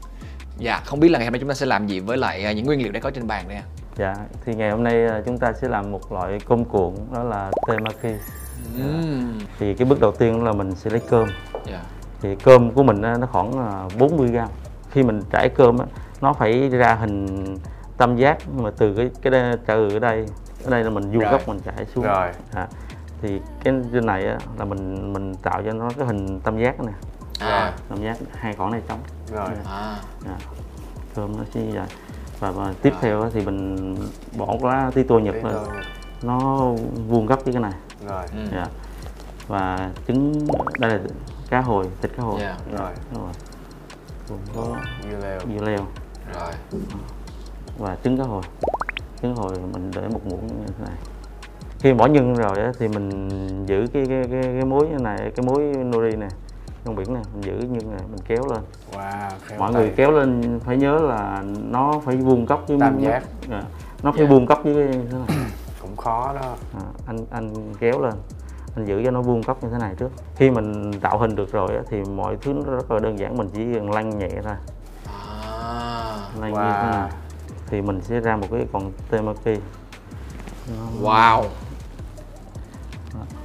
Dạ, 0.58 0.82
không 0.86 1.00
biết 1.00 1.10
là 1.10 1.20
ngày 1.20 1.26
hôm 1.26 1.34
nay 1.34 1.40
chúng 1.40 1.50
ta 1.50 1.56
sẽ 1.56 1.66
làm 1.66 1.88
gì 1.88 2.00
với 2.00 2.18
lại 2.18 2.46
à, 2.46 2.52
những 2.52 2.66
nguyên 2.66 2.84
liệu 2.84 2.92
đã 2.92 3.00
có 3.00 3.12
trên 3.12 3.28
bàn 3.28 3.46
đây 3.48 3.58
ạ? 3.58 3.64
Dạ, 3.98 4.16
thì 4.46 4.56
ngày 4.56 4.72
hôm 4.72 4.84
nay 4.84 5.06
à, 5.06 5.22
chúng 5.26 5.38
ta 5.38 5.54
sẽ 5.62 5.68
làm 5.68 5.92
một 5.92 6.12
loại 6.12 6.40
cơm 6.50 6.66
cuộn 6.66 6.96
đó 7.14 7.24
là 7.24 7.52
temaki. 7.68 8.20
Uhm. 8.76 9.40
Thì 9.60 9.74
cái 9.74 9.86
bước 9.86 10.00
đầu 10.00 10.12
tiên 10.12 10.44
là 10.44 10.52
mình 10.52 10.76
sẽ 10.76 10.90
lấy 10.90 11.02
cơm. 11.10 11.28
Dạ. 11.68 11.84
Thì 12.22 12.30
cơm 12.44 12.72
của 12.72 12.84
mình 12.84 13.02
á, 13.02 13.18
nó 13.20 13.28
khoảng 13.28 13.52
à, 13.52 13.88
40 14.00 14.28
gram. 14.28 14.50
Khi 14.91 15.04
mình 15.04 15.21
trải 15.32 15.49
cơm 15.49 15.77
á, 15.77 15.86
nó 16.21 16.34
phải 16.34 16.69
ra 16.69 16.95
hình 16.95 17.27
tam 17.97 18.15
giác 18.17 18.38
nhưng 18.56 18.63
mà 18.63 18.71
từ 18.77 18.93
cái 18.95 19.10
cái 19.21 19.32
đây, 19.32 19.58
từ 19.65 19.89
ở 19.93 19.99
đây 19.99 20.25
ở 20.63 20.71
đây 20.71 20.84
là 20.84 20.89
mình 20.89 21.12
vuông 21.12 21.32
góc 21.32 21.47
mình 21.47 21.60
trải 21.65 21.86
xuống. 21.95 22.04
Rồi. 22.04 22.30
À, 22.54 22.67
thì 23.21 23.39
cái 23.63 23.73
trên 23.93 24.06
này 24.06 24.27
á, 24.27 24.38
là 24.60 24.65
mình 24.65 25.13
mình 25.13 25.36
tạo 25.36 25.62
cho 25.65 25.73
nó 25.73 25.89
cái 25.97 26.08
hình 26.08 26.39
tam 26.39 26.58
giác 26.60 26.80
này 26.80 26.93
À. 27.39 27.73
tam 27.89 28.01
giác 28.04 28.17
hai 28.36 28.56
khoảng 28.56 28.71
này 28.71 28.82
trống. 28.88 28.99
rồi 29.32 29.47
À. 29.65 29.95
À, 30.27 30.36
cơm 31.15 31.38
nó 31.38 31.43
như 31.54 31.71
vậy. 31.73 31.88
Và, 32.39 32.51
và 32.51 32.73
tiếp 32.82 32.93
theo 33.01 33.21
á, 33.21 33.30
thì 33.34 33.45
mình 33.45 33.95
bỏ 34.38 34.56
lá 34.62 34.91
tí 34.93 35.04
tô 35.04 35.19
nhật 35.19 35.36
lên 35.43 35.56
nó 36.23 36.38
vuông 37.08 37.25
góc 37.25 37.45
với 37.45 37.54
cái 37.54 37.62
này 37.62 37.73
rồi 38.08 38.23
Ừ. 38.32 38.38
dạ 38.56 38.65
và 39.47 39.89
trứng 40.08 40.47
đây 40.80 40.91
là 40.91 40.99
cá 41.49 41.62
hồi 41.62 41.86
thịt 42.01 42.12
cá 42.17 42.23
hồi 42.23 42.39
Dạ. 42.39 42.58
Rồi. 42.77 42.91
đúng 43.13 43.21
rồi 43.23 43.32
gồm 44.32 44.39
có 44.56 44.76
dưa 45.04 45.17
leo 45.24 45.39
dưa 45.39 45.65
leo 45.65 45.80
Rồi. 46.34 46.52
và 47.78 47.98
trứng 48.04 48.17
cá 48.17 48.24
hồi 48.24 48.44
trứng 49.22 49.36
hồi 49.36 49.52
mình 49.74 49.91
để 49.96 50.02
một 50.08 50.22
muỗng 50.26 50.48
như 50.48 50.54
thế 50.67 50.86
này 50.86 50.96
khi 51.80 51.94
bỏ 51.94 52.06
nhân 52.06 52.36
rồi 52.36 52.58
á, 52.60 52.72
thì 52.80 52.88
mình 52.88 53.30
giữ 53.65 53.86
cái 53.94 54.06
cái 54.10 54.24
cái, 54.32 54.41
cái 54.44 54.65
muối 54.65 54.88
này 55.00 55.17
cái 55.36 55.46
muối 55.46 55.63
nori 55.84 56.15
này 56.15 56.30
trong 56.86 56.96
biển 56.96 57.13
này 57.13 57.24
mình 57.34 57.44
giữ 57.44 57.67
nhân 57.67 57.91
này 57.91 58.00
mình 58.12 58.20
kéo 58.28 58.44
lên 58.52 58.62
wow 58.91 59.30
khéo 59.46 59.60
mọi 59.60 59.74
tay. 59.74 59.82
người 59.82 59.94
kéo 59.96 60.12
lên 60.12 60.60
phải 60.65 60.78
nhớ 60.78 60.98
là 61.00 61.44
nó 61.70 62.02
phải 62.06 62.15
vuông 62.17 62.46
góc 62.46 62.63
với 62.67 62.78
Tam 62.80 63.00
giác. 63.00 63.24
Dạ. 63.50 63.63
nó 64.04 64.12
phải 64.12 64.22
Dạ. 64.24 64.30
vuông 64.30 64.46
góc 64.46 64.63
với 64.63 64.74
cái 64.74 64.88
thế 65.12 65.17
này 65.28 65.38
cũng 65.82 65.96
khó 65.98 66.34
đó 66.41 66.56
à, 66.74 66.82
anh 67.08 67.26
anh 67.32 67.74
kéo 67.80 68.02
lên 68.02 68.13
anh 68.75 68.86
giữ 68.86 69.01
cho 69.05 69.12
nó 69.12 69.21
vuông 69.21 69.41
góc 69.41 69.63
như 69.63 69.69
thế 69.71 69.77
này 69.77 69.95
trước 69.99 70.10
khi 70.36 70.49
mình 70.49 70.93
tạo 71.01 71.19
hình 71.19 71.36
được 71.36 71.51
rồi 71.51 71.67
thì 71.89 71.97
mọi 72.03 72.38
thứ 72.41 72.53
nó 72.53 72.62
rất 72.75 72.91
là 72.91 72.99
đơn 72.99 73.19
giản 73.19 73.38
mình 73.38 73.49
chỉ 73.53 73.62
cần 73.73 73.91
lăn 73.91 74.19
nhẹ 74.19 74.29
thôi 74.43 74.53
À. 75.05 76.29
lăn 76.39 76.51
như 76.51 76.57
thế 76.57 76.63
wow 76.63 76.91
này 77.01 77.10
thì 77.69 77.81
mình 77.81 78.01
sẽ 78.03 78.19
ra 78.19 78.36
một 78.36 78.47
cái 78.51 78.65
con 78.73 78.91
temaki 79.12 79.60
Wow. 81.01 81.43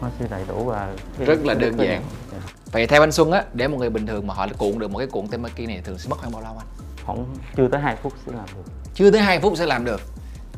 Nó 0.02 0.08
sẽ 0.18 0.26
đầy 0.30 0.44
đủ 0.48 0.64
và 0.64 0.88
cái- 1.18 1.26
Rất 1.26 1.38
là 1.44 1.54
cái- 1.54 1.62
đơn 1.62 1.78
giản. 1.78 2.02
dạ. 2.32 2.38
Vậy 2.72 2.86
theo 2.86 3.00
anh 3.02 3.12
Xuân 3.12 3.30
á, 3.32 3.44
để 3.52 3.68
một 3.68 3.76
người 3.78 3.90
bình 3.90 4.06
thường 4.06 4.26
mà 4.26 4.34
họ 4.34 4.46
cuộn 4.58 4.78
được 4.78 4.90
một 4.90 4.98
cái 4.98 5.06
cuộn 5.06 5.26
temaki 5.28 5.58
này 5.66 5.80
thường 5.84 5.98
sẽ 5.98 6.08
mất 6.10 6.16
khoảng 6.18 6.32
bao 6.32 6.42
lâu 6.42 6.52
anh? 6.58 6.66
khoảng 7.06 7.24
chưa 7.56 7.68
tới 7.68 7.80
2 7.80 7.96
phút 7.96 8.12
sẽ 8.26 8.32
làm 8.32 8.44
được 8.56 8.62
chưa 8.94 9.10
tới 9.10 9.20
2 9.20 9.40
phút 9.40 9.52
sẽ 9.58 9.66
làm 9.66 9.84
được 9.84 10.00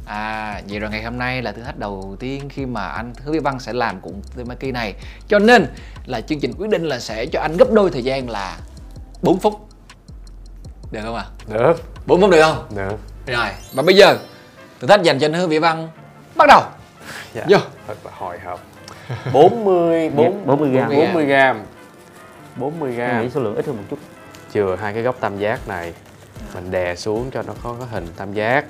À, 0.09 0.61
vậy 0.69 0.79
rồi 0.79 0.91
ngày 0.91 1.03
hôm 1.03 1.19
nay 1.19 1.43
là 1.43 1.53
thử 1.53 1.63
thách 1.63 1.79
đầu 1.79 2.17
tiên 2.21 2.49
khi 2.49 2.67
mà 2.67 2.87
anh 2.87 3.13
Hứa 3.25 3.33
Vi 3.33 3.39
Văn 3.39 3.61
sẽ 3.61 3.73
làm 3.73 4.01
cuộn 4.01 4.15
temaki 4.37 4.73
này. 4.73 4.95
Cho 5.29 5.39
nên 5.39 5.67
là 6.07 6.21
chương 6.21 6.41
trình 6.41 6.53
quyết 6.59 6.71
định 6.71 6.85
là 6.85 6.99
sẽ 6.99 7.27
cho 7.27 7.41
anh 7.41 7.57
gấp 7.57 7.71
đôi 7.73 7.91
thời 7.91 8.05
gian 8.05 8.31
là 8.31 8.59
4 9.23 9.39
phút. 9.39 9.69
Được 10.93 11.01
không 11.05 11.15
ạ? 11.15 11.25
được. 11.49 11.83
4 12.07 12.21
phút 12.21 12.31
được 12.31 12.43
không? 12.43 12.67
được. 12.77 12.97
Rồi, 13.27 13.49
và 13.73 13.83
bây 13.83 13.97
giờ 13.97 14.19
thử 14.81 14.87
thách 14.87 15.03
dành 15.03 15.19
cho 15.19 15.27
anh 15.27 15.33
Hứa 15.33 15.47
Vi 15.47 15.59
Văn 15.59 15.89
bắt 16.37 16.45
đầu. 16.49 16.63
Dạ. 17.35 17.45
Vô. 17.49 17.59
thật 17.87 17.97
là 18.05 18.11
hồi 18.15 18.39
hộp. 18.45 18.61
40 19.33 20.11
4 20.11 20.47
40 20.47 20.71
gram. 20.71 20.89
40 20.89 21.27
gram. 21.27 21.63
40 22.57 22.91
Em 22.91 22.97
nghĩ 22.97 22.97
gram 22.97 23.31
số 23.31 23.41
lượng 23.41 23.55
ít 23.55 23.67
hơn 23.67 23.77
một 23.77 23.83
chút. 23.91 23.99
Chừa 24.55 24.77
hai 24.81 24.93
cái 24.95 25.03
góc 25.03 25.17
tam 25.21 25.39
giác 25.39 25.69
này. 25.69 25.93
Mình 26.55 26.71
đè 26.71 26.95
xuống 26.95 27.31
cho 27.31 27.43
nó 27.43 27.55
có 27.63 27.77
cái 27.79 27.89
hình 27.89 28.07
tam 28.17 28.33
giác 28.33 28.65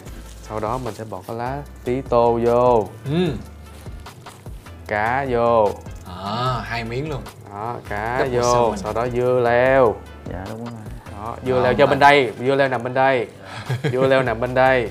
sau 0.49 0.61
đó 0.61 0.79
mình 0.79 0.95
sẽ 0.95 1.05
bỏ 1.05 1.21
cái 1.27 1.37
lá 1.37 1.63
tí 1.85 2.01
tô 2.01 2.41
vô. 2.45 2.89
Ừ. 3.05 3.33
cá 4.87 5.27
vô. 5.31 5.71
À, 6.25 6.61
hai 6.65 6.85
miếng 6.85 7.11
luôn. 7.11 7.23
Đó 7.51 7.77
cá 7.89 8.19
một 8.19 8.27
vô 8.33 8.75
sau 8.77 8.93
đó 8.93 9.07
dưa 9.09 9.41
leo. 9.41 9.95
Dạ 10.31 10.45
đúng 10.51 10.65
rồi. 10.65 10.75
Đó 11.13 11.37
dưa 11.47 11.55
Ngon 11.55 11.63
leo 11.63 11.75
cho 11.75 11.87
mà. 11.87 11.91
bên 11.91 11.99
đây 11.99 12.33
dưa 12.39 12.55
leo 12.55 12.69
nằm 12.69 12.83
bên 12.83 12.95
đây. 12.95 13.27
Dưa 13.93 14.07
leo 14.07 14.23
nằm 14.23 14.41
bên 14.41 14.55
đây. 14.55 14.91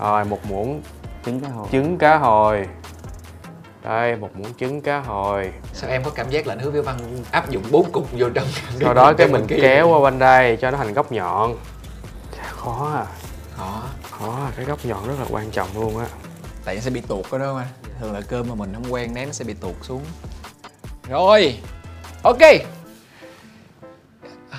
Rồi 0.00 0.24
một 0.24 0.38
muỗng 0.50 0.82
trứng 1.26 1.40
cá 1.40 1.48
hồi. 1.48 1.66
trứng 1.72 1.98
cá 1.98 2.16
hồi. 2.16 2.68
Đây 3.82 4.16
một 4.16 4.30
muỗng 4.34 4.54
trứng 4.54 4.80
cá 4.80 4.98
hồi. 5.00 5.52
Sao 5.72 5.90
em 5.90 6.04
có 6.04 6.10
cảm 6.10 6.30
giác 6.30 6.46
là 6.46 6.52
anh 6.52 6.58
Hứa 6.58 6.70
Vi 6.70 6.80
Văn 6.80 6.98
áp 7.30 7.50
dụng 7.50 7.62
bốn 7.70 7.92
cục 7.92 8.06
vô 8.12 8.28
trong 8.34 8.46
sau 8.80 8.94
đó 8.94 9.12
cái 9.12 9.28
mình 9.28 9.46
kéo 9.48 9.88
qua 9.88 10.00
bên 10.00 10.18
đây 10.18 10.56
cho 10.56 10.70
nó 10.70 10.78
thành 10.78 10.92
góc 10.92 11.12
nhọn. 11.12 11.54
Khó 12.50 12.92
à. 12.94 13.06
Khó 13.56 13.82
khó 14.18 14.46
à 14.46 14.52
cái 14.56 14.64
góc 14.64 14.78
nhọn 14.84 15.08
rất 15.08 15.14
là 15.18 15.26
quan 15.30 15.50
trọng 15.50 15.68
luôn 15.74 15.98
á. 15.98 16.06
Tại 16.64 16.74
nó 16.74 16.80
sẽ 16.80 16.90
bị 16.90 17.00
tuột 17.00 17.24
đó 17.32 17.38
không 17.38 17.56
anh 17.56 17.66
thường 18.00 18.12
là 18.12 18.20
cơm 18.20 18.48
mà 18.48 18.54
mình 18.54 18.74
không 18.74 18.92
quen 18.92 19.14
nén 19.14 19.26
nó 19.26 19.32
sẽ 19.32 19.44
bị 19.44 19.54
tuột 19.54 19.74
xuống. 19.82 20.02
Rồi. 21.08 21.58
Ok. 22.22 22.38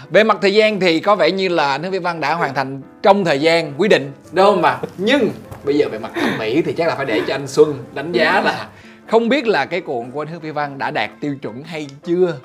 Về 0.10 0.24
mặt 0.24 0.38
thời 0.41 0.54
gian 0.54 0.80
thì 0.80 1.00
có 1.00 1.15
vẻ 1.15 1.32
như 1.32 1.50
là 1.50 1.72
anh 1.72 1.84
Hứa 1.84 1.89
Vi 1.89 2.00
Văn 2.00 2.20
đã 2.20 2.34
hoàn 2.34 2.54
thành 2.54 2.82
trong 3.02 3.26
thời 3.26 3.41
gian 3.41 3.74
quy 3.78 3.88
định 3.88 4.12
đúng 4.32 4.46
không 4.46 4.62
mà 4.62 4.80
nhưng 4.98 5.30
bây 5.63 5.78
giờ 5.78 5.88
về 5.91 6.00
mặt 6.00 6.12
thẩm 6.15 6.38
mỹ 6.39 6.62
thì 6.62 6.74
chắc 6.74 6.88
là 6.88 6.96
phải 6.96 7.06
để 7.06 7.22
cho 7.28 7.36
anh 7.36 7.48
Xuân 7.48 7.84
đánh 7.93 8.12
giá 8.12 8.41
là 8.41 8.70
không 9.08 9.30
biết 9.30 9.48
là 9.48 9.65
cái 9.65 9.82
cuộn 9.82 10.12
của 10.12 10.22
anh 10.22 10.28
Hứa 10.28 10.39
Vi 10.39 10.52
Văn 10.52 10.78
đã 10.78 10.91
đạt 10.91 11.10
tiêu 11.22 11.36
chuẩn 11.41 11.63
hay 11.63 11.88
chưa. 12.04 12.39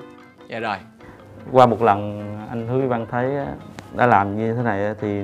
Dạ 0.48 0.58
rồi. 0.58 0.76
Qua 1.52 1.66
một 1.66 1.82
lần 1.82 2.22
anh 2.48 2.68
Hứa 2.68 2.86
Văn 2.88 3.06
thấy 3.10 3.30
đã 3.92 4.06
làm 4.06 4.36
như 4.36 4.54
thế 4.54 4.62
này 4.62 4.94
thì 5.00 5.22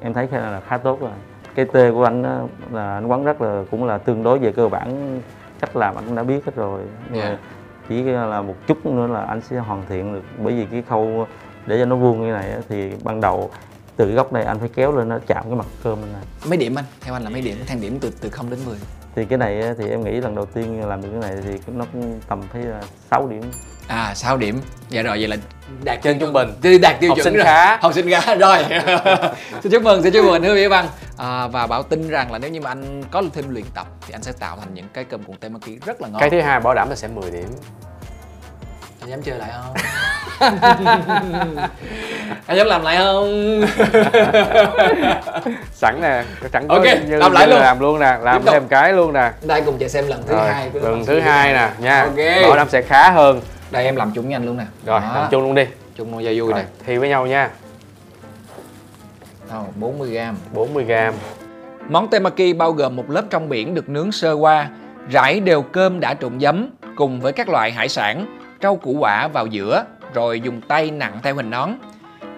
em 0.00 0.12
thấy 0.14 0.26
khá 0.26 0.38
là 0.38 0.60
khá 0.60 0.78
tốt 0.78 1.00
rồi. 1.00 1.10
Cái 1.54 1.66
tê 1.72 1.90
của 1.90 2.04
anh 2.04 2.22
á, 2.22 2.40
là 2.72 2.94
anh 2.94 3.06
quán 3.06 3.24
rất 3.24 3.40
là 3.40 3.62
cũng 3.70 3.84
là 3.84 3.98
tương 3.98 4.22
đối 4.22 4.38
về 4.38 4.52
cơ 4.52 4.68
bản 4.68 5.20
cách 5.60 5.76
làm 5.76 5.94
anh 5.94 6.04
cũng 6.06 6.14
đã 6.14 6.22
biết 6.22 6.44
hết 6.44 6.52
rồi. 6.56 6.80
Mà 7.10 7.16
Dạ. 7.18 7.38
chỉ 7.88 8.02
là 8.02 8.42
một 8.42 8.54
chút 8.66 8.86
nữa 8.86 9.06
là 9.06 9.20
anh 9.20 9.40
sẽ 9.40 9.56
hoàn 9.56 9.82
thiện 9.88 10.12
được. 10.14 10.22
Bởi 10.38 10.54
vì 10.54 10.66
cái 10.70 10.82
khâu 10.88 11.26
để 11.66 11.78
cho 11.78 11.84
nó 11.84 11.96
vuông 11.96 12.26
như 12.26 12.32
này 12.32 12.54
thì 12.68 12.92
ban 13.04 13.20
đầu 13.20 13.50
từ 13.96 14.06
cái 14.06 14.14
góc 14.14 14.32
này 14.32 14.44
anh 14.44 14.58
phải 14.58 14.68
kéo 14.74 14.92
lên 14.96 15.08
nó 15.08 15.18
chạm 15.26 15.44
cái 15.44 15.54
mặt 15.54 15.66
cơm 15.84 16.00
này 16.00 16.22
mấy 16.48 16.56
điểm 16.56 16.74
anh? 16.78 16.84
Theo 17.00 17.14
anh 17.14 17.22
là 17.22 17.30
mấy 17.30 17.40
điểm? 17.40 17.56
Thang 17.66 17.80
điểm 17.80 17.98
từ 18.00 18.10
từ 18.20 18.28
0 18.30 18.50
đến 18.50 18.58
10 18.66 18.76
thì 19.14 19.24
cái 19.24 19.38
này 19.38 19.62
thì 19.78 19.88
em 19.90 20.04
nghĩ 20.04 20.20
lần 20.20 20.34
đầu 20.34 20.46
tiên 20.46 20.88
làm 20.88 21.02
được 21.02 21.08
cái 21.12 21.20
này 21.20 21.42
thì 21.44 21.72
nó 21.74 21.84
cũng 21.92 22.20
tầm 22.28 22.40
thấy 22.52 22.62
là 22.62 22.80
6 23.10 23.28
điểm 23.28 23.42
À 23.90 24.14
6 24.14 24.36
điểm 24.36 24.60
Dạ 24.88 25.02
rồi 25.02 25.18
vậy 25.18 25.28
là 25.28 25.36
đạt 25.84 25.98
Trên 26.02 26.18
trung 26.18 26.32
bình. 26.32 26.48
Đạt 26.82 27.00
tiêu 27.00 27.10
Học 27.10 27.16
chuẩn 27.16 27.24
sinh 27.24 27.34
rồi. 27.34 27.44
khá. 27.44 27.76
Học 27.76 27.92
sinh 27.94 28.10
khá 28.10 28.34
rồi 28.40 28.58
Xin 29.62 29.72
chúc 29.72 29.82
mừng, 29.82 30.02
xin 30.02 30.12
chúc 30.12 30.24
mừng 30.24 30.42
Hứa 30.42 30.54
Vĩ 30.54 30.66
Văn 30.66 30.88
à, 31.16 31.46
Và 31.46 31.66
Bảo 31.66 31.82
tin 31.82 32.08
rằng 32.08 32.32
là 32.32 32.38
nếu 32.38 32.50
như 32.50 32.60
mà 32.60 32.70
anh 32.70 33.02
có 33.10 33.22
thêm 33.34 33.48
luyện 33.50 33.64
tập 33.74 33.86
Thì 34.06 34.12
anh 34.14 34.22
sẽ 34.22 34.32
tạo 34.32 34.56
thành 34.60 34.74
những 34.74 34.86
cái 34.94 35.04
cơm 35.04 35.22
cuộn 35.24 35.36
temaki 35.36 35.84
rất 35.86 36.02
là 36.02 36.08
ngon 36.08 36.20
cái 36.20 36.30
thứ 36.30 36.40
hai 36.40 36.60
bảo 36.60 36.74
đảm 36.74 36.88
là 36.90 36.96
sẽ 36.96 37.08
10 37.08 37.30
điểm 37.30 37.48
Anh 39.00 39.10
dám 39.10 39.22
chơi 39.22 39.38
lại 39.38 39.50
không? 39.52 39.74
anh 42.46 42.56
dám 42.56 42.66
làm 42.66 42.82
lại 42.82 42.96
không 42.96 43.60
sẵn 45.72 46.00
nè 46.02 46.24
sẵn 46.52 46.68
có 46.68 46.74
Ok, 46.74 46.84
như- 46.84 47.16
làm 47.16 47.32
lại 47.32 47.46
như 47.46 47.52
luôn. 47.52 47.60
làm 47.62 47.80
luôn 47.80 48.00
nè 48.00 48.18
làm 48.22 48.36
Tiếp 48.38 48.46
tục. 48.46 48.52
thêm 48.52 48.68
cái 48.68 48.92
luôn 48.92 49.12
nè 49.12 49.30
đây 49.42 49.60
cùng 49.66 49.78
chờ 49.78 49.88
xem 49.88 50.06
lần 50.08 50.22
thứ 50.28 50.34
Rồi, 50.34 50.48
hai 50.52 50.70
lần 50.74 51.06
thứ 51.06 51.20
hai 51.20 51.52
nè 51.52 51.68
nha 51.78 52.02
Ok. 52.02 52.42
bảo 52.48 52.56
đảm 52.56 52.68
sẽ 52.68 52.82
khá 52.82 53.10
hơn 53.10 53.40
đây 53.70 53.84
em 53.84 53.96
làm 53.96 54.10
chung 54.14 54.24
với 54.24 54.34
anh 54.34 54.46
luôn 54.46 54.56
nè. 54.56 54.64
Rồi 54.86 55.00
Đó, 55.00 55.12
làm 55.14 55.30
chung 55.30 55.42
luôn 55.42 55.54
đi. 55.54 55.64
Chung 55.96 56.12
luôn 56.12 56.24
cho 56.24 56.30
vui 56.36 56.54
nè. 56.54 56.64
thi 56.86 56.96
với 56.96 57.08
nhau 57.08 57.26
nha. 57.26 57.50
Đâu, 59.50 59.66
40 59.76 60.10
gram. 60.10 60.36
40 60.54 60.84
gram. 60.84 61.14
Món 61.88 62.08
temaki 62.08 62.56
bao 62.58 62.72
gồm 62.72 62.96
một 62.96 63.10
lớp 63.10 63.24
trong 63.30 63.48
biển 63.48 63.74
được 63.74 63.88
nướng 63.88 64.12
sơ 64.12 64.32
qua, 64.32 64.68
rải 65.10 65.40
đều 65.40 65.62
cơm 65.62 66.00
đã 66.00 66.14
trộn 66.14 66.40
giấm 66.40 66.70
cùng 66.96 67.20
với 67.20 67.32
các 67.32 67.48
loại 67.48 67.72
hải 67.72 67.88
sản, 67.88 68.38
rau 68.62 68.76
củ 68.76 68.96
quả 68.98 69.28
vào 69.28 69.46
giữa, 69.46 69.84
rồi 70.14 70.40
dùng 70.40 70.60
tay 70.68 70.90
nặng 70.90 71.18
theo 71.22 71.34
hình 71.34 71.50
nón. 71.50 71.70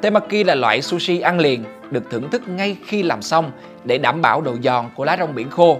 Temaki 0.01 0.47
là 0.47 0.55
loại 0.55 0.83
sushi 0.83 1.21
ăn 1.21 1.39
liền, 1.39 1.65
được 1.91 2.03
thưởng 2.11 2.31
thức 2.31 2.49
ngay 2.49 2.77
khi 2.87 3.03
làm 3.03 3.23
xong 3.23 3.51
để 3.85 3.99
đảm 3.99 4.23
bảo 4.23 4.41
độ 4.41 4.57
giòn 4.65 4.85
của 4.95 5.05
lá 5.05 5.17
rong 5.21 5.35
biển 5.35 5.51
khô. 5.51 5.79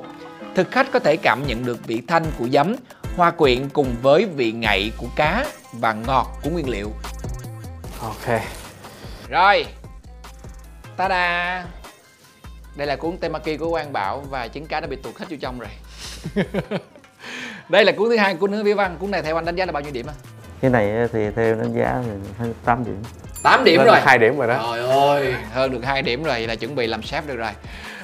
Thực 0.55 0.71
khách 0.71 0.93
có 0.93 0.99
thể 0.99 1.17
cảm 1.17 1.47
nhận 1.47 1.65
được 1.65 1.87
vị 1.87 2.03
thanh 2.09 2.25
của 2.39 2.49
giấm, 2.49 2.75
hòa 3.17 3.31
quyện 3.31 3.69
cùng 3.69 3.95
với 4.03 4.25
vị 4.25 4.53
ngậy 4.53 4.93
của 4.99 5.07
cá 5.17 5.45
và 5.73 5.93
ngọt 5.93 6.27
của 6.43 6.51
nguyên 6.51 6.69
liệu. 6.69 6.91
ok. 8.01 8.41
Rồi. 9.29 9.67
Ta-da. 10.97 11.65
Đây 12.77 12.87
là 12.87 12.97
cuốn 12.97 13.17
Temaki 13.17 13.59
của 13.59 13.71
Quang 13.71 13.93
Bảo 13.93 14.21
Và 14.31 14.49
trứng 14.49 14.67
cá 14.67 14.81
đã 14.81 14.87
bị 14.87 14.97
tuột 14.97 15.17
hết 15.19 15.27
vô 15.31 15.37
trong 15.41 15.59
rồi. 15.59 15.69
Đây 17.69 17.85
là 17.85 17.93
cuốn 17.93 18.09
thứ 18.09 18.17
hai 18.17 18.35
của 18.35 18.47
Nữ 18.47 18.63
Vĩ 18.63 18.73
Văn. 18.73 18.97
Cuốn 19.01 19.11
này 19.11 19.23
theo 19.23 19.37
anh 19.39 19.45
đánh 19.45 19.57
giá 19.57 19.67
là 19.67 19.73
bao 19.73 19.83
nhiêu 19.83 19.93
điểm 19.93 20.07
á? 20.07 20.13
cái 20.61 20.71
này 20.71 21.09
thì 21.13 21.31
theo 21.37 21.55
đánh 21.55 21.73
giá 21.75 22.03
thì 22.05 22.11
phải 22.39 22.49
8 22.65 22.85
điểm. 22.85 23.03
8 23.43 23.65
điểm 23.65 23.79
Lên 23.79 23.87
rồi. 23.87 24.01
hai 24.01 24.19
điểm 24.19 24.39
rồi 24.39 24.49
đó. 24.49 24.75
Trời 24.77 24.89
ơi 24.89 25.35
Hơn 25.53 25.71
được 25.73 25.85
2 25.85 26.03
điểm 26.03 26.23
rồi. 26.23 26.35
Vậy 26.35 26.47
là 26.47 26.55
chuẩn 26.55 26.75
bị 26.75 26.87
làm 26.87 27.01
chef 27.01 27.23
được 27.27 27.37
rồi 27.37 27.51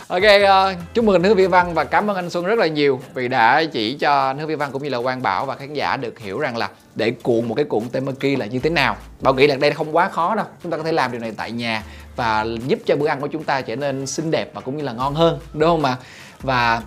Ok, 0.09 0.23
ờ, 0.47 0.75
chúc 0.95 1.05
mừng 1.05 1.23
Hứa 1.23 1.35
Vĩ 1.35 1.47
Văn 1.47 1.75
và 1.75 1.85
cảm 1.85 2.11
ơn 2.11 2.17
anh 2.17 2.31
Xuân 2.31 2.45
rất 2.45 2.59
là 2.59 2.67
nhiều 2.67 3.01
vì 3.15 3.29
đã 3.29 3.65
chỉ 3.73 3.95
cho 3.95 4.35
Hứa 4.39 4.47
Vĩ 4.47 4.55
Văn 4.55 4.73
cũng 4.73 4.83
như 4.83 4.89
là 4.89 5.01
Quang 5.03 5.23
Bảo 5.23 5.47
và 5.47 5.57
khán 5.57 5.75
giả 5.75 5.97
được 5.97 6.19
hiểu 6.19 6.39
rằng 6.39 6.57
là 6.57 6.69
để 6.95 7.11
cuộn 7.23 7.49
một 7.49 7.55
cái 7.55 7.65
cuộn 7.65 7.89
temaki 7.89 8.39
là 8.39 8.47
như 8.47 8.59
thế 8.59 8.71
nào. 8.71 8.97
Bảo 9.21 9.35
nghĩ 9.35 9.47
là 9.47 9.57
đây 9.57 9.71
không 9.71 9.97
quá 9.97 10.09
khó 10.09 10.35
đâu, 10.35 10.47
chúng 10.63 10.73
ta 10.73 10.77
có 10.79 10.83
thể 10.83 10.93
làm 10.93 11.13
điều 11.13 11.21
này 11.21 11.33
tại 11.37 11.53
nhà 11.53 11.83
và 12.17 12.45
giúp 12.67 12.79
cho 12.87 12.97
bữa 12.97 13.07
ăn 13.07 13.21
của 13.21 13.27
chúng 13.27 13.45
ta 13.45 13.61
trở 13.61 13.77
nên 13.77 14.07
xinh 14.07 14.31
đẹp 14.31 14.51
và 14.55 14.61
cũng 14.61 14.77
như 14.77 14.85
là 14.85 14.93
ngon 14.93 15.15
hơn, 15.15 15.39
đúng 15.53 15.71
không 15.71 15.83
mà? 15.83 15.97
Và 16.41 16.83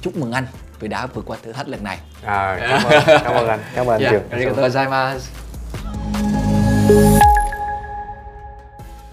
chúc 0.00 0.16
mừng 0.16 0.32
anh 0.32 0.46
vì 0.80 0.88
đã 0.88 1.06
vượt 1.06 1.24
qua 1.26 1.36
thử 1.42 1.52
thách 1.52 1.68
lần 1.68 1.84
này. 1.84 1.98
à, 2.24 2.56
cảm, 2.60 2.82
ơn, 2.84 3.02
cảm 3.24 3.34
ơn 3.34 3.48
anh 3.48 3.60
cảm 3.74 3.86
ơn 3.86 3.94
anh 3.94 4.02
Dạ, 4.02 4.10
Trường 4.10 4.22
arigatou 4.30 4.64
gozaimasu. 4.64 5.18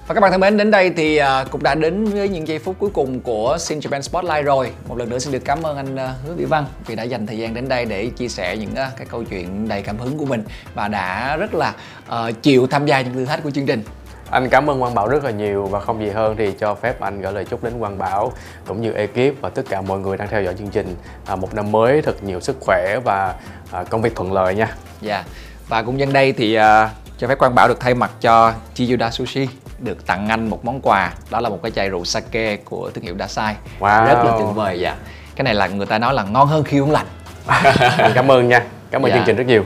Và 0.10 0.16
các 0.16 0.22
bạn 0.22 0.32
thân 0.32 0.42
mến, 0.42 0.58
đến 0.58 0.72
đây 0.72 0.90
thì 0.90 1.18
à, 1.18 1.44
cũng 1.52 1.64
đã 1.64 1.76
đến 1.76 2.06
với 2.06 2.30
những 2.30 2.48
giây 2.48 2.60
phút 2.60 2.76
cuối 2.80 2.90
cùng 2.94 3.20
của 3.20 3.58
Sin 3.60 3.80
Japan 3.80 4.02
Spotlight 4.02 4.46
rồi. 4.46 4.72
Một 4.88 4.98
lần 4.98 5.10
nữa 5.10 5.20
xin 5.20 5.34
được 5.34 5.46
cảm 5.46 5.64
ơn 5.64 5.78
anh 5.78 5.96
à, 5.96 6.14
Hứa 6.26 6.34
Vĩ 6.34 6.46
Văn 6.46 6.66
vì 6.86 6.96
đã 6.96 7.04
dành 7.04 7.28
thời 7.28 7.38
gian 7.38 7.54
đến 7.54 7.68
đây 7.68 7.86
để 7.86 8.06
chia 8.06 8.28
sẻ 8.28 8.58
những 8.58 8.76
à, 8.76 8.92
cái 8.98 9.08
câu 9.10 9.24
chuyện 9.24 9.68
đầy 9.68 9.82
cảm 9.82 9.98
hứng 9.98 10.18
của 10.18 10.26
mình 10.26 10.44
và 10.74 10.88
đã 10.88 11.38
rất 11.38 11.54
là 11.54 11.74
à, 12.08 12.18
chịu 12.42 12.68
tham 12.68 12.86
gia 12.86 13.02
những 13.02 13.14
thử 13.14 13.26
thách 13.26 13.44
của 13.44 13.52
chương 13.52 13.66
trình. 13.66 13.84
anh 14.30 14.50
cảm 14.50 14.70
ơn 14.70 14.80
Quang 14.80 14.96
Bảo 14.96 15.08
rất 15.08 15.24
là 15.24 15.32
nhiều 15.32 15.66
và 15.66 15.80
không 15.80 16.06
gì 16.06 16.10
hơn 16.10 16.36
thì 16.38 16.52
cho 16.60 16.76
phép 16.76 17.02
anh 17.02 17.22
gửi 17.22 17.34
lời 17.34 17.46
chúc 17.46 17.64
đến 17.64 17.74
Quang 17.80 17.98
Bảo 17.98 18.34
cũng 18.68 18.82
như 18.82 18.92
ekip 18.92 19.42
và 19.42 19.50
tất 19.50 19.64
cả 19.70 19.82
mọi 19.82 20.00
người 20.00 20.18
đang 20.18 20.28
theo 20.28 20.44
dõi 20.44 20.54
chương 20.60 20.70
trình 20.70 20.96
à, 21.26 21.36
một 21.36 21.54
năm 21.54 21.72
mới 21.72 22.02
thật 22.02 22.24
nhiều 22.24 22.40
sức 22.40 22.58
khỏe 22.60 23.00
và 23.06 23.36
à, 23.72 23.84
công 23.84 24.02
việc 24.02 24.16
thuận 24.16 24.34
lợi 24.34 24.56
nha 24.56 24.76
Dạ. 25.02 25.24
Và 25.68 25.84
cũng 25.84 25.98
nhân 25.98 26.14
đây 26.14 26.32
thì 26.34 26.54
à, 26.54 26.90
cho 27.20 27.28
phép 27.28 27.38
Quang 27.40 27.56
Bảo 27.56 27.68
được 27.68 27.80
thay 27.80 27.94
mặt 27.94 28.12
cho 28.22 28.54
Chiyuda 28.74 29.12
Sushi 29.12 29.48
được 29.80 30.06
tặng 30.06 30.30
anh 30.30 30.50
một 30.50 30.66
món 30.66 30.82
quà. 30.82 31.14
Đó 31.30 31.40
là 31.40 31.50
một 31.50 31.60
cái 31.64 31.72
chai 31.72 31.90
rượu 31.90 32.06
sake 32.06 32.56
của 32.58 32.92
thương 32.94 33.04
hiệu 33.04 33.16
Dasai. 33.20 33.56
Wow. 33.80 34.06
rất 34.06 34.24
là 34.24 34.32
tuyệt 34.38 34.48
vời 34.56 34.80
dạ. 34.80 34.96
Cái 35.36 35.44
này 35.44 35.56
là 35.56 35.68
người 35.68 35.86
ta 35.86 36.00
nói 36.00 36.14
là 36.14 36.24
ngon 36.24 36.48
hơn 36.48 36.64
khi 36.64 36.80
uống 36.80 36.92
lạnh. 36.92 37.06
Cảm 38.16 38.32
ơn 38.32 38.48
nha. 38.48 38.64
Cảm 38.92 39.02
ơn 39.06 39.10
Dạ. 39.10 39.16
chương 39.16 39.26
trình 39.26 39.36
rất 39.36 39.48
nhiều. 39.48 39.64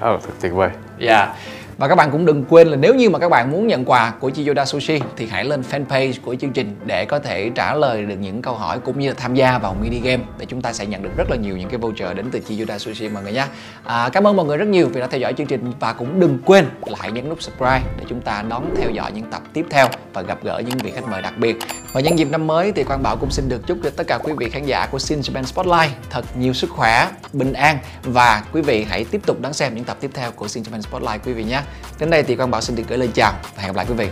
Ồ, 0.00 0.18
thật 0.18 0.30
tuyệt 0.40 0.52
vời. 0.52 0.70
Dạ. 0.98 1.34
Và 1.78 1.88
các 1.88 1.94
bạn 1.94 2.10
cũng 2.10 2.26
đừng 2.26 2.44
quên 2.48 2.68
là 2.68 2.76
nếu 2.76 2.94
như 2.94 3.10
mà 3.10 3.18
các 3.18 3.28
bạn 3.28 3.50
muốn 3.50 3.66
nhận 3.66 3.84
quà 3.84 4.12
của 4.20 4.30
Chiyoda 4.30 4.64
Sushi 4.64 5.00
thì 5.16 5.26
hãy 5.26 5.44
lên 5.44 5.62
fanpage 5.70 6.12
của 6.24 6.34
chương 6.34 6.52
trình 6.52 6.76
để 6.86 7.04
có 7.04 7.18
thể 7.18 7.50
trả 7.54 7.74
lời 7.74 8.02
được 8.02 8.14
những 8.20 8.42
câu 8.42 8.54
hỏi 8.54 8.78
cũng 8.84 8.98
như 8.98 9.08
là 9.08 9.14
tham 9.14 9.34
gia 9.34 9.58
vào 9.58 9.76
mini 9.80 10.00
game 10.00 10.22
để 10.38 10.46
chúng 10.46 10.62
ta 10.62 10.72
sẽ 10.72 10.86
nhận 10.86 11.02
được 11.02 11.10
rất 11.16 11.30
là 11.30 11.36
nhiều 11.36 11.56
những 11.56 11.68
cái 11.68 11.78
voucher 11.78 12.16
đến 12.16 12.26
từ 12.32 12.40
Chiyoda 12.40 12.78
Sushi 12.78 13.08
mọi 13.08 13.22
người 13.22 13.32
nhé. 13.32 13.44
À, 13.84 14.08
cảm 14.12 14.26
ơn 14.26 14.36
mọi 14.36 14.46
người 14.46 14.56
rất 14.56 14.68
nhiều 14.68 14.88
vì 14.88 15.00
đã 15.00 15.06
theo 15.06 15.20
dõi 15.20 15.32
chương 15.32 15.46
trình 15.46 15.72
và 15.80 15.92
cũng 15.92 16.20
đừng 16.20 16.38
quên 16.44 16.66
là 16.86 16.96
hãy 16.98 17.12
nhấn 17.12 17.28
nút 17.28 17.42
subscribe 17.42 17.82
để 17.98 18.04
chúng 18.08 18.20
ta 18.20 18.44
đón 18.48 18.74
theo 18.76 18.90
dõi 18.90 19.12
những 19.12 19.30
tập 19.30 19.42
tiếp 19.52 19.66
theo 19.70 19.88
và 20.12 20.22
gặp 20.22 20.38
gỡ 20.42 20.62
những 20.66 20.78
vị 20.78 20.90
khách 20.94 21.08
mời 21.08 21.22
đặc 21.22 21.34
biệt. 21.38 21.56
Và 21.92 22.00
nhân 22.00 22.18
dịp 22.18 22.30
năm 22.30 22.46
mới 22.46 22.72
thì 22.72 22.84
Quang 22.84 23.02
Bảo 23.02 23.16
cũng 23.16 23.30
xin 23.30 23.48
được 23.48 23.66
chúc 23.66 23.78
cho 23.84 23.90
tất 23.90 24.06
cả 24.06 24.18
quý 24.18 24.32
vị 24.38 24.48
khán 24.48 24.64
giả 24.64 24.86
của 24.86 24.98
Sin 24.98 25.20
Japan 25.20 25.42
Spotlight 25.42 25.92
thật 26.10 26.24
nhiều 26.36 26.52
sức 26.52 26.70
khỏe, 26.70 27.08
bình 27.32 27.52
an 27.52 27.78
và 28.02 28.42
quý 28.52 28.62
vị 28.62 28.86
hãy 28.88 29.04
tiếp 29.04 29.20
tục 29.26 29.40
đón 29.40 29.52
xem 29.52 29.74
những 29.74 29.84
tập 29.84 29.96
tiếp 30.00 30.10
theo 30.14 30.30
của 30.30 30.48
Sin 30.48 30.62
Japan 30.62 30.80
Spotlight 30.80 31.26
quý 31.26 31.32
vị 31.32 31.44
nhé. 31.44 31.60
Đến 31.98 32.10
đây 32.10 32.22
thì 32.22 32.36
Quang 32.36 32.50
Bảo 32.50 32.60
xin 32.60 32.76
được 32.76 32.82
gửi 32.88 32.98
lời 32.98 33.08
chào 33.14 33.32
và 33.56 33.62
hẹn 33.62 33.72
gặp 33.72 33.76
lại 33.76 33.86
quý 33.88 33.94
vị. 33.94 34.08